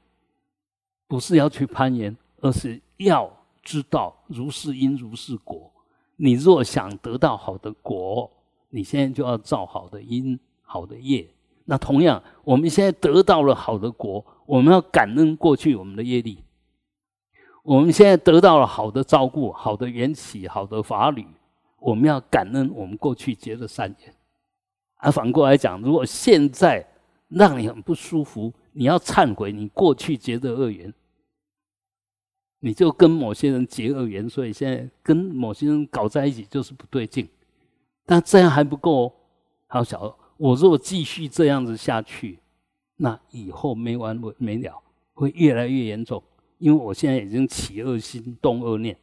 [1.09, 5.73] 不是要去攀缘，而是要知道如是因如是果。
[6.17, 8.31] 你若想得到好的果，
[8.71, 11.29] 你现在就要造好的因、好的业。
[11.67, 16.43] 那同样，我们现在得到了好的果，我们要感恩过去我们的业力。
[17.63, 21.25] 我们现在得到了好的照顾、好的缘起、好的法律，
[21.79, 24.15] 我们要感恩我们过去结的善缘。
[24.97, 26.85] 而反过来讲，如果现在
[27.29, 30.93] 让你很不舒服，你要忏悔你过去结的恶缘。
[32.61, 37.29] 你就跟某些人结恶缘，所以现在跟某些人搞在一起就是不对劲。
[38.11, 39.15] 那这样还不够，
[39.69, 42.41] 好小，我如果继续这样子下去，
[42.97, 44.83] 那以后没完没了，
[45.15, 46.21] 会越来越严重。
[46.59, 48.99] 因为我现在已经起恶心、动恶念，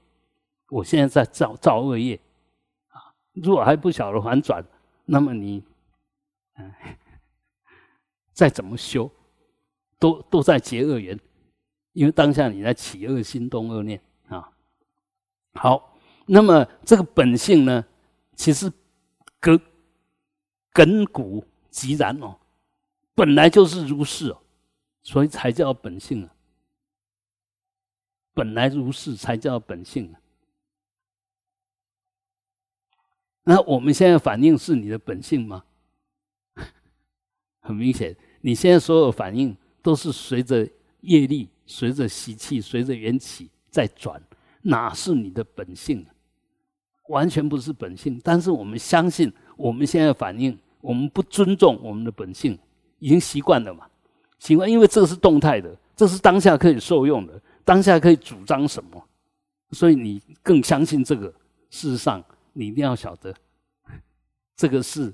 [0.68, 2.20] 我现在在造造恶业
[2.90, 3.16] 啊。
[3.32, 4.62] 如果还不晓得反转，
[5.06, 5.64] 那么你，
[6.58, 6.70] 嗯，
[8.36, 9.10] 再怎么修，
[9.98, 11.18] 都都在结恶缘，
[11.94, 14.52] 因为当下你在起恶心、动恶念啊。
[15.54, 17.86] 好，那么这个本性呢，
[18.36, 18.70] 其实
[19.48, 19.62] 根
[20.74, 22.38] 根骨即然哦，
[23.16, 24.42] 本来就是如是哦，
[25.04, 26.34] 所以才叫本性啊。
[28.34, 30.14] 本来如是，才叫本性。
[33.44, 35.64] 那我们现在反应是你的本性吗？
[37.62, 40.70] 很明显，你现在所有反应都是随着
[41.02, 44.22] 业力、随着习气、随着缘起在转，
[44.62, 46.04] 哪是你的本性？
[46.04, 46.14] 啊
[47.10, 48.20] 完全不是本性。
[48.24, 52.58] 但是我们相信，我们现在反应，我们不尊重我们的本性，
[53.00, 53.88] 已经习惯了嘛？
[54.40, 57.42] 习惯，因为这是动态的，这是当下可以受用的。
[57.66, 59.04] 当下可以主张什么，
[59.72, 61.34] 所以你更相信这个。
[61.70, 63.34] 事实上，你一定要晓得，
[64.56, 65.14] 这个是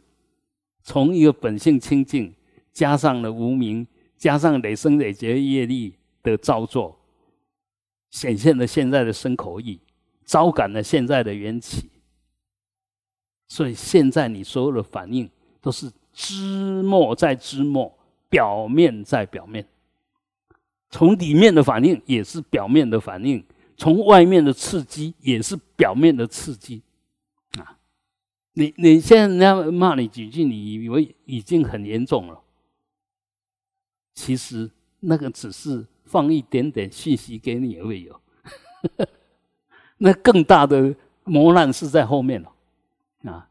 [0.84, 2.32] 从一个本性清净，
[2.72, 3.88] 加上了无名，
[4.18, 6.96] 加上累生累劫业力的造作，
[8.12, 9.80] 显现了现在的身口意，
[10.26, 11.90] 招感了现在的缘起。
[13.48, 15.30] 所以现在你所有的反应
[15.62, 17.98] 都是知末在知末，
[18.30, 19.68] 表面在表面。
[20.90, 23.44] 从里面的反应也是表面的反应，
[23.76, 26.84] 从外面的刺激也是表面的刺激，
[27.58, 27.78] 啊，
[28.54, 32.40] 你你现在人家骂你几句，你以为已经很严重了，
[34.14, 34.70] 其实
[35.00, 38.22] 那个只是放一点点信息给你而已哦，
[40.04, 40.94] 那更大的
[41.24, 42.52] 磨难是在后面了，
[43.32, 43.50] 啊，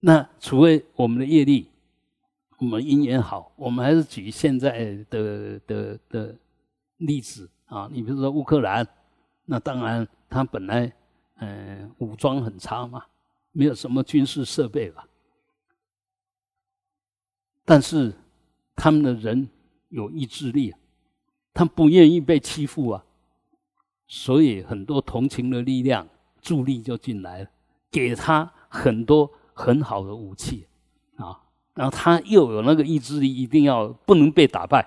[0.00, 1.68] 那除非我们的业力，
[2.56, 6.34] 我们因缘好，我们还是举现在的的的。
[6.96, 8.84] 例子啊，你比如说乌克兰，
[9.44, 10.92] 那当然他本来
[11.36, 13.04] 嗯武装很差嘛，
[13.52, 15.06] 没有什么军事设备吧，
[17.64, 18.12] 但是
[18.74, 19.48] 他们的人
[19.90, 20.78] 有意志力，啊
[21.54, 23.04] 他不愿意被欺负啊，
[24.08, 26.08] 所以很多同情的力量
[26.42, 27.48] 助力就进来了，
[27.92, 30.66] 给他很多很好的武器
[31.16, 31.38] 啊，
[31.74, 34.84] 然后他又有那个意志力，一定要不能被打败，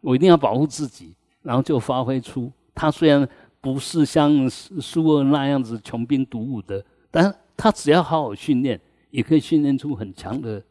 [0.00, 1.14] 我一定要保护自己。
[1.42, 3.26] 然后就发挥出，他虽然
[3.62, 10.62] 不是像苏俄那样子穷兵黩武的，但他只要好好训练，也可以训练出很强的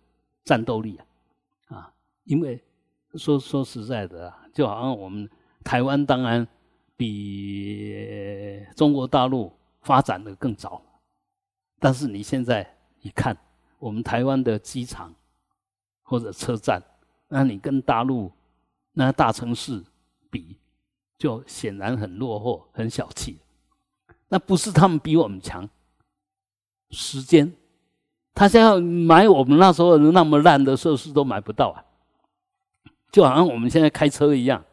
[0.45, 0.95] 战斗力
[1.69, 1.75] 啊！
[1.75, 1.93] 啊，
[2.25, 2.63] 因为
[3.15, 5.27] 说说实在的啊，就好像我们
[5.63, 6.47] 台湾当然
[6.99, 10.81] 比中国大陆发展的更早，
[11.79, 13.37] 但是你现在一看，
[13.77, 15.15] 我们台湾的机场
[16.03, 16.83] 或者车站，
[17.29, 18.29] 那你跟大陆
[18.91, 19.81] 那大城市。
[20.31, 20.55] 比
[21.17, 23.39] 就显然很落后、很小气。
[24.27, 25.67] 那不是他们比我们强，
[26.91, 27.51] 时间，
[28.35, 31.83] 他现在买我们那时候那么烂的设施都买不到啊。
[33.11, 34.63] 就好像我们现在开车一样，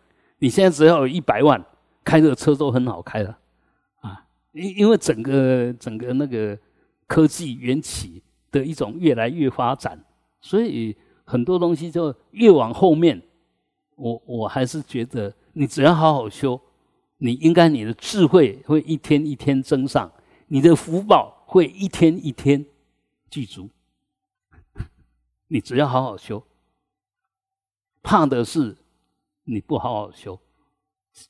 [0.41, 1.64] 你现在只要有一百万，
[2.07, 3.38] 开的车都很好开了
[4.00, 4.24] 啊。
[4.52, 6.57] 因因为整个整个那个
[7.07, 10.02] 科技缘起的一种越来越发展，
[10.40, 13.20] 所以很多东西就越往后面，
[13.96, 15.34] 我我还是觉得。
[15.59, 16.61] 你只要好好修，
[17.16, 20.12] 你应该你的智慧会一天一天增上，
[20.48, 22.62] 你的福报会一天一天
[23.30, 23.70] 具足。
[25.48, 26.42] 你只要好好修，
[28.02, 28.76] 怕的是
[29.44, 30.38] 你不好好修，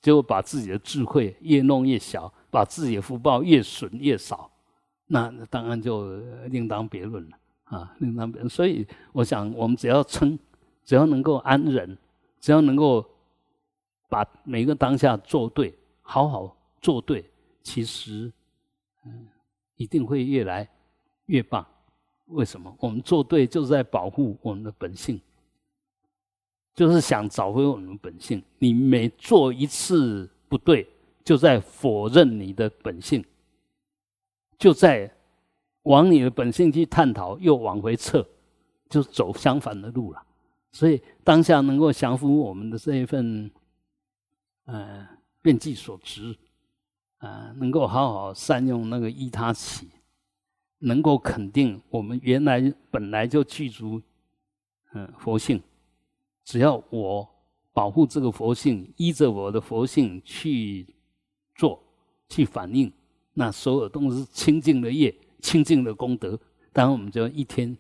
[0.01, 4.51] 就把自己的智慧越弄越小，把自己的福报越损越少，
[5.07, 6.17] 那当然就
[6.49, 8.49] 另当别论了啊，另当别论。
[8.49, 10.39] 所以我想，我们只要撑，
[10.85, 11.97] 只要能够安忍，
[12.41, 13.05] 只要能够。
[14.09, 17.29] 把每个当下做对，好好做对，
[17.65, 18.33] 其实，
[19.05, 19.27] 嗯，
[19.75, 20.67] 一定会越来
[21.25, 21.67] 越棒。
[22.27, 22.73] 为什么？
[22.79, 25.21] 我们做对就是在保护我们的本性，
[26.77, 28.41] 就是想找回我们本性。
[28.61, 30.89] 你每做一次不对，
[31.25, 33.25] 就在否认你的本性，
[34.57, 35.13] 就在
[35.83, 38.25] 往你的本性去探讨，又往回撤，
[38.89, 40.23] 就走相反的路了。
[40.71, 43.51] 所以当下能够降服我们的这一份。
[44.69, 45.07] 呃，
[45.43, 46.37] 遍计所值，
[47.19, 49.89] 啊，能够好好善用那个依他起，
[50.79, 54.03] 能够肯定我们原来本来就具足，
[54.93, 55.63] 嗯，佛性。
[56.47, 57.29] 只要我
[57.75, 60.87] 保护这个佛性，依着我的佛性去
[61.57, 61.83] 做，
[62.29, 62.91] 去反应，
[63.35, 66.39] 那所有都是清净的业，清净的功德。
[66.73, 67.77] 当然，我们就一天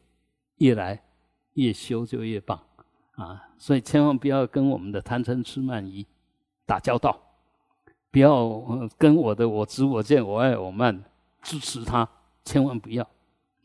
[0.57, 1.01] 越来
[1.55, 2.61] 越修就越棒。
[3.13, 6.05] 啊，所以千万不要跟我们的贪嗔痴慢疑
[6.67, 7.19] 打交道，
[8.11, 11.03] 不要跟我的我执我见我爱我慢
[11.41, 12.07] 支持他，
[12.45, 13.03] 千万不要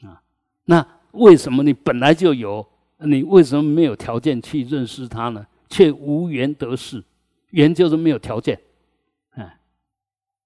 [0.04, 0.22] 啊。
[0.64, 2.66] 那为什么你本来就有，
[3.06, 5.46] 你为什么没有条件去认识他呢？
[5.70, 7.04] 却无缘得势，
[7.50, 8.60] 缘就是没有条件，
[9.32, 9.60] 哎，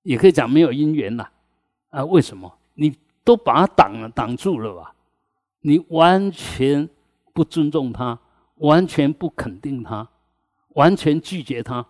[0.03, 1.27] 也可以讲没有因缘呐。
[1.89, 2.51] 啊，为什么？
[2.75, 4.93] 你都把他挡了，挡住了吧？
[5.61, 6.89] 你完全
[7.33, 8.19] 不尊重他。
[8.59, 10.07] 完全不肯定他，
[10.75, 11.85] 完全拒绝他。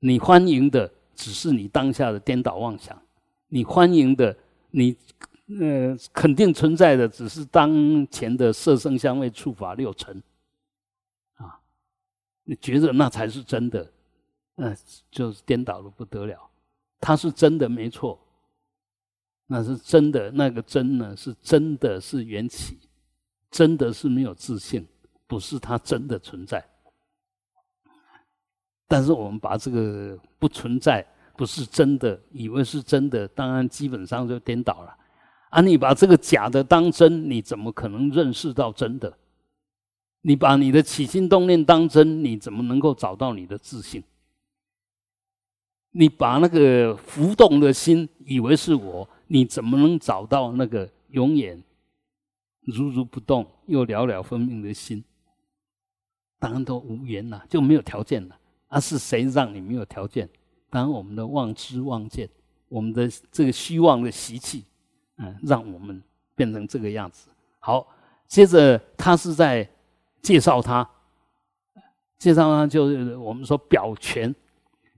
[0.00, 3.00] 你欢迎的只是你当下的颠倒妄想，
[3.46, 4.36] 你欢迎的，
[4.72, 4.96] 你
[5.48, 10.22] 呃肯定存在的只是当前的色声香味触法六尘
[11.36, 11.60] 啊，
[12.44, 13.92] 你觉得那才是真的，
[14.56, 14.76] 嗯，
[15.10, 16.50] 就是颠倒的不得了。
[17.00, 18.18] 它是真的没错，
[19.46, 22.78] 那是真的，那个真呢是真的是缘起，
[23.50, 24.86] 真的是没有自信。
[25.28, 26.64] 不是它真的存在，
[28.86, 31.04] 但是我们把这个不存在、
[31.36, 34.96] 不是真的，以为是真的，当然基本上就颠倒了。
[35.56, 39.16] 啊，你把这个假的当真，你怎么可能认识到真的？
[40.20, 44.04] 你把你的起心动念当真，你怎么能够找到你的自信？
[45.92, 51.58] 你把那个浮动的心以为是我，你怎么能找到那个永远
[52.60, 55.02] 如如不动又了了分明的心？
[56.38, 58.38] 当然都无缘了，就没有条件了。
[58.68, 60.28] 啊，是谁让你没有条件？
[60.68, 62.28] 当然，我们的妄知妄见，
[62.68, 64.62] 我们的这个虚妄的习气，
[65.18, 66.02] 嗯，让我们
[66.34, 67.28] 变成这个样子。
[67.58, 67.86] 好，
[68.26, 69.68] 接着他是在
[70.22, 70.88] 介绍他，
[72.18, 74.34] 介绍他就是我们说表全，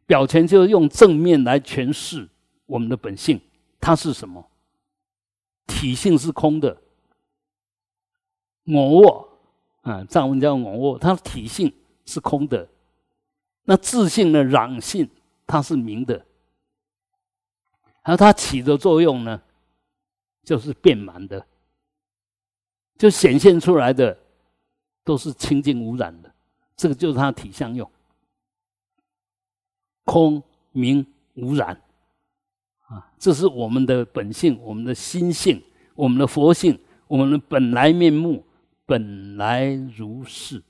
[0.06, 2.28] 表全就是用正面来诠释
[2.66, 3.40] 我们的本性。
[3.80, 4.44] 它是什么？
[5.66, 6.76] 体性是空的，
[8.64, 9.28] 我我。
[9.82, 11.72] 啊，藏文叫我我，它体性
[12.04, 12.68] 是空的，
[13.64, 15.08] 那自性的染性
[15.46, 16.26] 它是明的，
[18.02, 19.40] 而它起的作用呢，
[20.48, 21.46] 就是变满的，
[22.96, 24.18] 就显现出来的
[25.04, 26.34] 都是清净无染的，
[26.74, 27.90] 这个就是它体相用，
[30.04, 30.42] 空
[30.72, 31.78] 明无染，
[32.86, 35.62] 啊，这是我们的本性，我们的心性，
[35.94, 38.42] 我们的佛性，我们的本来面目。
[38.86, 39.66] 本来
[39.98, 40.64] 如是，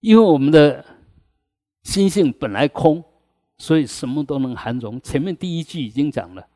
[0.00, 0.84] 因为我们的
[1.82, 3.02] 心性本来空，
[3.56, 5.00] 所以什么都能含容。
[5.00, 6.46] 前面第一句已经讲了，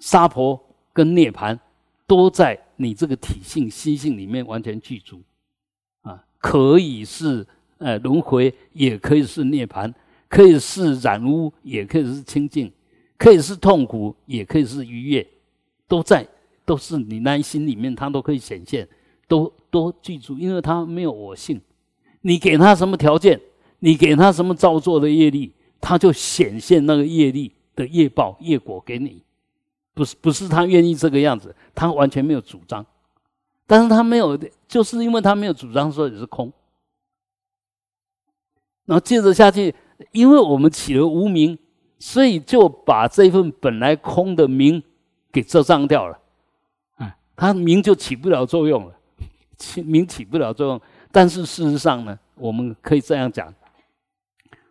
[0.00, 0.60] 沙婆
[0.92, 1.58] 跟涅盘
[2.06, 5.22] 都在你这个体性心性里面完全具足，
[6.02, 7.46] 啊，可以是
[7.78, 9.94] 呃轮回，也可以是涅盘，
[10.28, 12.72] 可以是染污，也可以是清净，
[13.16, 15.24] 可以是痛苦，也可以是愉悦，
[15.86, 16.26] 都在。
[16.62, 18.86] 都是你内心里面，它都可以显现，
[19.26, 21.60] 都都记住，因为它没有我性。
[22.20, 23.40] 你给他什么条件，
[23.80, 29.20] 你给他什么造作的业力，他就显现那个业力的业报业果给你。
[29.94, 32.84] 不是不是他愿意这个样子，他完全没有主张。
[33.66, 36.52] 但是他没有，就是因为他没有主张，所以是空。
[38.86, 39.74] 然后接着下去，
[40.10, 41.56] 因为我们起了无名，
[41.98, 44.82] 所以就把这份本来空的名
[45.30, 46.18] 给遮障掉了。
[47.36, 48.94] 它名就起不了作用了，
[49.56, 50.80] 起名起不了作用。
[51.10, 53.54] 但是事实上呢，我们可以这样讲：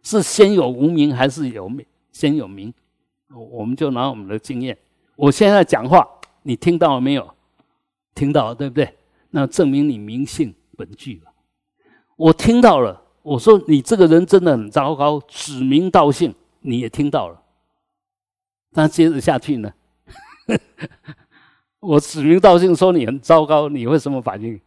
[0.04, 2.74] 是先有无名，还是有名先有名？
[3.34, 4.78] 我们就拿我们的经验，
[5.20, 6.08] 我现在讲话，
[6.44, 7.36] 你听到了没有？
[8.16, 8.96] 听到了，对不对？
[9.32, 11.34] 那证明你名性本具了。
[12.16, 17.42] 我听到了，我说你这个人真的很糟糕，指名道姓，你也听到了。
[18.70, 19.74] 那接着下去呢？
[21.82, 24.58] 我指名道姓说你很糟糕，你会什么反应？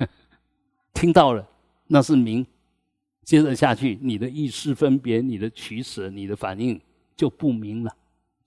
[0.92, 1.48] 听到了，
[1.86, 2.46] 那是明。
[3.24, 6.78] 接着下去，你的意识分别、你的取舍、你的反应
[7.16, 7.94] 就不明了，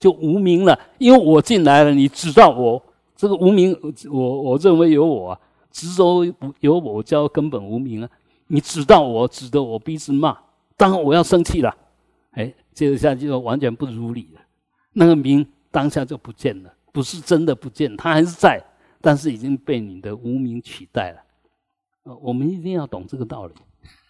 [0.02, 0.78] 就无名了。
[0.98, 2.84] 因为我进来了，你知道我
[3.16, 3.78] 这个无名，
[4.10, 5.40] 我我认为有我，
[5.72, 6.26] 执着
[6.60, 8.10] 有我叫根本无名啊。
[8.48, 10.38] 你知道我，指着我鼻子骂，
[10.76, 11.74] 当我要生气了。
[12.32, 14.42] 哎，接着下去就完全不如理了，
[14.94, 16.74] 那个名当下就不见了。
[16.92, 18.62] 不是真的不见，它还是在，
[19.00, 21.20] 但是已经被你的无名取代了。
[22.04, 23.54] 呃，我们一定要懂这个道理。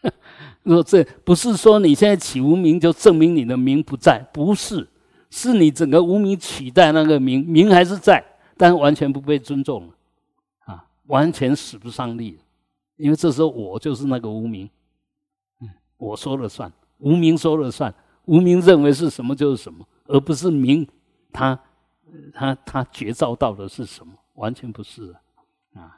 [0.66, 4.88] 说这不是说你现在起无名就证明你的名不在，不是，
[5.32, 8.24] 是你整个无名取代那个名，名还是在，
[8.56, 9.94] 但完全不被尊重了，
[10.66, 12.38] 啊，完全使不上力。
[12.98, 14.70] 因为这时候我就是那个无名，
[15.62, 17.92] 嗯，我说了算，无名说了算，
[18.26, 20.88] 无名认为是什么就是什么，而不是名
[21.34, 21.60] 他。
[22.34, 24.14] 他他觉照到的是什么？
[24.34, 25.16] 完全不是
[25.74, 25.98] 啊！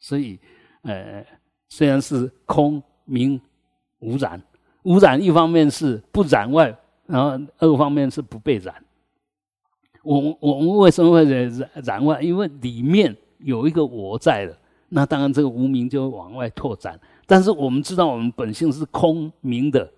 [0.00, 0.36] 所以，
[0.82, 1.24] 呃，
[1.68, 3.40] 虽然是空明
[4.00, 4.42] 无染，
[4.82, 6.76] 无染一方面是不染外，
[7.06, 8.74] 然后二方面是不被染。
[10.02, 12.20] 我我们为什么会染染外？
[12.20, 16.98] 因为里面有一个我在了，那当然这个无名就会往外拓展。
[17.26, 19.90] 但是我们知道，我们本性是空明的，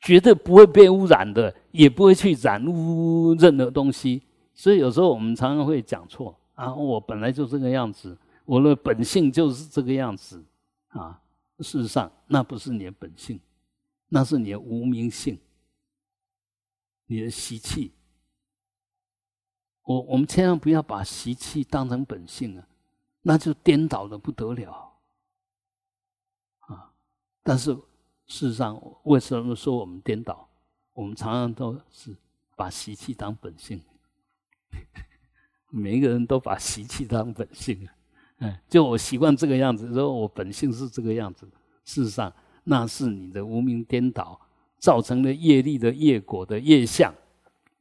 [0.00, 4.22] 绝对不会被污染的，也不会去染污任何东西。
[4.54, 10.42] 所以有时候我们常常会讲错啊，我本来就这个样子，我的本性就是这个样子
[10.88, 11.20] 啊。
[11.58, 13.40] 事实上，那不是你的本性，
[14.08, 15.36] 那是你的无名性，
[17.08, 17.92] 你的习气。
[19.82, 22.68] 我我们千万不要把习气当成本性啊，
[23.22, 25.00] 那就颠倒的不得了
[26.60, 26.92] 啊。
[27.42, 27.74] 但是
[28.26, 30.48] 事实上，为什么说我们颠倒？
[30.92, 32.14] 我们常常都是
[32.54, 33.80] 把习气当本性，
[35.70, 37.94] 每一个人都把习气当本性啊。
[38.40, 41.50] 嗯，就我习惯这个样子，说我本性是这个样子。
[41.84, 42.30] 事实上，
[42.64, 44.38] 那是你的无名颠倒
[44.78, 47.14] 造成了业力的业果的业相。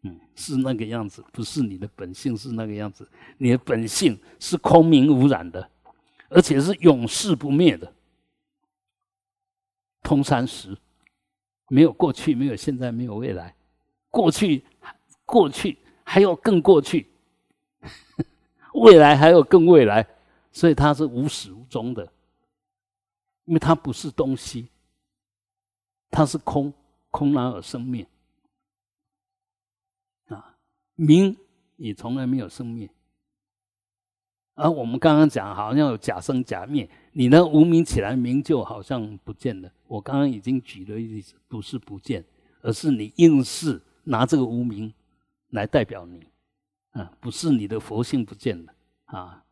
[0.01, 3.07] 嗯，是那个样子，不是你的本性是那个样子。
[3.37, 5.69] 你的本性是空明无染的，
[6.29, 7.91] 而且是永世不灭的。
[10.03, 10.77] 通三十，
[11.67, 13.53] 没有过去，没有现在，没有未来。
[14.09, 14.63] 过去，
[15.25, 17.07] 过去还有更过去，
[18.73, 20.07] 未来还有更未来，
[20.51, 22.03] 所以它是无始无终的，
[23.45, 24.69] 因为它不是东西，
[26.09, 26.71] 它是空，
[27.11, 28.07] 空然而生灭。
[30.27, 30.57] 啊，
[30.95, 31.37] 明
[31.75, 32.89] 也从来没有生灭。
[34.55, 39.71] 而我们刚刚讲，好像有假生假灭，你呢无名起来，名就好像不见了。
[39.85, 42.25] 我刚刚已经举了例子，不是不见，
[42.61, 44.91] 而是你硬是拿这个无名
[45.49, 46.27] 来代表你，
[46.91, 48.73] 啊，不是你的佛性不见了
[49.05, 49.45] 啊，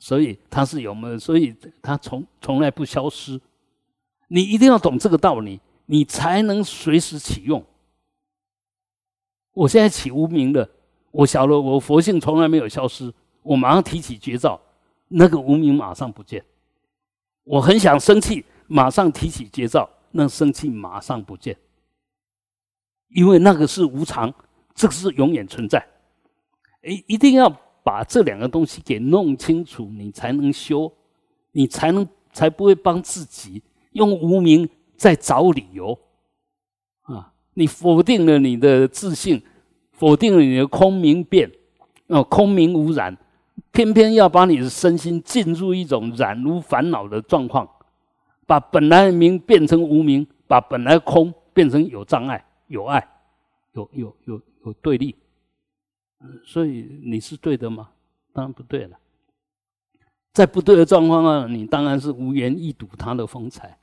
[0.00, 1.18] 所以它是有没有？
[1.18, 3.40] 所以它从从来不消失。
[4.26, 5.60] 你一定要懂这个道理，
[5.90, 7.64] 你才能随时启用。
[9.54, 10.68] 我现在起无名了，
[11.10, 13.12] 我晓得我佛性从来没有消失。
[13.42, 14.60] 我马上提起绝招，
[15.08, 16.44] 那个无名马上不见。
[17.42, 21.56] 我很想生气，马上提起绝招，那生气马上不见。
[23.08, 24.32] 因为那个是无常，
[24.74, 25.84] 这个是永远存在。
[26.82, 27.48] 一一定要
[27.82, 30.92] 把这两个东西给弄清楚，你才能修，
[31.52, 33.62] 你才能才不会帮自己
[33.92, 34.68] 用无名
[34.98, 35.98] 在找理由
[37.02, 37.32] 啊！
[37.54, 39.40] 你否定了你的自信，
[39.92, 41.50] 否定了你的空明变，
[42.08, 43.16] 哦，空明无染。
[43.70, 47.68] 偏偏要把你的身心进入一种染污烦恼的状况，
[48.46, 53.08] 把本来明变成无明，把本来空变成有障碍、有爱、
[53.72, 55.14] 有有有有对立。
[56.44, 57.90] 所以你是对的吗？
[58.32, 58.98] 当然不对了。
[60.32, 63.78] 在不对的状况下，你当然是无缘一睹他的风采。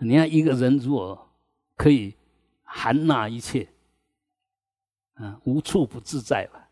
[0.00, 1.28] 你看一个人如果
[1.76, 2.14] 可以
[2.62, 3.68] 含纳一切，
[5.14, 6.68] 啊，无处不自在吧。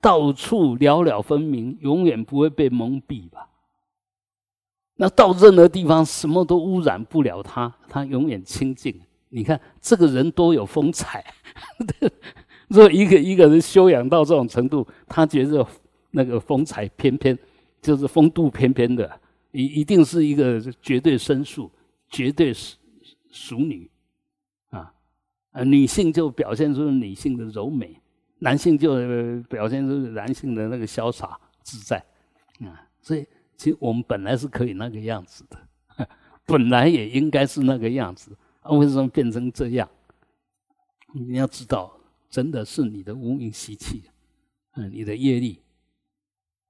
[0.00, 3.48] 到处了了分明，永远不会被蒙蔽吧？
[4.96, 9.00] 那到任何地方，什么都污染不了他，他永远清净。
[9.28, 11.24] 你看这个人多有风采。
[12.68, 15.64] 若一个一个人修养到这种程度，他觉得
[16.10, 17.36] 那个风采翩翩，
[17.80, 19.20] 就是风度翩翩的，
[19.52, 21.70] 一一定是一个绝对申诉，
[22.08, 22.76] 绝对是
[23.30, 23.90] 淑女
[24.70, 24.92] 啊。
[25.52, 28.00] 呃，女性就表现出女性的柔美。
[28.38, 31.96] 男性就表现出男性的那个潇洒自在，
[32.60, 33.26] 啊，所以
[33.56, 36.06] 其实我们本来是可以那个样子的，
[36.44, 39.88] 本来也应该是那个样子，为什么变成这样？
[41.14, 44.02] 你要知道，真的是你的无名习气，
[44.74, 45.62] 嗯，你的业力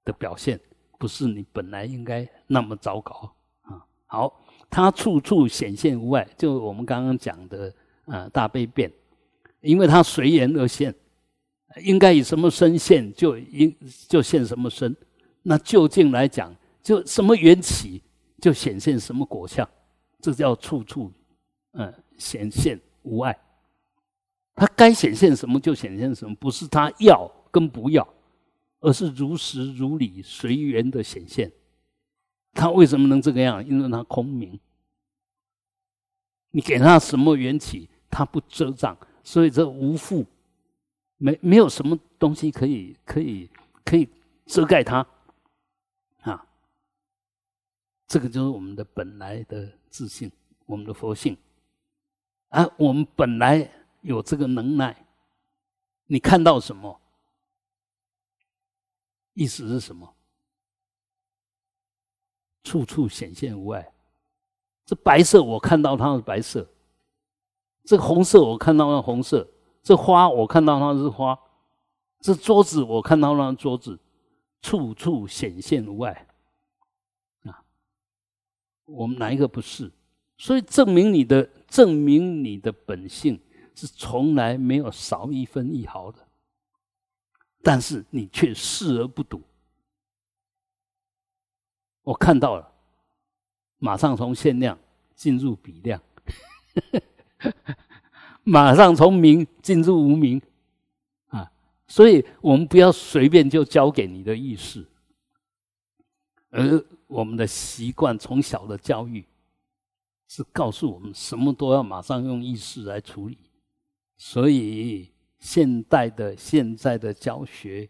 [0.05, 0.57] 的表现，
[0.97, 3.85] 不是你本来应该那么糟糕啊。
[4.05, 7.73] 好，它处处显现无碍，就我们刚刚讲的
[8.05, 8.91] 啊，大悲变，
[9.61, 10.93] 因为它随缘而现。
[11.83, 13.75] 应该以什么身现，就应
[14.07, 14.95] 就现什么身。
[15.43, 18.01] 那就近来讲，就什么缘起，
[18.41, 19.67] 就显现什么果相。
[20.19, 21.11] 这叫处处，
[21.73, 23.37] 嗯，显现无碍。
[24.55, 28.07] 他该显现什么就显现什么，不是他要跟不要，
[28.79, 31.51] 而是如实如理随缘的显现。
[32.57, 33.65] 他为什么能这个样？
[33.65, 34.59] 因为他空明。
[36.49, 40.25] 你给他什么缘起，他不遮障，所以这无复。
[41.17, 43.49] 没没有什么东西可以可以
[43.83, 44.07] 可以
[44.45, 45.05] 遮盖它，
[46.21, 46.47] 啊，
[48.07, 50.31] 这个就是我们的本来的自信，
[50.67, 51.35] 我们的佛性，
[52.49, 53.67] 啊，我们本来
[54.01, 55.07] 有这个能耐，
[56.05, 57.01] 你看到什么？
[59.33, 60.13] 意思是什么？
[62.67, 63.89] 处处显现无碍。
[64.85, 66.67] 这白色我看到它是白色，
[67.85, 69.47] 这红色我看到那红色，
[69.81, 71.39] 这花我看到它是花，
[72.19, 73.97] 这桌子我看到那桌子，
[74.61, 76.27] 处处显现无碍。
[77.43, 77.63] 啊，
[78.83, 79.89] 我们哪一个不是？
[80.37, 83.39] 所以证明你的证明你的本性
[83.75, 86.19] 是从来没有少一分一毫的，
[87.63, 89.41] 但是你却视而不睹。
[92.07, 92.71] 我看到了，
[93.79, 94.79] 马上从限量
[95.13, 96.01] 进入比量，
[98.45, 100.41] 马上从明进入无明，
[101.27, 101.51] 啊，
[101.85, 104.87] 所以我们不要随便就交给你的意识，
[106.49, 109.25] 而我们的习惯从小的教育
[110.29, 113.37] 是告诉我们什么都要马上用意识来处理，
[114.15, 117.89] 所以现代的现在的教学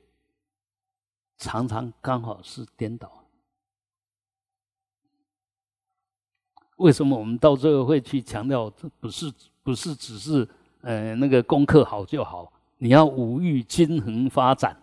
[1.38, 3.16] 常常刚好是颠倒。
[6.77, 8.69] 为什么我们到最后会去强调？
[8.71, 9.31] 这不是
[9.61, 10.47] 不是只是
[10.81, 12.51] 呃那个功课好就好？
[12.77, 14.75] 你要五育均衡发展。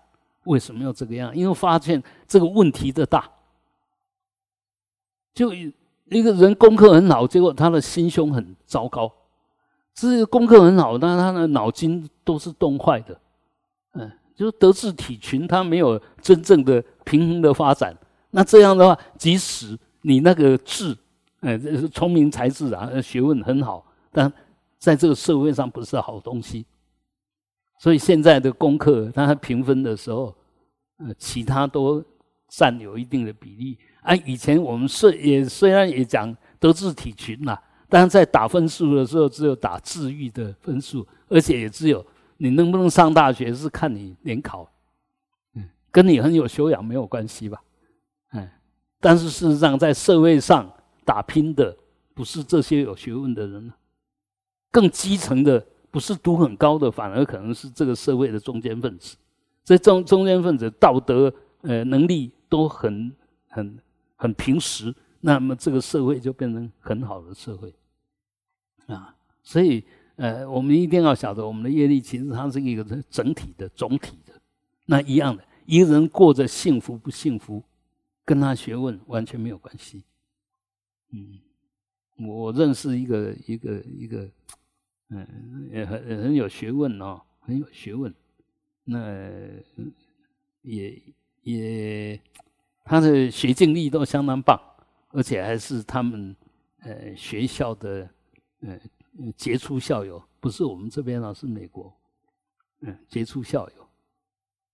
[0.45, 1.35] 为什么要这个样？
[1.35, 3.29] 因为发现这个问题的大。
[5.33, 9.11] 就一个人功课很好，结果他的心胸很糟糕。
[9.97, 13.19] 是功课很好，但是他的脑筋都是冻坏的。
[13.95, 17.97] 嗯，就是德智体群，他没有真正的平衡的发展。
[18.31, 20.97] 那这样的话，即使你那个智，
[21.45, 24.33] 哎，这是聪明才智啊，学问很好，但
[24.79, 26.65] 在这个社会上不是好东西。
[27.79, 30.35] 所以现在的功课，它评分的时候，
[30.97, 32.03] 呃，其他都
[32.49, 33.77] 占有一定的比例。
[34.01, 37.59] 啊，以前我们虽也虽然也讲德智体群呐，
[37.91, 42.03] 但是在打分数的时候，只有打智育的分数，而且也只有
[42.39, 44.67] 你能不能上大学是看你联考，
[45.57, 47.63] 嗯，跟你很有修养没有关系吧？
[48.33, 48.49] 嗯，
[48.99, 50.73] 但是事实上在社会上。
[51.05, 51.77] 打拼的
[52.15, 53.73] 不是这些有学问的人，
[54.71, 59.17] 更基层的不是读很高的，反而可能是这个社会的中间分子。
[59.65, 61.33] 这中中间分子道德
[61.63, 63.13] 呃能力都很
[63.49, 63.79] 很
[64.17, 67.73] 很平实，那么这个社会就变成很好的社会
[68.87, 69.15] 啊。
[69.43, 69.85] 所以
[70.17, 74.33] 呃，我们一定要晓得，我们的业力其实它是一个整体的、总体的。
[74.87, 77.63] 那一样的，一个人过着幸福不幸福，
[78.25, 80.05] 跟他学问完全没有关系。
[81.15, 81.39] 嗯，
[82.27, 84.29] 我认识一个一个一个，
[85.11, 88.13] 嗯，也很很有学问哦，很有学问。
[88.83, 88.99] 那
[90.63, 91.01] 也
[91.43, 92.21] 也，
[92.85, 94.61] 他的学经历都相当棒，
[95.11, 96.35] 而且还是他们
[96.81, 98.11] 呃学校的
[98.61, 98.81] 呃
[99.37, 101.97] 杰出校友，不是我们这边啊，是美国，
[102.81, 103.89] 嗯，杰出校友。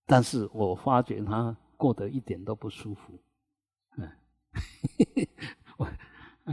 [0.07, 3.13] 但是我发觉他过得一点都不舒服，
[3.97, 4.09] 嗯。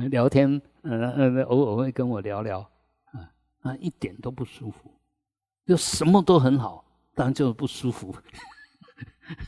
[0.06, 2.60] 聊天，呃呃，偶尔会跟我聊聊，
[3.12, 3.30] 啊
[3.62, 4.90] 啊，一点都不舒服，
[5.66, 6.84] 就什么都很好，
[7.14, 8.12] 但就不舒服；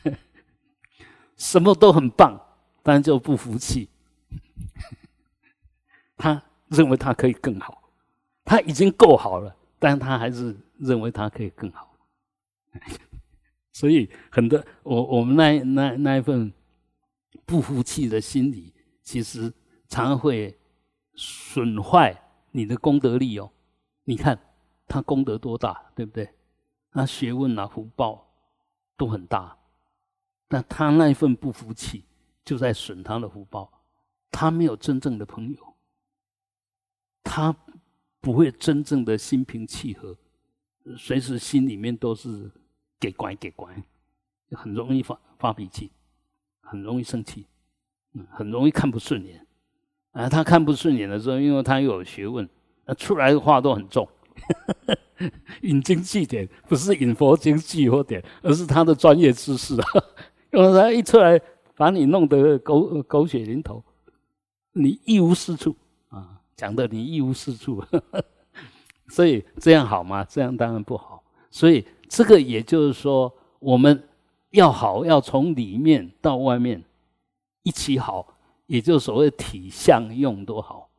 [1.37, 2.39] 什么都很棒，
[2.83, 3.89] 但就不服气。
[6.17, 7.81] 他认为他可以更好，
[8.43, 11.95] 他已经够好了，但他还是认为他可以更好。
[13.73, 16.51] 所以很多我我们那那那一份
[17.45, 18.73] 不服气的心理，
[19.03, 19.51] 其实。
[19.91, 20.57] 常会
[21.15, 23.51] 损坏你的功德力哦。
[24.05, 24.39] 你看
[24.87, 26.33] 他功德多大，对不对？
[26.93, 28.33] 那学问啊、福报
[28.95, 29.57] 都很大，
[30.47, 32.05] 但他那一份不服气，
[32.45, 33.83] 就在损他的福报。
[34.31, 35.75] 他没有真正的朋友，
[37.21, 37.53] 他
[38.21, 40.17] 不会真正的心平气和，
[40.97, 42.49] 随时心里面都是
[42.97, 43.83] 给乖给乖，
[44.51, 45.91] 很容易发发脾气，
[46.61, 47.45] 很容易生气，
[48.13, 49.45] 嗯，很容易看不顺眼。
[50.11, 52.47] 啊，他看不顺眼的时候，因为他有学问，
[52.85, 54.07] 那出来的话都很重，
[55.63, 59.87] 引经据典，不是引佛经据佛典，而是他的专业知识啊。
[60.51, 61.39] 因为他一出来，
[61.77, 63.81] 把你弄得狗狗血淋头，
[64.73, 65.73] 你一无是处
[66.09, 67.81] 啊，讲的你一无是处，
[69.07, 70.25] 所以这样好吗？
[70.25, 71.23] 这样当然不好。
[71.49, 74.03] 所以这个也就是说，我们
[74.49, 76.83] 要好，要从里面到外面
[77.63, 78.37] 一起好。
[78.71, 80.89] 也就是所谓体相用都好，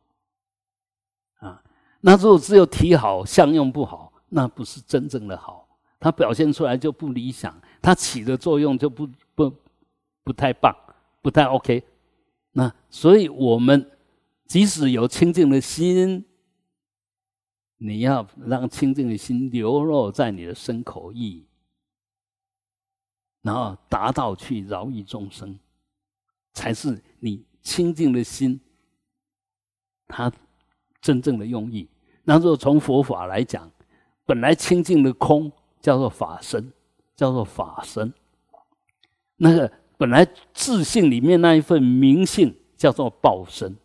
[1.39, 1.63] 啊，
[2.01, 5.67] 那如果只有体好相用不好，那不是真正的好，
[5.99, 9.51] 它表现出来就不理想，它起的作用就不不
[10.23, 10.71] 不太棒，
[11.19, 11.83] 不太 OK。
[12.51, 13.89] 那所以我们
[14.45, 16.23] 即使有清净的心，
[17.77, 21.43] 你要让清净的心流落在你的身口意，
[23.41, 25.57] 然后达到去饶益众生，
[26.53, 27.43] 才是你。
[27.63, 28.59] 清净的心，
[30.07, 30.31] 它
[31.01, 31.89] 真正的用意。
[32.23, 33.71] 那如果从佛法来讲，
[34.25, 36.71] 本来清净的空叫做法身，
[37.15, 38.13] 叫做法身。
[39.37, 43.75] 那个本来自信里面那一份明性叫做报身，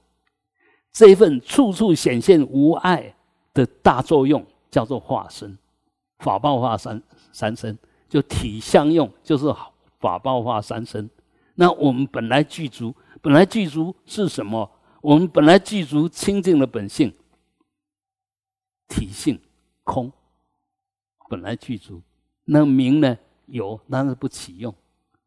[0.92, 3.14] 这一份处处显现无碍
[3.54, 5.56] 的大作用叫做化身。
[6.18, 7.00] 法报化三
[7.32, 7.78] 三身，
[8.08, 9.46] 就体相用，就是
[10.00, 11.08] 法报化三身。
[11.54, 14.70] 那我们本来具足，本来具足是什么？
[15.00, 17.14] 我们本来具足清净的本性，
[18.88, 19.40] 体性
[19.84, 20.12] 空，
[21.28, 22.02] 本来具足。
[22.44, 23.16] 那名呢？
[23.46, 24.74] 有，但是不起用。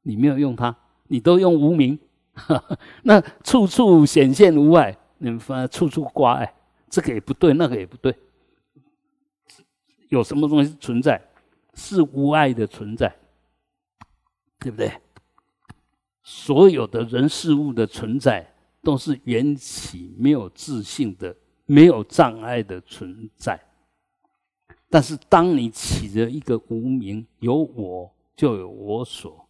[0.04, 0.76] 你没有用它，
[1.08, 1.98] 你都用无名。
[3.04, 6.54] 那处处显现无碍，你们发处处挂碍，
[6.90, 8.16] 这个也不对，那个也不对。
[10.10, 11.22] 有什么东西存在，
[11.74, 13.16] 是无碍的存在，
[14.60, 14.92] 对不对？
[16.34, 18.50] 所有的人事物的存在，
[18.82, 21.36] 都是缘起没有自信的、
[21.66, 23.60] 没有障碍的存在。
[24.90, 29.46] 但是，当你起了一个无名，有我就有我所，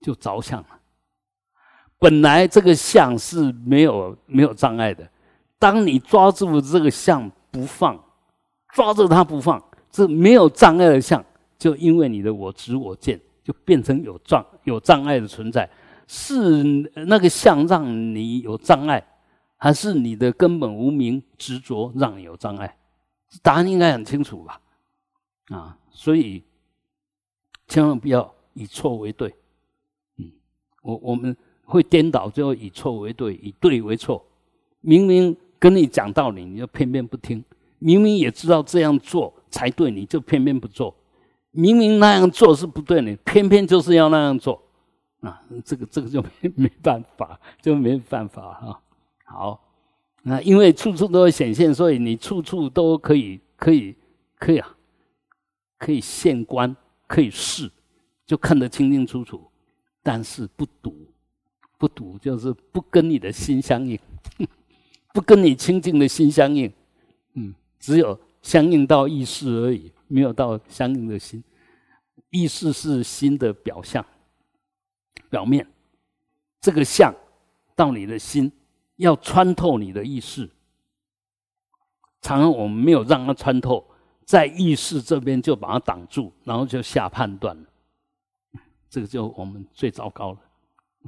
[0.00, 0.80] 就着相了。
[2.00, 5.08] 本来这个相是没有没有障碍的，
[5.56, 8.02] 当你抓住这个相不放。
[8.74, 11.24] 抓着它不放，这没有障碍的相，
[11.56, 15.70] 就因为你的我执我见，就变成有障有障碍的存在。
[16.08, 16.64] 是
[17.06, 19.06] 那个相让你有障碍，
[19.56, 22.76] 还是你的根本无名执着让你有障碍？
[23.40, 24.60] 答案应该很清楚吧？
[25.50, 26.42] 啊，所以
[27.68, 29.32] 千万不要以错为对。
[30.18, 30.32] 嗯，
[30.82, 34.24] 我我们会颠倒，最后以错为对，以对为错。
[34.80, 37.44] 明明跟你讲道理，你就偏偏不听。
[37.78, 40.94] 明明也知道这样做才对，你就偏偏不做；
[41.56, 44.62] 明明那样做是不对，你偏偏就是要那样做。
[45.20, 48.80] 啊，这个这个就没 没办法，就没办法哈。
[49.24, 49.60] 好，
[50.22, 53.96] 那因为处处都会显现，所以你处处都可以可以
[54.38, 54.76] 可以啊，
[55.78, 56.76] 可以现观，
[57.06, 57.70] 可以试，
[58.26, 59.42] 就看得清清楚楚。
[60.02, 60.94] 但是不赌，
[61.78, 63.98] 不赌就是不跟你的心相应，
[65.12, 66.72] 不跟你清净的心相应。
[67.34, 67.54] 嗯。
[67.78, 71.42] 只有相应到意识而已，没有到相应的心。
[72.30, 74.04] 意识是心的表象、
[75.30, 75.66] 表面。
[76.60, 77.14] 这个相
[77.74, 78.50] 到你的心，
[78.96, 80.50] 要穿透你的意识。
[82.20, 83.86] 常常我们没有让它穿透，
[84.24, 87.68] 在意识这边就把它挡住，然后就下判断了。
[88.88, 90.40] 这个就我们最糟糕了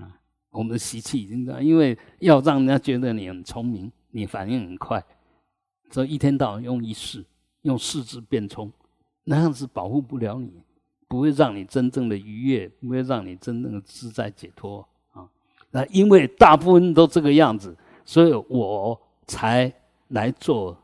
[0.02, 0.20] 啊！
[0.50, 5.04] 我们的习气已经在，因为要让人家觉得你很聪明，你反应很快。
[5.90, 7.24] 所以一天到晚用意识，
[7.62, 8.70] 用四肢变冲，
[9.30, 10.50] 那样子保护不了你，
[11.06, 14.80] 不会让你真正的愉悦，不会让你真正的自在解脱
[15.12, 15.28] 啊！
[15.70, 17.76] 那因为大部分都这个样子，
[18.06, 19.70] 所以我才
[20.08, 20.74] 来做，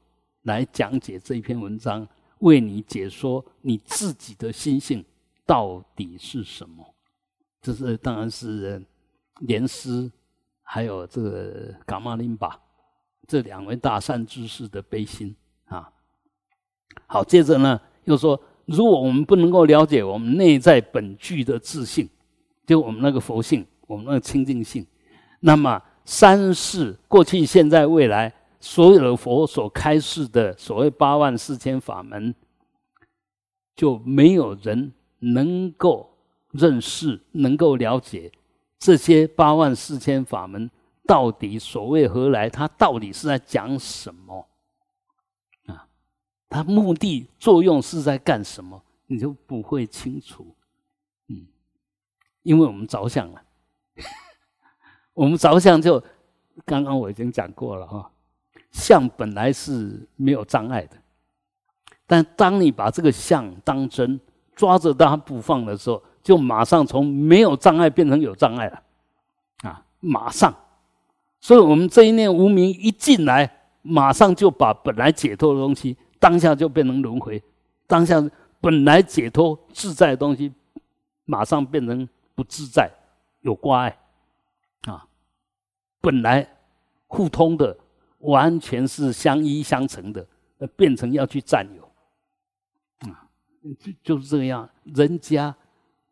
[0.43, 2.07] 来讲解这一篇文章，
[2.41, 5.03] 为你解说你自己的心性
[5.47, 6.85] 到底是什么。
[7.63, 8.85] 这是当然是
[9.41, 10.13] 莲师，
[10.63, 12.61] 还有这个伽玛林巴。
[13.27, 15.35] 这两位大善知识的悲心
[15.65, 15.91] 啊，
[17.07, 22.09] 好，接着呢，又说，如果我们不能够了解我们内在本具的自信，
[22.67, 24.87] 就我们那个佛性，我们那个清净性，
[25.41, 32.35] 那么三世过去、现在、未来，所有的佛所开示的所谓八万四千法门，
[33.77, 36.11] 就没有人能够
[36.51, 38.31] 认识、能够了解
[38.79, 40.71] 这些八万四千法门。
[41.07, 42.49] 到底所谓何来？
[42.49, 44.49] 它到底是在讲什么？
[46.55, 48.81] 啊，他目的作用是在干什么？
[49.09, 50.47] 你就不会清楚。
[51.29, 51.45] 嗯，
[52.45, 53.43] 因为我们着相了，
[55.13, 56.03] 我们着相就
[56.65, 58.09] 刚刚我已经讲过了哈，
[58.71, 60.97] 相本来是没有障碍的，
[62.07, 64.21] 但当你把这个相当真，
[64.55, 68.83] 抓着它不放的时候，就马上从没有障碍变成有障碍了，
[69.63, 70.55] 啊，马上。
[71.41, 75.95] 所以，我们这一念无名一进来，马上就把本来解脱的东西，
[76.25, 77.39] 当下就变成轮回；
[77.87, 78.19] 当下
[78.59, 80.51] 本来解脱自在的东西，
[81.27, 82.91] 马上变成不自在，
[83.43, 83.99] 有挂碍
[84.87, 85.07] 啊！
[86.01, 86.49] 本来
[87.09, 87.77] 互通的，
[88.21, 90.27] 完全是相依相成的，
[90.75, 91.83] 变成要去占有
[93.11, 93.29] 啊！
[93.79, 94.67] 就就是这样。
[94.85, 95.55] 人家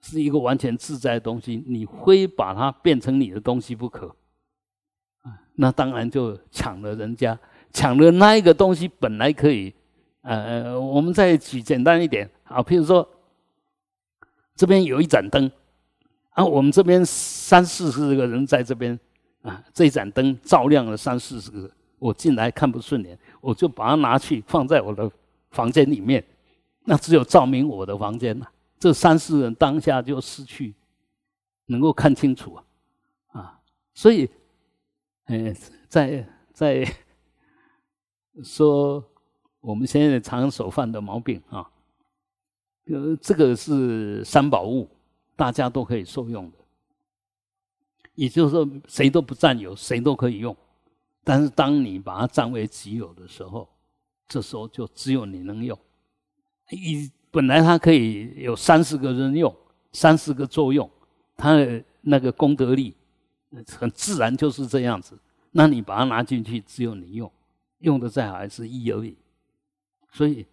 [0.02, 4.14] 是一个完全自在的东西，你非把它变成你的东西不可。
[5.55, 7.39] 那当然就抢了人家，
[7.72, 9.74] 抢了那一个东西本来可以，
[10.23, 12.28] 呃，我们再举简单一点。
[12.44, 13.09] 啊，譬如说，
[14.57, 15.51] 这边有一盏灯，
[16.31, 18.99] 啊，我们这边三四十个人在这边。
[19.43, 21.69] 啊，这一盏灯照亮了三四十个，
[21.99, 25.11] 我进来看不顺眼，我就把它拿去放在我的
[25.51, 26.24] 房间里面，
[26.85, 28.49] 那只有照明我的房间了。
[28.78, 30.73] 这三四人当下就失去
[31.66, 32.65] 能够看清楚啊，
[33.32, 33.61] 啊，
[33.94, 34.31] 所以，
[35.24, 35.53] 嗯，
[35.89, 36.86] 在在
[38.44, 39.05] 说
[39.62, 41.66] 我们现在常手犯的毛病啊，
[42.86, 44.86] 呃，这个是三宝物，
[45.34, 46.59] 大家都可以受用的，
[48.14, 50.55] 也就是说，谁都不占有，谁都可以用，
[51.24, 53.66] 但是当你把它占为己有的时候，
[54.28, 55.78] 这时候就只有你能用，
[56.70, 57.10] 一。
[57.34, 59.56] 本来它可以有三十个人用，
[59.93, 60.90] 三十个作用，
[61.34, 62.94] 它的那个功德力
[63.70, 65.18] 很自然就是这样子。
[65.51, 67.32] 那你把它拿进去，只有你用，
[67.78, 69.16] 用的再好还是一而已。
[70.12, 70.47] 所以，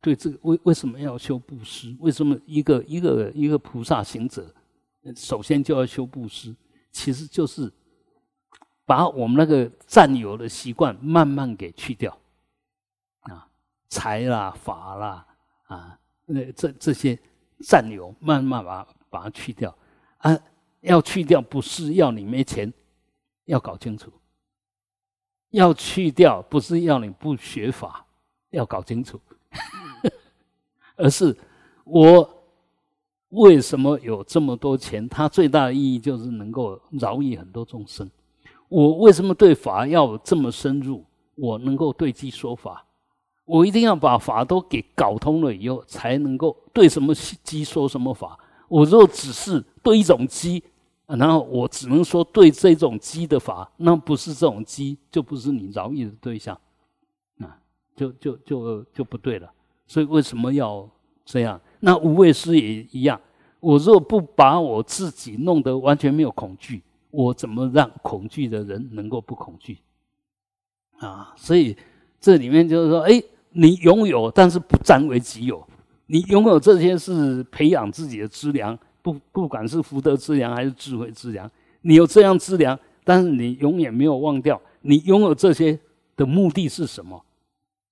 [0.00, 1.96] 对这个为为什么要修布施？
[2.00, 4.52] 为什么一个一个一个菩萨行者，
[5.16, 6.54] 首先就要修布施？
[6.90, 7.72] 其实就是
[8.84, 12.18] 把我们那个占有的习惯慢慢给去掉
[13.20, 13.48] 啊，
[13.88, 15.26] 财啦，法啦。
[15.66, 17.18] 啊，那这这些
[17.60, 19.74] 占有，慢慢把把它去掉
[20.18, 20.38] 啊！
[20.82, 22.70] 要去掉，不是要你没钱，
[23.46, 24.10] 要搞清楚；
[25.48, 28.04] 要去掉，不是要你不学法，
[28.54, 29.20] 要搞清楚，
[30.96, 31.36] 而是
[31.84, 32.28] 我
[33.30, 35.08] 为什么有这么多钱？
[35.08, 38.10] 它最大的意义就是能够饶益很多众生。
[38.68, 41.04] 我为什么对法要这么深入？
[41.34, 42.84] 我能够对机说法。
[43.44, 48.38] 我一定要把法都给搞通了以后，才能够对什么机说什么法。
[48.68, 50.62] 我若只是对一种机，
[51.06, 56.58] 然后我只能说对这种机的法，那不是这种机，就不是你饶益的对象，
[57.94, 59.50] 就就就就不对了。
[59.86, 60.88] 所以为什么要
[61.24, 61.60] 这样？
[61.80, 63.20] 那无畏师也一样。
[63.60, 69.78] 我若不把我自己弄得完全没有恐惧，我怎么让恐惧的人能够不恐惧？
[70.98, 71.76] 啊，所以
[72.20, 73.22] 这里面就是说，哎。
[73.56, 75.64] 你拥有，但是不占为己有。
[76.06, 81.48] 你拥有这些是培养自己的资粮，不不管是福德资粮还是智慧资粮。
[81.82, 85.78] 你有这样资粮，但是你永远没有忘掉你拥有这些
[86.16, 87.24] 的目的是什么。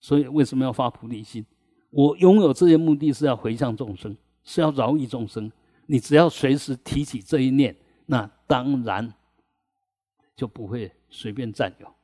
[0.02, 1.46] 所以为什么要发菩提心？
[1.88, 4.14] 我拥有这些目的是要回向众生，
[4.44, 5.50] 是要饶益众生。
[5.86, 7.74] 你只要随时提起这一念，
[8.06, 9.14] 那当然
[10.34, 11.94] 就不会随便占有，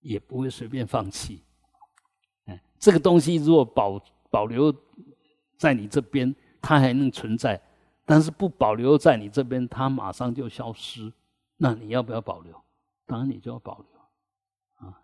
[0.00, 1.42] 也不会随便放弃。
[2.44, 4.00] 哎这个东西如果保
[4.30, 4.74] 保留
[5.56, 7.56] 在你这边，它还能存在；
[8.04, 11.12] 但是不保留在你这边，它马上就消失。
[11.56, 12.54] 那你要不要保留？
[13.06, 14.98] 当然你就要保留啊！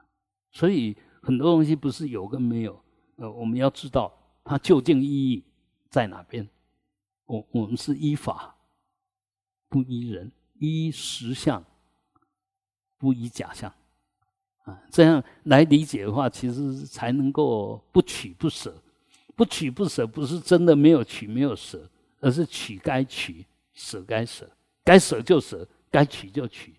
[0.51, 2.80] 所以很多东西不是有跟没有，
[3.16, 5.42] 呃，我们要知道它究竟意义
[5.90, 6.48] 在哪边。
[7.24, 8.54] 我我们是依法，
[9.68, 10.30] 不依人；
[10.60, 11.64] 依实相，
[12.96, 13.74] 不依假象。
[14.62, 18.72] 啊，这样来理解的话，其实才能够不取不舍。
[19.34, 21.90] 不取不舍，不是真的没有取没有舍，
[22.20, 23.44] 而是取该取，
[23.74, 24.48] 舍该舍，
[24.84, 26.72] 该舍就舍，该取就取，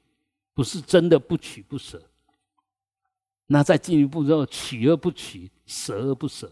[0.54, 2.02] 不是真的不取不舍。
[3.48, 6.52] 那再进一步之后，取而不取，舍而不舍，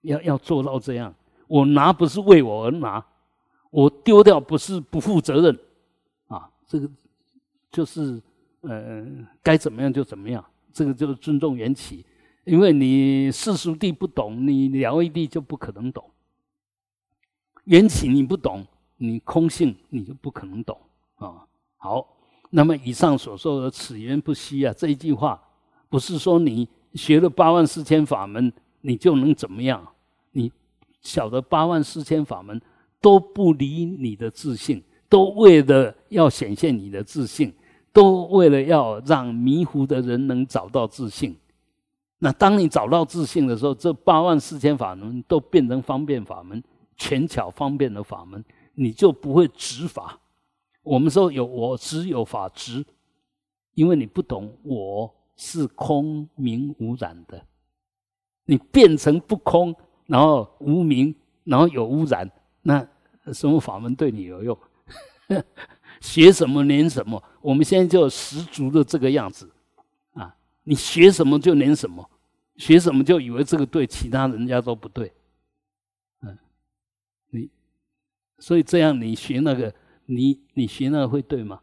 [0.00, 1.14] 要要做到这样。
[1.46, 3.04] 我拿不是为我而拿，
[3.70, 5.58] 我丢掉不是不负责任。
[6.26, 6.90] 啊，这个
[7.70, 8.20] 就是。
[8.64, 9.04] 呃，
[9.42, 12.06] 该怎么样就怎么样，这个就是尊重缘起。
[12.44, 16.08] 因为你世俗地不懂，你了义地就不可能懂。
[17.64, 18.64] 缘起你不懂，
[18.98, 20.80] 你空性你就不可能懂
[21.16, 21.44] 啊。
[21.76, 22.06] 好，
[22.54, 25.42] 那么以上所说的“此缘不息”啊，这一句话，
[25.88, 28.52] 不是说你学了八万四千法门，
[28.82, 29.86] 你就能怎么样？
[30.32, 30.52] 你
[31.00, 32.60] 晓得八万四千法门
[33.00, 37.52] 都不离你的自信，都为了要显现你的自信。
[37.94, 41.36] 都为了要让迷糊的人能找到自信。
[42.20, 46.64] 那当你找到自信的时候，这八万四千法门都变成方便法门，
[46.96, 48.42] 权巧方便的法门，
[48.76, 50.18] 你就不会执法。
[50.82, 52.84] 我们说有我执有法执，
[53.74, 57.46] 因为你不懂我是空明无染的，
[58.44, 59.74] 你变成不空，
[60.06, 61.14] 然后无明，
[61.44, 62.30] 然后有污染，
[62.62, 62.86] 那
[63.32, 64.58] 什么法门对你有用？
[66.00, 69.48] 学什么连什么，我们现在就十足的这个样子
[70.14, 70.36] 啊！
[70.64, 72.10] 你学什么就连什么，
[72.56, 75.12] 学什么就以为这个对，其他人家都不对。
[76.22, 76.36] 嗯，
[77.30, 77.48] 你
[78.40, 79.72] 所以这样你学那个，
[80.06, 81.60] 你你学那会对吗？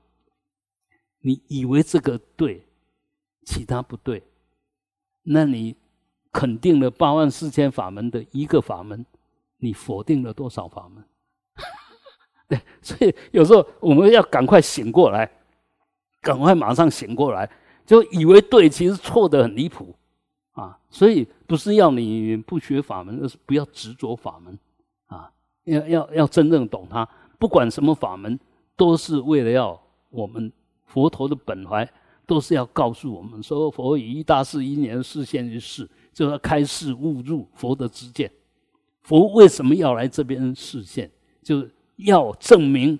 [1.21, 2.65] 你以为这个对，
[3.45, 4.23] 其他不对，
[5.23, 5.75] 那你
[6.31, 9.05] 肯定了八万四千法门的一个法门，
[9.57, 11.03] 你否定了多少法门？
[12.47, 15.29] 对，所以有时候我们要赶快醒过来，
[16.21, 17.49] 赶快马上醒过来，
[17.85, 19.93] 就以为对，其实错的很离谱
[20.53, 20.79] 啊！
[20.89, 24.57] 所以不是要你不学法门，而是不要执着法门
[25.07, 25.31] 啊！
[25.65, 27.07] 要要要真正懂它，
[27.39, 28.39] 不管什么法门，
[28.75, 30.51] 都是为了要我们
[30.85, 31.89] 佛陀的本怀，
[32.27, 38.29] 都是要告诉我们说，佛以一大事一年示现于世，就要开示悟入佛的知见。
[39.01, 41.09] 佛为什么要来这边示现？
[41.41, 42.99] 就是要证明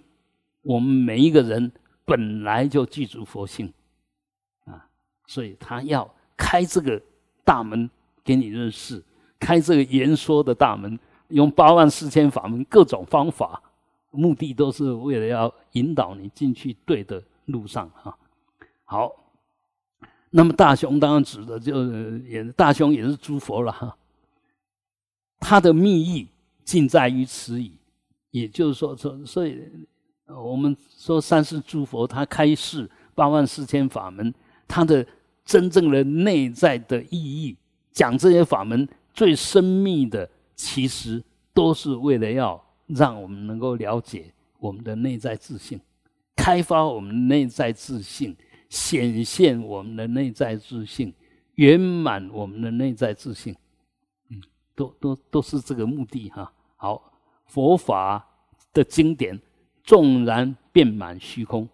[0.62, 1.72] 我们每一个人
[2.06, 3.72] 本来就具足佛性
[4.66, 4.88] 啊，
[5.28, 7.00] 所以他要开这个
[7.44, 7.90] 大门
[8.24, 9.04] 给你认识，
[9.38, 10.98] 开这个言说的大门，
[11.28, 13.62] 用八万四千法门各种方法，
[14.12, 18.16] 目的都是为了要引导你进去对的路上啊。
[18.84, 19.12] 好，
[20.32, 21.86] 那么大雄当然指的就
[22.20, 23.96] 也大雄也是诸佛了哈。
[25.40, 26.28] 他的密意
[26.64, 27.74] 尽在于此矣，
[28.32, 29.58] 也就是说，说所以，
[30.28, 34.34] 我们说三世诸佛他开示八万四千法门，
[34.68, 35.06] 他的
[35.46, 37.56] 真正的内在的意义，
[37.92, 41.24] 讲这些法门最深密的，其实
[41.54, 45.80] 都是为了要让我们能够了解我们的内在自信，
[46.36, 48.36] 开发我们内在自信，
[48.68, 51.14] 显现我们的内在自信，
[51.56, 53.56] 圆满我们的内在自信。
[54.30, 54.42] 嗯
[54.76, 56.52] 都都都是这个目的哈。
[56.78, 57.12] 好，
[57.46, 58.26] 佛法
[58.74, 59.40] 的经典
[59.84, 61.68] 纵然遍满虚空，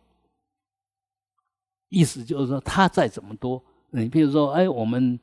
[1.90, 5.20] 意思就是说，它再怎么多，你比如说，哎，我们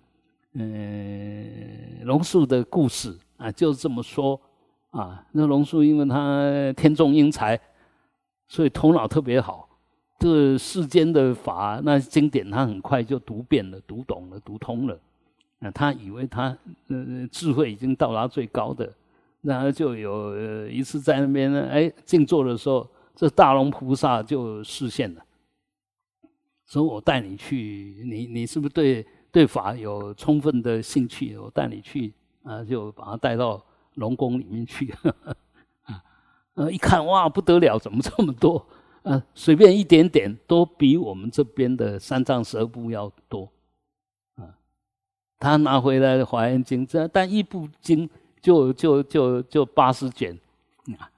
[0.53, 4.41] 嗯，龙树的故事啊，就是这么说
[4.93, 5.27] 啊。
[5.33, 7.61] 那龙树因为他天纵英才，
[8.49, 9.69] 所以头脑特别好，
[10.19, 14.99] 这世间的法那经典，他很快就读遍了、读懂了、读通了。
[15.59, 16.57] 那他以为他
[16.89, 18.93] 呃智慧已经到达最高的，
[19.43, 25.25] 然后就有一次在那边呢，哎静坐的时候，这大龙菩萨就示现了，
[26.67, 31.37] 说我带你去，你你是不是对对法有充分的兴趣？
[31.39, 32.13] 我带你去
[32.43, 33.65] 啊，就把他带到
[33.95, 34.93] 龙宫里面去，
[35.85, 36.03] 啊，
[36.55, 38.67] 呃一看哇不得了，怎么这么多？
[39.03, 43.51] 啊， 随便一点点都比我们这边的三藏十二部要多
[44.37, 44.47] 啊。
[45.39, 48.09] 他拿回来的《华严经》，这但一部经
[48.41, 50.39] 就就就就八十卷，
[50.99, 51.11] 啊，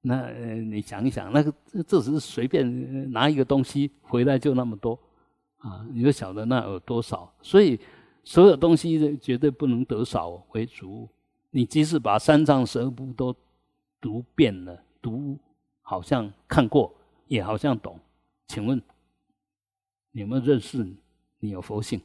[0.00, 1.52] 那你想一想，那个
[1.86, 4.98] 这只是随便拿一个东西回来就那么多，
[5.58, 7.30] 啊，你就晓得那有多少。
[7.42, 7.78] 所以
[8.24, 11.06] 所有东西绝对不能得少为主。
[11.50, 13.34] 你即使把三藏十二部都
[14.00, 15.38] 读遍了，读
[15.82, 16.94] 好像看过，
[17.26, 17.98] 也好像懂，
[18.46, 18.80] 请问
[20.12, 20.86] 有没有认识
[21.38, 22.00] 你有佛性？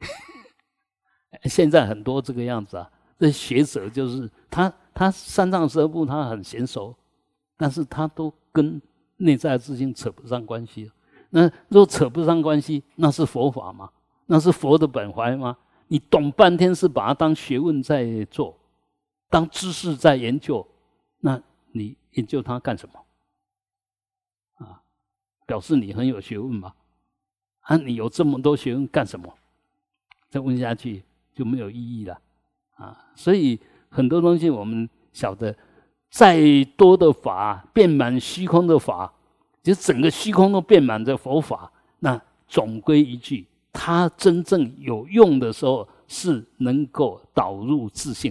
[1.44, 6.94] 现在很多这个样子啊，这学者就是他，他三藏十二部他很娴熟，
[7.56, 8.80] 但是他都跟
[9.18, 10.90] 内在自信扯不上关系。
[11.30, 13.90] 那若扯不上关系，那是佛法吗？
[14.26, 15.56] 那是佛的本怀吗？
[15.88, 18.58] 你懂半天是把它当学问在做，
[19.32, 20.64] 当知识在研究，
[21.20, 21.40] 那
[21.72, 23.04] 你研究它干什么？
[24.58, 24.82] 啊，
[25.46, 26.74] 表示你很有学问吗？
[27.62, 29.34] 啊，你有这么多学问干什么？
[30.28, 31.02] 再问下去。
[31.34, 32.20] 就没有意义了，
[32.74, 35.56] 啊，所以很多东西我们晓得，
[36.10, 36.38] 再
[36.76, 39.10] 多的法，遍满虚空的法，
[39.62, 48.30] 就整个虚空都遍满着佛法，那总归一句，它真正有用的时候，是能够导入自信，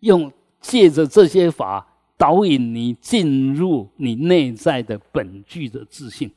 [0.00, 1.86] 用借着这些法
[2.16, 6.30] 导引你进入你内在的本具的自信，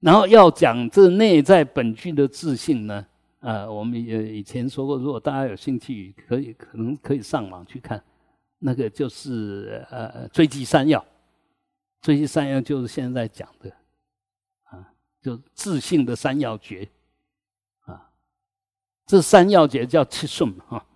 [0.00, 3.06] 然后要讲这内在本具的自信呢？
[3.38, 8.02] 呃，我们也以前说过，如果大家有兴趣，可以可能可以上网去看，
[8.58, 11.04] 那个就是呃追击三要，
[12.00, 13.68] 追击三要就是现在讲的，
[14.64, 16.88] 啊，就自信的三要诀，
[17.80, 18.10] 啊，
[19.06, 20.86] 这三要诀叫七顺哈，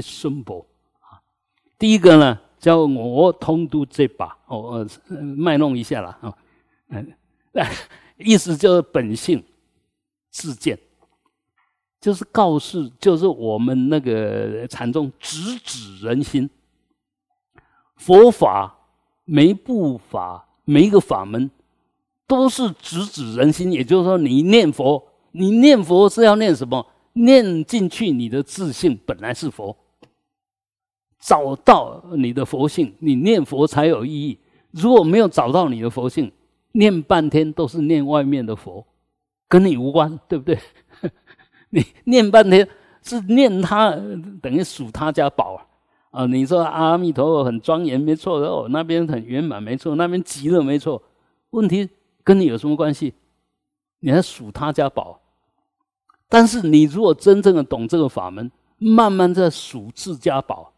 [0.00, 0.66] 顺波
[1.00, 1.20] 啊，
[1.78, 6.34] 第一个呢叫我通读这把，哦呃卖弄一下了啊，
[6.88, 7.14] 嗯，
[8.16, 9.42] 意思就是本性
[10.30, 10.78] 自见。
[12.00, 16.50] 就是告示，就是我们那个禅宗直指人心。
[17.94, 18.76] 佛法
[19.24, 21.48] 每一部法，每一个法门，
[22.26, 23.70] 都是直指人心。
[23.70, 25.00] 也就是说，你念佛，
[25.30, 26.84] 你念佛是要念什么？
[27.12, 29.76] 念进去，你的自信本来是佛，
[31.22, 34.36] 找到你的佛性，你念佛才有意义。
[34.72, 36.32] 如果没有找到你的佛性，
[36.72, 38.84] 念半天都是念外面的佛，
[39.48, 40.58] 跟你无关，对不对？
[41.70, 42.68] 你念半天
[43.02, 43.90] 是念他，
[44.42, 45.54] 等于数他家宝
[46.10, 46.24] 啊！
[46.24, 51.00] 啊你说阿弥陀佛很庄严，没错哦，那边很圆满，没错，那边极乐，没错。
[51.50, 51.88] 问题
[52.24, 53.14] 跟你有什么关系？
[54.00, 55.20] 你还数他家宝。
[56.28, 60.72] 但是你如果真正的懂这个法门，慢慢在数自家宝。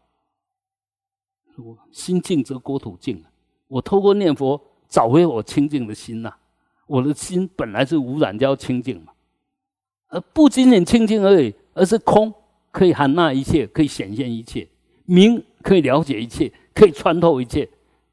[1.91, 3.23] 心静则国土静。
[3.67, 6.33] 我透过念佛找回我清净的心呐。
[6.87, 9.11] 我的心本来是污染，叫清净嘛。
[10.09, 12.31] 而不仅仅清净而已，而是空，
[12.71, 14.67] 可以含纳一切，可以显现一切，
[15.05, 17.67] 明可以了解一切，可以穿透一切，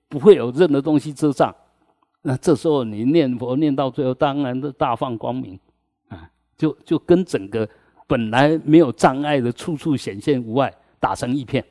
[0.08, 1.54] 不会有任何东西遮障。
[2.22, 5.58] 那这时候你念佛念到最后，当然是大放光明
[6.08, 7.68] 啊，就就跟整个
[8.06, 11.62] 本来没有障碍的处处显现无碍打成一片。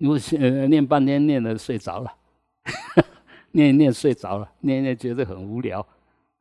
[0.00, 2.12] 如果呃念半天念的睡着了，
[3.52, 5.86] 念一念睡着了，念一念觉得很无聊，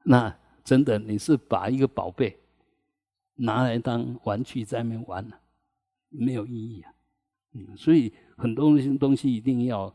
[0.03, 2.36] 那真的你是把一个宝贝
[3.36, 5.38] 拿来当玩具在那边玩了，
[6.10, 6.91] 没有意义啊。
[7.53, 9.94] 嗯，所以很多东西东西一定要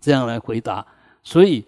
[0.00, 0.86] 这样来回答。
[1.22, 1.64] 所以。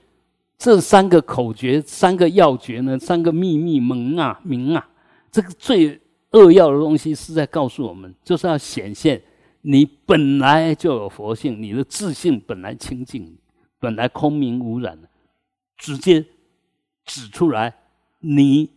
[0.56, 4.88] 这三个口诀、三个要诀呢，三个秘密门啊、明啊，
[5.30, 6.00] 这个最
[6.30, 9.20] 扼要的东西是在告诉我们，就是要显现
[9.66, 13.34] 你本来就有佛性，你的自信本来清净，
[13.78, 15.08] 本来空明无染的，
[15.78, 16.22] 直接
[17.06, 17.74] 指出来
[18.20, 18.70] 你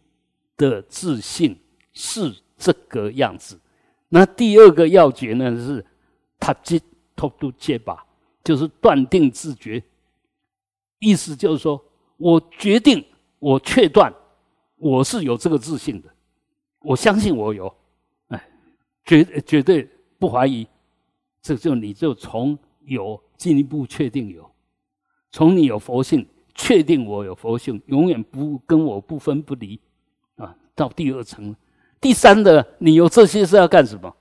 [0.55, 1.59] 的自信
[1.91, 3.59] 是这个样子。
[4.07, 5.85] 那第二个要诀呢是
[6.39, 6.81] 塔吉
[7.17, 8.05] 托度戒巴，
[8.41, 9.83] 就是断定自觉。
[10.99, 11.83] 意思就是说，
[12.15, 13.05] 我决定，
[13.39, 14.13] 我确断，
[14.77, 16.09] 我是有这个自信的，
[16.79, 17.75] 我相信我有，
[18.29, 18.49] 哎，
[19.03, 19.85] 绝绝对
[20.17, 20.65] 不怀疑，
[21.41, 24.49] 这就你就从有进一步确定有，
[25.31, 29.79] 从你有佛性确定我有佛性，永远不跟我不分不离，
[30.35, 31.55] 啊，到第二层，
[32.01, 34.13] 第三的，你有这些是要干什么？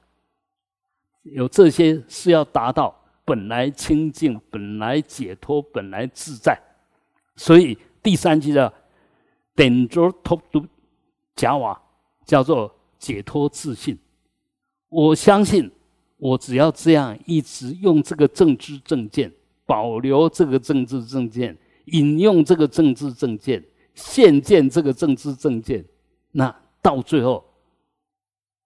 [1.23, 2.95] 有这些是要达到
[3.25, 6.57] 本来清净、本来解脱、本来自在。
[7.35, 8.73] 所以第三句的
[9.55, 10.65] “等着托度
[11.35, 11.81] 假瓦”，
[12.25, 13.99] 叫做解脱自信。
[14.89, 15.69] 我相信，
[16.19, 19.33] 我只要这样一直用这个政治证件，
[19.65, 21.57] 保留这个政治证件，
[21.87, 23.63] 引用这个政治证件，
[23.95, 25.85] 现见这个政治证件，
[26.33, 27.45] 那到最后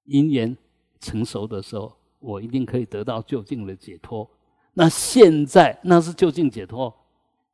[0.04, 0.56] 因缘
[1.00, 4.30] 成熟的时候，我一定可以得到究竟的解脱。
[4.74, 6.94] 那现在那是究竟解脱。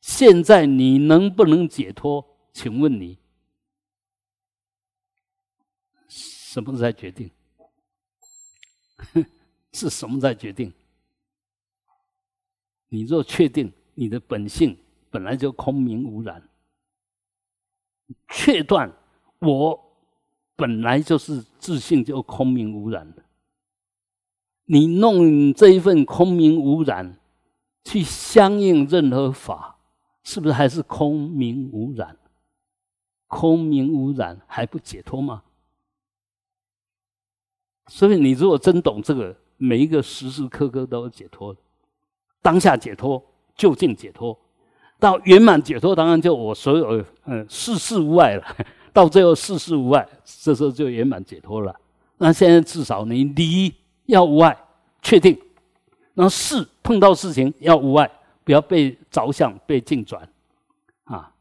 [0.01, 2.25] 现在你能不能解脱？
[2.53, 3.19] 请问你
[6.09, 7.31] 什么在决定？
[9.77, 10.73] 是什么在决定？
[12.89, 14.79] 你若确定你的本性
[15.11, 16.43] 本来就空明无染，
[18.29, 18.91] 确断
[19.41, 19.79] 我
[20.57, 23.23] 本来就是自信就空明无染的，
[24.65, 27.19] 你弄这一份空明无染
[27.85, 29.75] 去相应任何法。
[30.29, 32.19] 是不是还是空明无染？
[33.29, 35.45] 空明无染还不解脱吗？
[37.87, 41.61] 所以你如果真懂这个，每一个时时刻刻都有解脱的，
[42.43, 43.23] 当下解脱，
[43.55, 44.39] 就近解脱，
[44.99, 48.45] 到圆满解脱，当然就我所有嗯世事无碍了。
[48.93, 51.75] 到最后世事无碍，这时候就圆满解脱了。
[52.19, 53.75] 那现在至少你离
[54.07, 54.57] 要无碍，
[55.03, 55.39] 确定，
[56.15, 58.11] 那事碰到事情要无碍。
[58.43, 60.23] 不要被着想，被境转，
[61.03, 61.33] 啊，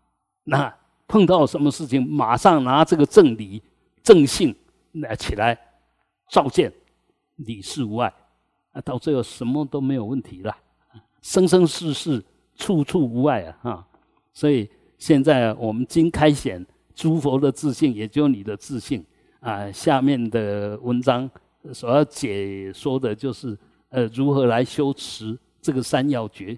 [0.43, 0.75] 那
[1.07, 3.61] 碰到什么事情，马上拿这个正理、
[4.01, 4.55] 正性
[4.93, 5.55] 来起来
[6.31, 6.73] 照见，
[7.35, 8.13] 理事无碍，
[8.71, 10.55] 啊，到最后什么都没有问题了，
[11.21, 12.23] 生生世世
[12.55, 13.59] 处处无碍啊！
[13.61, 13.87] 哈，
[14.33, 19.05] 所以现在我们经开显诸佛的自信，也就你的自信
[19.39, 19.71] 啊。
[19.71, 21.29] 下面的文章
[21.73, 23.57] 所要解说的就是
[23.89, 26.57] 呃，如何来修持这个三要诀。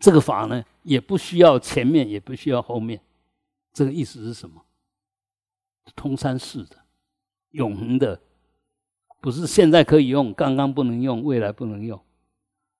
[0.00, 3.00] 这个法呢，也不需要前面，也不需要后面。
[3.72, 4.62] 这个意思是什么？
[5.96, 6.76] 通三世的，
[7.50, 8.18] 永恒的，
[9.24, 11.98] 不是现在可以用，刚刚不能用，未来不能用，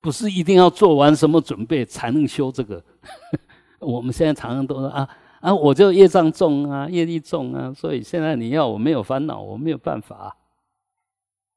[0.02, 2.84] 不是一定要做完什么准备才能修这个。
[3.80, 5.08] 我们现在常常都说啊
[5.40, 10.36] 啊，我就业障重啊，业力重啊，所以现在你要我没有烦恼，我没有办法。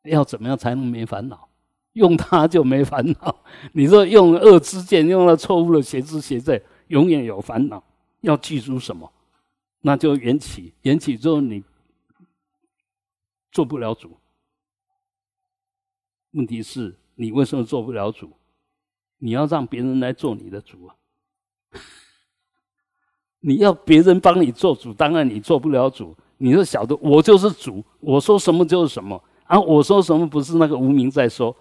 [0.03, 1.49] 要怎么样才能没烦恼？
[1.91, 3.43] 用它就没烦恼。
[3.73, 7.83] 你说用恶之见，用了错误的邪知邪在，永远有烦恼。
[8.21, 9.11] 要记住什么？
[9.81, 11.61] 那就缘起，缘起之后你
[13.51, 14.17] 做不了主。
[16.37, 18.31] 问题是你为什么做不了主？
[19.17, 20.95] 你要让别人来做你的主啊！
[23.41, 26.15] 你要别人帮你做主，当然你做不了主。
[26.37, 29.59] 你是晓得我就是主，我说什么就是什么啊！
[29.59, 31.55] 我说什么不是那个无名在说。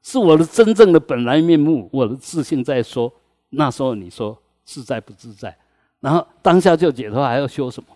[0.00, 3.12] 是我的真正的本来面目，我的自信在说。
[3.50, 5.56] 那时候你说自在不自在？
[6.00, 7.88] 然后当下就解脱，还要修什么？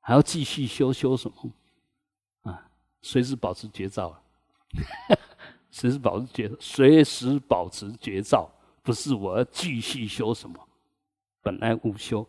[0.00, 1.52] 还要继续修修什么？
[2.52, 2.68] 啊，
[3.02, 4.16] 随时保持绝招，
[5.70, 8.48] 随时保持绝，随时保持绝招，
[8.82, 10.56] 不是我要继续修什么？
[11.42, 12.26] 本来无修，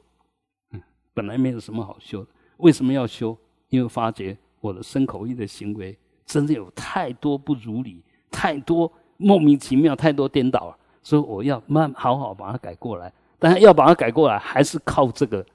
[0.72, 0.82] 嗯，
[1.14, 2.26] 本来没有什么好修，
[2.58, 3.38] 为什么要修？
[3.70, 13.12] 因为发觉我的身口意的行为，真的有太多不如理，太多莫名其妙，太多颠倒了，所以我要慢好好把它改过来。
[13.38, 15.46] 但是要把它改过来，还是靠这个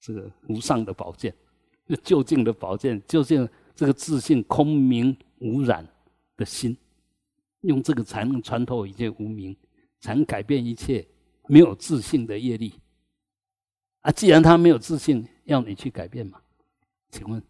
[0.00, 1.34] 这个无上的宝剑，
[2.02, 5.86] 就近的宝剑，就近这个自信空明无染
[6.38, 6.74] 的心，
[7.60, 9.54] 用这个才能穿透一切无明，
[10.00, 11.06] 才能改变一切
[11.46, 12.72] 没有自信的业力。
[14.00, 16.40] 啊，既然他没有自信，要你去改变嘛？
[17.10, 17.42] 请问，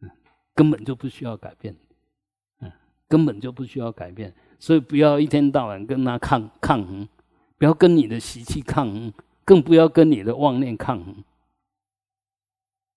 [0.00, 0.10] 嗯，
[0.54, 1.76] 根本就不需要改变，
[2.60, 2.72] 嗯，
[3.06, 7.06] 根本就不需要改变，所以不要一天到晚跟他抗抗衡。
[7.56, 9.12] 不要跟你的习气抗衡，
[9.44, 11.22] 更不要跟你的妄念抗衡。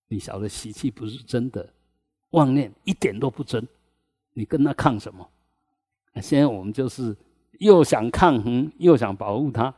[0.08, 1.74] 你晓得习气不是真的，
[2.32, 3.66] 妄念一点都不真，
[4.38, 5.28] 你跟他抗什么？
[6.22, 7.18] 现在我们就是
[7.60, 9.74] 又想抗衡，又想保护他，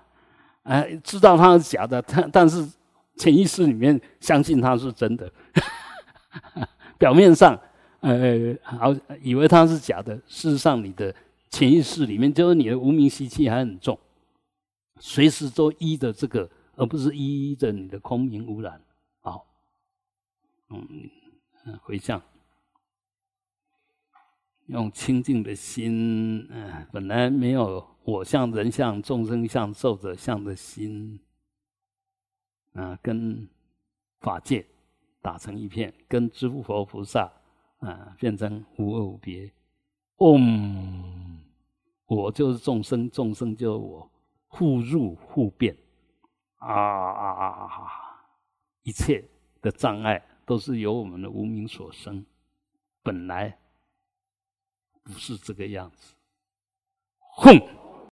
[0.64, 2.69] 哎，知道他是假的，但但是
[3.15, 5.31] 潜意识里面相信他是真的。
[6.99, 7.57] 表面上，
[8.02, 11.15] 呃，好以为他是假的，事实上你的
[11.49, 13.98] 潜意识里面就是你的无名习气还很重。
[14.99, 18.81] 随时都依着这个，而不是依着你的空明污染。
[19.22, 19.45] 好，
[20.69, 20.86] 嗯
[21.65, 22.22] 嗯，回向，
[24.69, 31.19] 用清净的心，嗯，本来没有我相、人相、众生相、寿者相的心，
[32.73, 33.47] 啊，跟
[34.21, 34.65] 法界
[35.21, 37.31] 打成一片，跟诸佛菩萨
[37.79, 39.51] 啊，变成无二无别。
[40.17, 41.39] 嗡，
[42.05, 44.09] 我就是众生，众生就是我。
[44.51, 45.77] 互入互变，
[46.57, 47.91] 啊啊啊啊啊！
[48.81, 49.23] 一切
[49.61, 52.25] 的障碍都是由我们的无名所生，
[53.03, 53.55] 本来
[55.11, 56.14] 不是这个样子。
[57.38, 57.78] 哼。